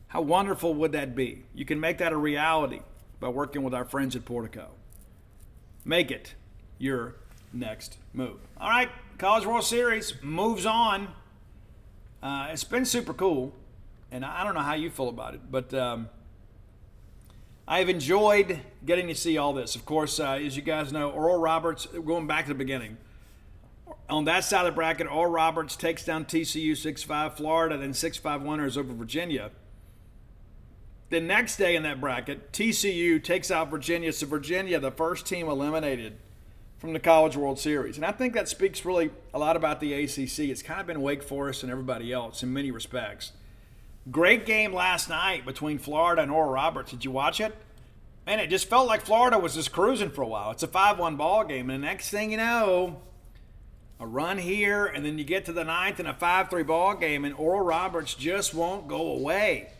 [0.08, 1.44] How wonderful would that be?
[1.54, 2.80] You can make that a reality
[3.20, 4.70] by working with our friends at Portico
[5.88, 6.34] make it
[6.76, 7.16] your
[7.52, 8.38] next move.
[8.60, 11.08] All right, College World Series moves on.
[12.22, 13.54] Uh, it's been super cool,
[14.12, 16.10] and I don't know how you feel about it, but um,
[17.66, 19.74] I've enjoyed getting to see all this.
[19.74, 22.98] Of course, uh, as you guys know, Oral Roberts, going back to the beginning,
[24.10, 27.94] on that side of the bracket, Oral Roberts takes down TCU 6 5, Florida, then
[27.94, 29.50] 6 5 winners over Virginia.
[31.10, 34.12] The next day in that bracket, TCU takes out Virginia.
[34.12, 36.18] So Virginia, the first team eliminated
[36.78, 37.96] from the College World Series.
[37.96, 40.40] And I think that speaks really a lot about the ACC.
[40.40, 43.32] It's kind of been Wake Forest and everybody else in many respects.
[44.10, 46.90] Great game last night between Florida and Oral Roberts.
[46.90, 47.54] Did you watch it?
[48.26, 50.50] Man, it just felt like Florida was just cruising for a while.
[50.50, 51.70] It's a 5 1 ball game.
[51.70, 53.00] And the next thing you know,
[53.98, 56.94] a run here, and then you get to the ninth and a 5 3 ball
[56.94, 59.70] game, and Oral Roberts just won't go away.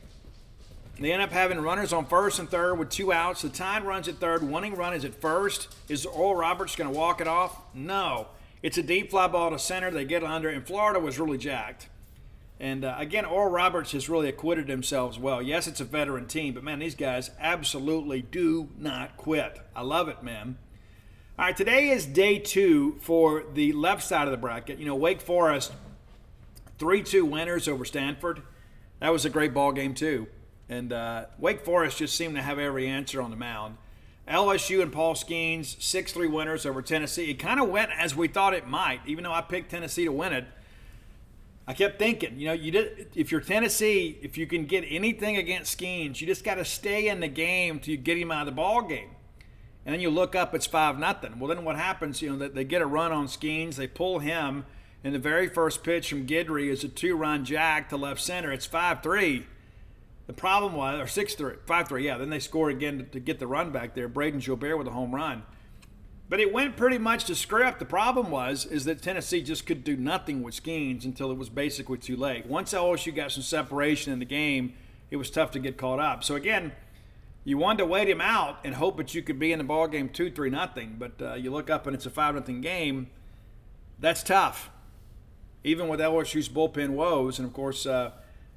[1.00, 3.42] They end up having runners on first and third with two outs.
[3.42, 4.42] The tying runs at third.
[4.42, 5.68] Winning run is at first.
[5.88, 7.56] Is Oral Roberts going to walk it off?
[7.72, 8.28] No.
[8.62, 9.92] It's a deep fly ball to center.
[9.92, 11.88] They get under, and Florida was really jacked.
[12.58, 15.40] And uh, again, Oral Roberts has really acquitted themselves well.
[15.40, 19.60] Yes, it's a veteran team, but man, these guys absolutely do not quit.
[19.76, 20.58] I love it, man.
[21.38, 24.80] All right, today is day two for the left side of the bracket.
[24.80, 25.72] You know, Wake Forest,
[26.80, 28.42] 3 2 winners over Stanford.
[28.98, 30.26] That was a great ball game, too.
[30.68, 33.76] And uh, Wake Forest just seemed to have every answer on the mound.
[34.28, 37.30] LSU and Paul Skenes, 6 3 winners over Tennessee.
[37.30, 40.12] It kind of went as we thought it might, even though I picked Tennessee to
[40.12, 40.44] win it.
[41.66, 45.36] I kept thinking, you know, you did, if you're Tennessee, if you can get anything
[45.36, 48.46] against Skenes, you just got to stay in the game to get him out of
[48.46, 49.10] the ball game.
[49.84, 51.38] And then you look up, it's 5 nothing.
[51.38, 54.64] Well, then what happens, you know, they get a run on Skenes, they pull him,
[55.04, 58.50] and the very first pitch from Guidry is a two run jack to left center.
[58.52, 59.46] It's 5 3.
[60.28, 62.18] The problem was, or 6 3, 5 3, yeah.
[62.18, 64.08] Then they scored again to, to get the run back there.
[64.08, 65.42] Braden Gilbert with a home run.
[66.28, 67.78] But it went pretty much to script.
[67.78, 71.48] The problem was is that Tennessee just could do nothing with Skenes until it was
[71.48, 72.44] basically too late.
[72.44, 74.74] Once LSU got some separation in the game,
[75.10, 76.22] it was tough to get caught up.
[76.22, 76.72] So again,
[77.44, 79.88] you wanted to wait him out and hope that you could be in the ball
[79.88, 80.96] game two three nothing.
[80.98, 83.08] But uh, you look up and it's a five nothing game.
[83.98, 84.68] That's tough,
[85.64, 87.38] even with LSU's bullpen woes.
[87.38, 88.10] And of course, uh,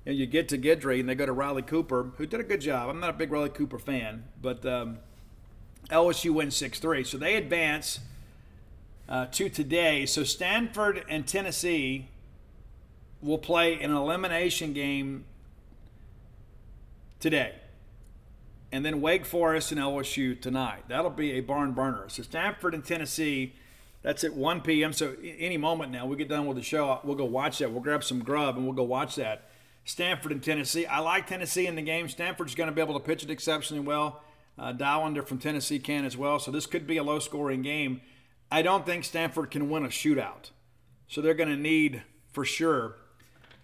[0.06, 2.61] and you get to Guidry and they go to Riley Cooper, who did a good
[2.61, 2.90] job.
[2.90, 4.98] I'm not a big Riley Cooper fan, but um,
[5.90, 7.03] LSU wins 6 3.
[7.03, 7.99] So they advance
[9.07, 10.06] uh, to today.
[10.06, 12.07] So Stanford and Tennessee
[13.22, 15.26] will play an elimination game
[17.19, 17.56] today.
[18.72, 20.86] And then Wake Forest and LSU tonight.
[20.88, 22.06] That'll be a barn burner.
[22.07, 23.53] So Stanford and Tennessee,
[24.02, 24.94] that's at 1 p.m.
[24.94, 27.72] So any moment now, we get done with the show, we'll go watch that.
[27.72, 29.51] We'll grab some grub and we'll go watch that.
[29.85, 30.85] Stanford and Tennessee.
[30.85, 32.07] I like Tennessee in the game.
[32.07, 34.21] Stanford's going to be able to pitch it exceptionally well.
[34.57, 36.39] Uh, Dollander from Tennessee can as well.
[36.39, 38.01] So this could be a low scoring game.
[38.51, 40.51] I don't think Stanford can win a shootout.
[41.07, 42.97] So they're going to need, for sure,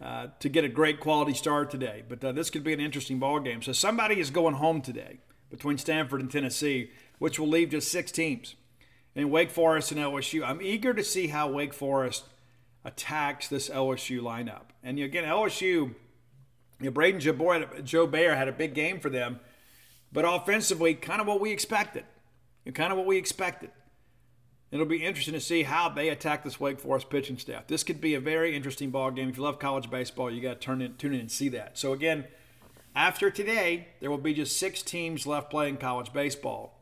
[0.02, 2.04] uh, to get a great quality start today.
[2.08, 3.62] But uh, this could be an interesting ball game.
[3.62, 5.20] So somebody is going home today
[5.50, 8.56] between Stanford and Tennessee, which will leave just six teams.
[9.16, 10.44] And Wake Forest and LSU.
[10.46, 12.26] I'm eager to see how Wake Forest
[12.86, 14.70] attacks this LSU lineup.
[14.84, 15.96] And again, LSU,
[16.80, 19.40] you know, Brayden Jobert had a big game for them,
[20.12, 22.06] but offensively, kind of what we expected.
[22.66, 23.72] Know, kind of what we expected.
[24.72, 27.68] It'll be interesting to see how they attack this Wake Forest pitching staff.
[27.68, 29.30] This could be a very interesting ball game.
[29.30, 31.78] If you love college baseball, you got to turn in, tune in and see that.
[31.78, 32.26] So again,
[32.94, 36.82] after today, there will be just six teams left playing college baseball,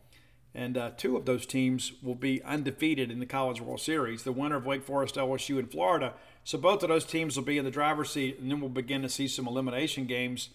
[0.56, 4.24] and uh, two of those teams will be undefeated in the College World Series.
[4.24, 6.14] The winner of Wake Forest, LSU, in Florida.
[6.46, 9.02] So both of those teams will be in the driver's seat, and then we'll begin
[9.02, 10.50] to see some elimination games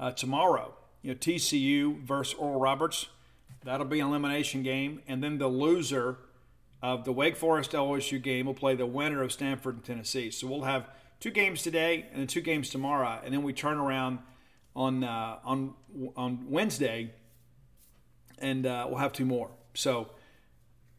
[0.00, 0.74] uh, tomorrow.
[1.02, 3.06] You know, TCU versus Oral Roberts.
[3.62, 6.18] That'll be an elimination game, and then the loser
[6.82, 10.32] of the Wake Forest LSU game will play the winner of Stanford and Tennessee.
[10.32, 10.88] So we'll have
[11.20, 14.18] two games today and then two games tomorrow, and then we turn around
[14.74, 15.74] on uh, on
[16.16, 17.12] on Wednesday,
[18.40, 19.50] and uh, we'll have two more.
[19.74, 20.08] So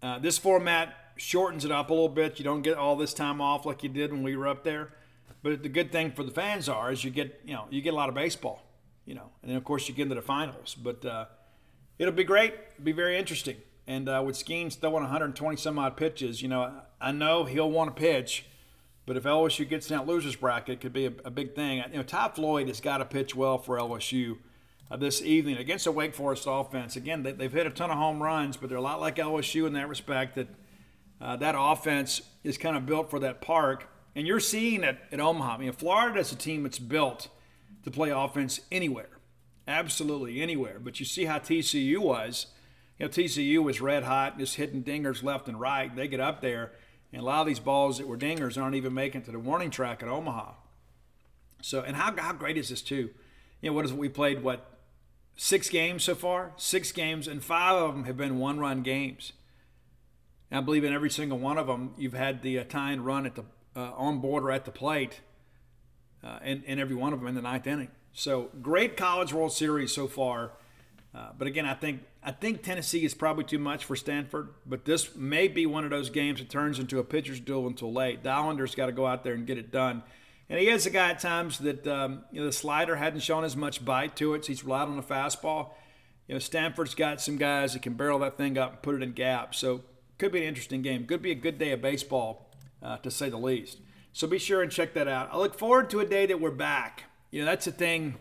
[0.02, 2.40] uh, this format shortens it up a little bit.
[2.40, 4.94] You don't get all this time off like you did when we were up there.
[5.44, 7.94] But the good thing for the fans are is you get you know you get
[7.94, 8.64] a lot of baseball,
[9.06, 10.76] you know, and then of course you get into the finals.
[10.76, 11.26] But uh,
[12.00, 12.54] it'll be great.
[12.74, 13.58] It'll be very interesting.
[13.86, 17.96] And uh, with Skenes throwing 120 some odd pitches, you know, I know he'll want
[17.96, 18.46] to pitch,
[19.06, 21.82] but if LSU gets in that losers bracket, it could be a, a big thing.
[21.92, 24.40] You know, Ty Floyd has got to pitch well for LSU
[24.92, 26.98] uh, this evening against the Wake Forest offense.
[26.98, 29.66] Again, they, have hit a ton of home runs, but they're a lot like LSU
[29.66, 30.36] in that respect.
[30.36, 30.48] That
[31.20, 35.20] uh, that offense is kind of built for that park, and you're seeing it at
[35.20, 35.54] Omaha.
[35.54, 37.30] I mean, Florida is a team that's built
[37.84, 39.10] to play offense anywhere,
[39.68, 40.80] absolutely anywhere.
[40.80, 42.48] But you see how TCU was
[42.98, 45.96] you know, TCU was red hot, just hitting dingers left and right.
[45.96, 46.72] They get up there,
[47.14, 49.70] and a lot of these balls that were dingers aren't even making to the warning
[49.70, 50.54] track at Omaha.
[51.62, 53.10] So, and how, how great is this too?
[53.62, 54.44] You know, what is we played?
[54.44, 54.66] What
[55.36, 56.54] six games so far?
[56.58, 59.34] Six games, and five of them have been one-run games.
[60.50, 63.26] And I believe in every single one of them, you've had the uh, and run
[63.26, 63.44] at the
[63.76, 65.22] uh, on board or at the plate,
[66.24, 67.90] uh, in, in every one of them in the ninth inning.
[68.14, 70.52] So great College World Series so far.
[71.14, 74.50] Uh, but again, I think I think Tennessee is probably too much for Stanford.
[74.66, 77.94] But this may be one of those games that turns into a pitcher's duel until
[77.94, 78.24] late.
[78.24, 80.04] Dollander's got to go out there and get it done.
[80.50, 83.44] And he is a guy at times that um, you know the slider hadn't shown
[83.44, 84.46] as much bite to it.
[84.46, 85.72] So he's relied on the fastball.
[86.28, 89.04] You know, Stanford's got some guys that can barrel that thing up and put it
[89.04, 89.58] in gaps.
[89.58, 89.82] So
[90.18, 91.06] could be an interesting game.
[91.06, 92.50] Could be a good day of baseball,
[92.82, 93.80] uh, to say the least.
[94.14, 95.30] So be sure and check that out.
[95.32, 97.04] I look forward to a day that we're back.
[97.32, 98.16] You know, that's the thing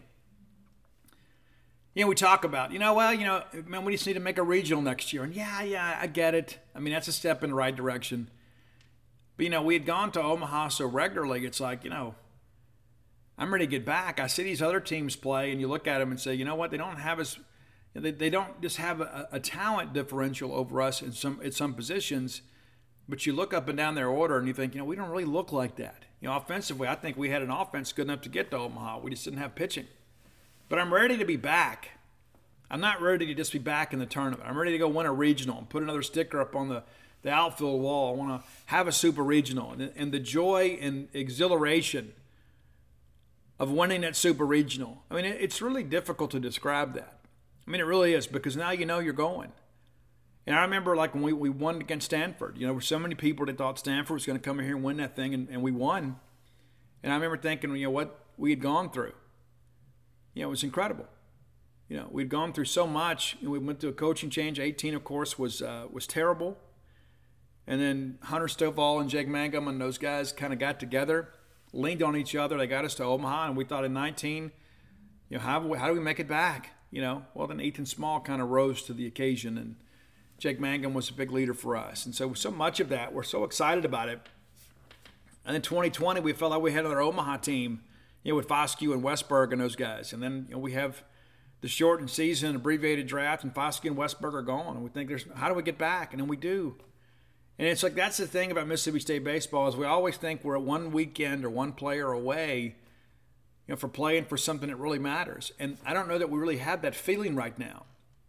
[1.96, 4.20] you know, we talk about, you know, well, you know, man, we just need to
[4.20, 5.24] make a regional next year.
[5.24, 6.58] And yeah, yeah, I get it.
[6.74, 8.28] I mean, that's a step in the right direction.
[9.38, 12.14] But, you know, we had gone to Omaha so regularly, it's like, you know,
[13.38, 14.20] I'm ready to get back.
[14.20, 16.54] I see these other teams play, and you look at them and say, you know
[16.54, 17.38] what, they don't have as,
[18.00, 21.74] they, they don't just have a, a talent differential over us in some, in some
[21.74, 22.42] positions.
[23.08, 25.10] But you look up and down their order and you think, you know, we don't
[25.10, 26.04] really look like that.
[26.20, 28.98] You know, offensively, I think we had an offense good enough to get to Omaha.
[28.98, 29.86] We just didn't have pitching.
[30.68, 31.90] But I'm ready to be back.
[32.70, 34.42] I'm not ready to just be back in the tournament.
[34.44, 36.82] I'm ready to go win a regional and put another sticker up on the,
[37.22, 38.12] the outfield wall.
[38.12, 39.70] I want to have a super regional.
[39.70, 42.12] And, and the joy and exhilaration
[43.58, 45.02] of winning that super regional.
[45.10, 47.15] I mean, it, it's really difficult to describe that.
[47.66, 49.52] I mean, it really is because now you know you're going.
[50.46, 52.98] And I remember like when we, we won against Stanford, you know, there were so
[52.98, 55.34] many people that thought Stanford was going to come in here and win that thing,
[55.34, 56.16] and, and we won.
[57.02, 59.12] And I remember thinking, you know, what we had gone through
[60.36, 61.06] you know, it was incredible.
[61.88, 63.38] You know, we'd gone through so much.
[63.40, 64.60] And we went through a coaching change.
[64.60, 66.58] 18, of course, was uh, was terrible.
[67.66, 71.30] And then Hunter Stovall and Jake Mangum and those guys kind of got together,
[71.72, 72.58] leaned on each other.
[72.58, 74.52] They got us to Omaha, and we thought in 19,
[75.28, 76.70] you know, how, how do we make it back?
[76.90, 79.76] You know, well, then Ethan Small kind of rose to the occasion, and
[80.38, 82.06] Jake Mangum was a big leader for us.
[82.06, 84.20] And so, so much of that, we're so excited about it.
[85.44, 87.82] And then 2020, we felt like we had our Omaha team–
[88.26, 90.12] you know, with Foscue and Westburg and those guys.
[90.12, 91.04] And then you know, we have
[91.60, 94.74] the shortened season, abbreviated draft, and Foscue and Westburg are gone.
[94.74, 96.12] And we think there's how do we get back?
[96.12, 96.74] And then we do.
[97.56, 100.58] And it's like that's the thing about Mississippi State baseball is we always think we're
[100.58, 102.74] one weekend or one player away,
[103.66, 105.52] you know, for playing for something that really matters.
[105.58, 107.84] And I don't know that we really have that feeling right now.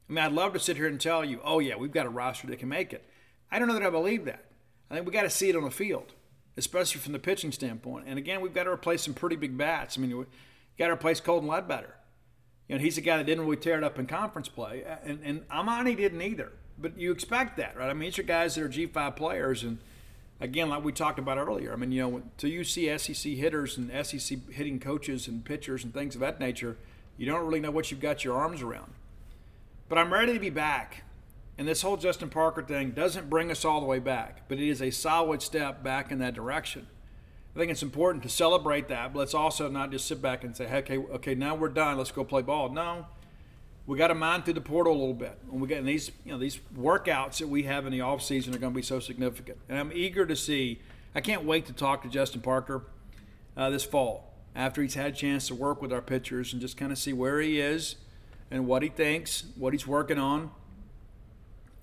[0.10, 2.10] I mean, I'd love to sit here and tell you, oh yeah, we've got a
[2.10, 3.08] roster that can make it.
[3.52, 4.46] I don't know that I believe that.
[4.90, 6.14] I think we got to see it on the field,
[6.56, 8.06] especially from the pitching standpoint.
[8.08, 9.98] And again, we've got to replace some pretty big bats.
[9.98, 10.26] I mean, we
[10.78, 11.96] got to replace Colton Ledbetter.
[12.68, 15.20] You know, he's a guy that didn't really tear it up in conference play, and
[15.24, 16.52] and Amani didn't either.
[16.78, 17.90] But you expect that, right?
[17.90, 19.78] I mean, these are guys that are G5 players, and
[20.40, 23.78] again, like we talked about earlier, I mean, you know, until you see SEC hitters
[23.78, 26.78] and SEC hitting coaches and pitchers and things of that nature,
[27.18, 28.94] you don't really know what you've got your arms around.
[29.90, 31.04] But I'm ready to be back.
[31.58, 34.70] And this whole Justin Parker thing doesn't bring us all the way back, but it
[34.70, 36.88] is a solid step back in that direction.
[37.56, 40.56] I think it's important to celebrate that, but let's also not just sit back and
[40.56, 41.98] say, okay, okay, now we're done.
[41.98, 42.70] Let's go play ball.
[42.70, 43.08] No,
[43.88, 45.40] we got to mine through the portal a little bit.
[45.50, 48.54] And we get these, you know, these workouts that we have in the off season
[48.54, 49.58] are going to be so significant.
[49.70, 50.82] And I'm eager to see.
[51.16, 52.84] I can't wait to talk to Justin Parker
[53.56, 56.76] uh, this fall after he's had a chance to work with our pitchers and just
[56.76, 57.96] kind of see where he is
[58.52, 60.52] and what he thinks, what he's working on,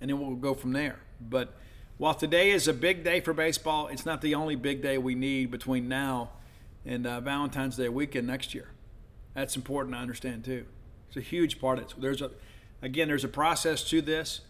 [0.01, 0.99] and then we'll go from there.
[1.21, 1.55] But
[1.97, 5.15] while today is a big day for baseball, it's not the only big day we
[5.15, 6.31] need between now
[6.85, 8.69] and uh, Valentine's Day weekend next year.
[9.35, 10.67] That's important to understand too.
[11.09, 11.95] It's a huge part of it.
[11.99, 12.31] There's a,
[12.83, 14.41] again, there's a process to this.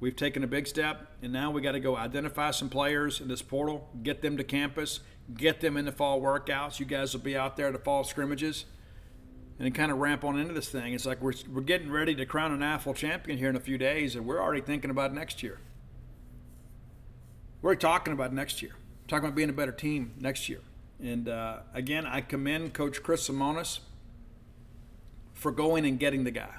[0.00, 3.28] We've taken a big step, and now we got to go identify some players in
[3.28, 5.00] this portal, get them to campus,
[5.34, 6.78] get them in the fall workouts.
[6.78, 8.66] You guys will be out there at the fall scrimmages,
[9.58, 10.92] and then kind of ramp on into this thing.
[10.92, 13.78] It's like we're, we're getting ready to crown an AFL champion here in a few
[13.78, 15.60] days, and we're already thinking about next year.
[17.62, 18.72] We're talking about next year,
[19.08, 20.60] talking about being a better team next year.
[21.02, 23.78] And uh, again, I commend Coach Chris Lemonis
[25.44, 26.54] for going and getting the guy.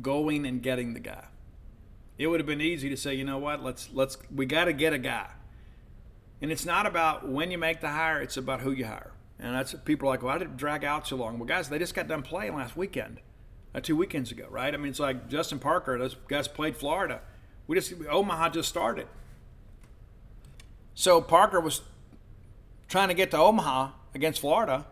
[0.00, 1.24] Going and getting the guy.
[2.16, 4.72] It would have been easy to say, you know what, let's let's we got to
[4.72, 5.26] get a guy.
[6.40, 9.10] And it's not about when you make the hire, it's about who you hire.
[9.40, 11.40] And that's people are like, well, I didn't drag out so long.
[11.40, 13.18] Well, guys, they just got done playing last weekend,
[13.74, 14.72] uh, two weekends ago, right?
[14.72, 17.20] I mean, it's like Justin Parker, those guys played Florida.
[17.66, 19.08] We just Omaha just started.
[20.94, 21.82] So Parker was
[22.86, 24.86] trying to get to Omaha against Florida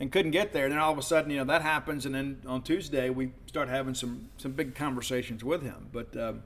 [0.00, 0.64] and couldn't get there.
[0.64, 2.06] And then all of a sudden, you know, that happens.
[2.06, 5.88] And then on Tuesday, we start having some some big conversations with him.
[5.92, 6.42] But um,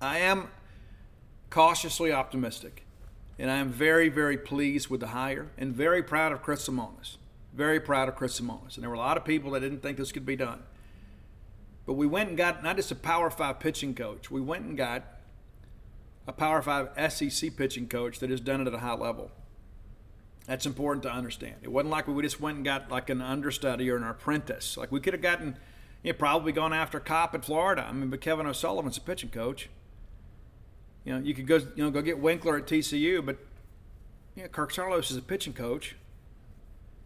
[0.00, 0.48] I am
[1.50, 2.86] cautiously optimistic,
[3.38, 7.16] and I am very very pleased with the hire and very proud of Chris Lemonis.
[7.52, 8.76] Very proud of Chris Lemonis.
[8.76, 10.62] And there were a lot of people that didn't think this could be done.
[11.84, 14.30] But we went and got not just a Power Five pitching coach.
[14.30, 15.02] We went and got
[16.28, 19.32] a Power Five SEC pitching coach that has done it at a high level.
[20.50, 21.54] That's important to understand.
[21.62, 24.76] It wasn't like we just went and got like an understudy or an apprentice.
[24.76, 25.56] Like we could have gotten,
[26.02, 27.86] you know, probably gone after a cop in Florida.
[27.88, 29.68] I mean, but Kevin O'Sullivan's a pitching coach.
[31.04, 33.36] You know, you could go, you know, go get Winkler at TCU, but
[34.34, 35.94] yeah, Kirk Saarloos is a pitching coach.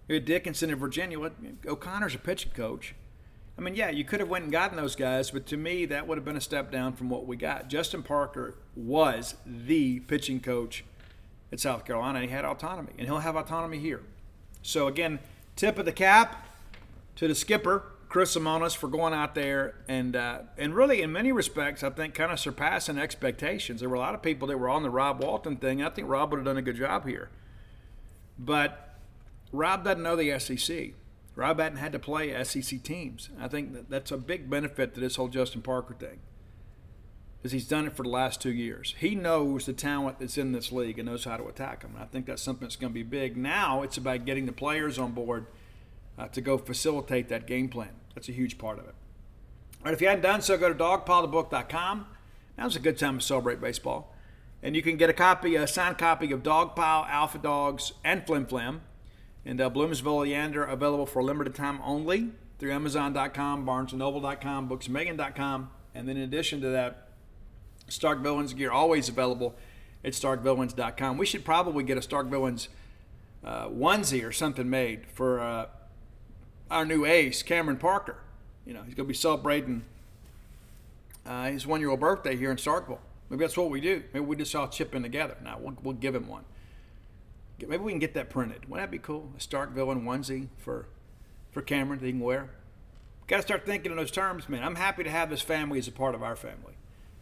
[0.08, 1.20] You had Dickinson in Virginia.
[1.20, 1.34] What,
[1.66, 2.94] O'Connor's a pitching coach.
[3.58, 6.08] I mean, yeah, you could have went and gotten those guys, but to me, that
[6.08, 7.68] would have been a step down from what we got.
[7.68, 10.82] Justin Parker was the pitching coach
[11.52, 14.02] at South Carolina, he had autonomy, and he'll have autonomy here.
[14.62, 15.18] So again,
[15.56, 16.46] tip of the cap
[17.16, 21.32] to the skipper, Chris Lemonis, for going out there and uh, and really, in many
[21.32, 23.80] respects, I think kind of surpassing expectations.
[23.80, 25.82] There were a lot of people that were on the Rob Walton thing.
[25.82, 27.30] I think Rob would have done a good job here,
[28.38, 28.98] but
[29.52, 30.90] Rob doesn't know the SEC.
[31.36, 33.30] Rob hadn't had to play SEC teams.
[33.40, 36.20] I think that that's a big benefit to this whole Justin Parker thing
[37.44, 38.94] because he's done it for the last two years.
[38.98, 41.90] He knows the talent that's in this league and knows how to attack them.
[41.92, 43.36] And I think that's something that's going to be big.
[43.36, 45.44] Now it's about getting the players on board
[46.18, 47.90] uh, to go facilitate that game plan.
[48.14, 48.94] That's a huge part of it.
[49.80, 52.06] All right, if you hadn't done so, go to dogpilethebook.com.
[52.56, 54.14] Now's a good time to celebrate baseball.
[54.62, 58.46] And you can get a copy, a signed copy of Dogpile, Alpha Dogs, and Flim
[58.46, 58.80] Flam.
[59.44, 65.70] And uh, Bloomsville Leander available for a limited time only through Amazon.com, BarnesandNoble.com, BooksAMillion.com.
[65.94, 67.03] And then in addition to that,
[67.88, 69.54] Stark Villains gear always available
[70.04, 71.18] at starkvillains.com.
[71.18, 72.68] We should probably get a Stark Villains
[73.44, 75.66] uh, onesie or something made for uh,
[76.70, 78.18] our new ace, Cameron Parker.
[78.66, 79.84] You know, he's going to be celebrating
[81.26, 82.98] uh, his one year old birthday here in Starkville.
[83.30, 84.02] Maybe that's what we do.
[84.12, 85.36] Maybe we just all chip in together.
[85.42, 86.44] Now, we'll, we'll give him one.
[87.58, 88.68] Maybe we can get that printed.
[88.68, 89.30] Wouldn't that be cool?
[89.36, 90.86] A Stark Villain onesie for,
[91.50, 92.50] for Cameron that he can wear.
[93.26, 94.62] Got to start thinking in those terms, man.
[94.62, 96.73] I'm happy to have this family as a part of our family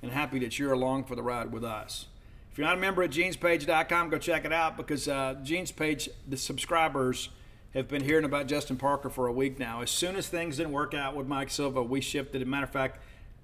[0.02, 2.06] and happy that you're along for the ride with us.
[2.50, 6.10] If you're not a member at genespage.com, go check it out because uh, Gene's Page,
[6.28, 7.30] the subscribers
[7.72, 9.80] have been hearing about Justin Parker for a week now.
[9.80, 12.42] As soon as things didn't work out with Mike Silva, we shifted.
[12.42, 12.98] As a matter of fact,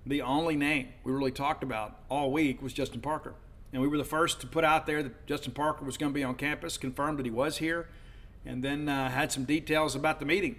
[0.05, 3.35] the only name we really talked about all week was Justin Parker.
[3.73, 6.15] And we were the first to put out there that Justin Parker was going to
[6.15, 7.89] be on campus, confirmed that he was here,
[8.45, 10.57] and then uh, had some details about the meeting.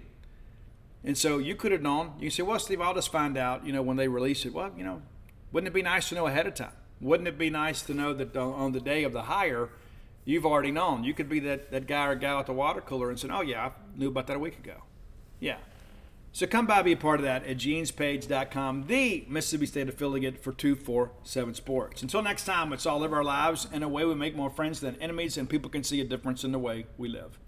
[1.02, 2.12] And so you could have known.
[2.20, 4.52] You say, well, Steve, I'll just find out, you know, when they release it.
[4.52, 5.02] Well, you know,
[5.52, 6.72] wouldn't it be nice to know ahead of time?
[7.00, 9.70] Wouldn't it be nice to know that on the day of the hire,
[10.24, 11.02] you've already known?
[11.02, 13.40] You could be that, that guy or gal at the water cooler and say, oh,
[13.40, 14.82] yeah, I knew about that a week ago.
[15.40, 15.56] Yeah.
[16.32, 20.52] So come by, be a part of that at genespage.com, the Mississippi State affiliate for
[20.52, 22.02] 247 Sports.
[22.02, 24.78] Until next time, it's all live our lives in a way we make more friends
[24.78, 27.40] than enemies, and people can see a difference in the way we live.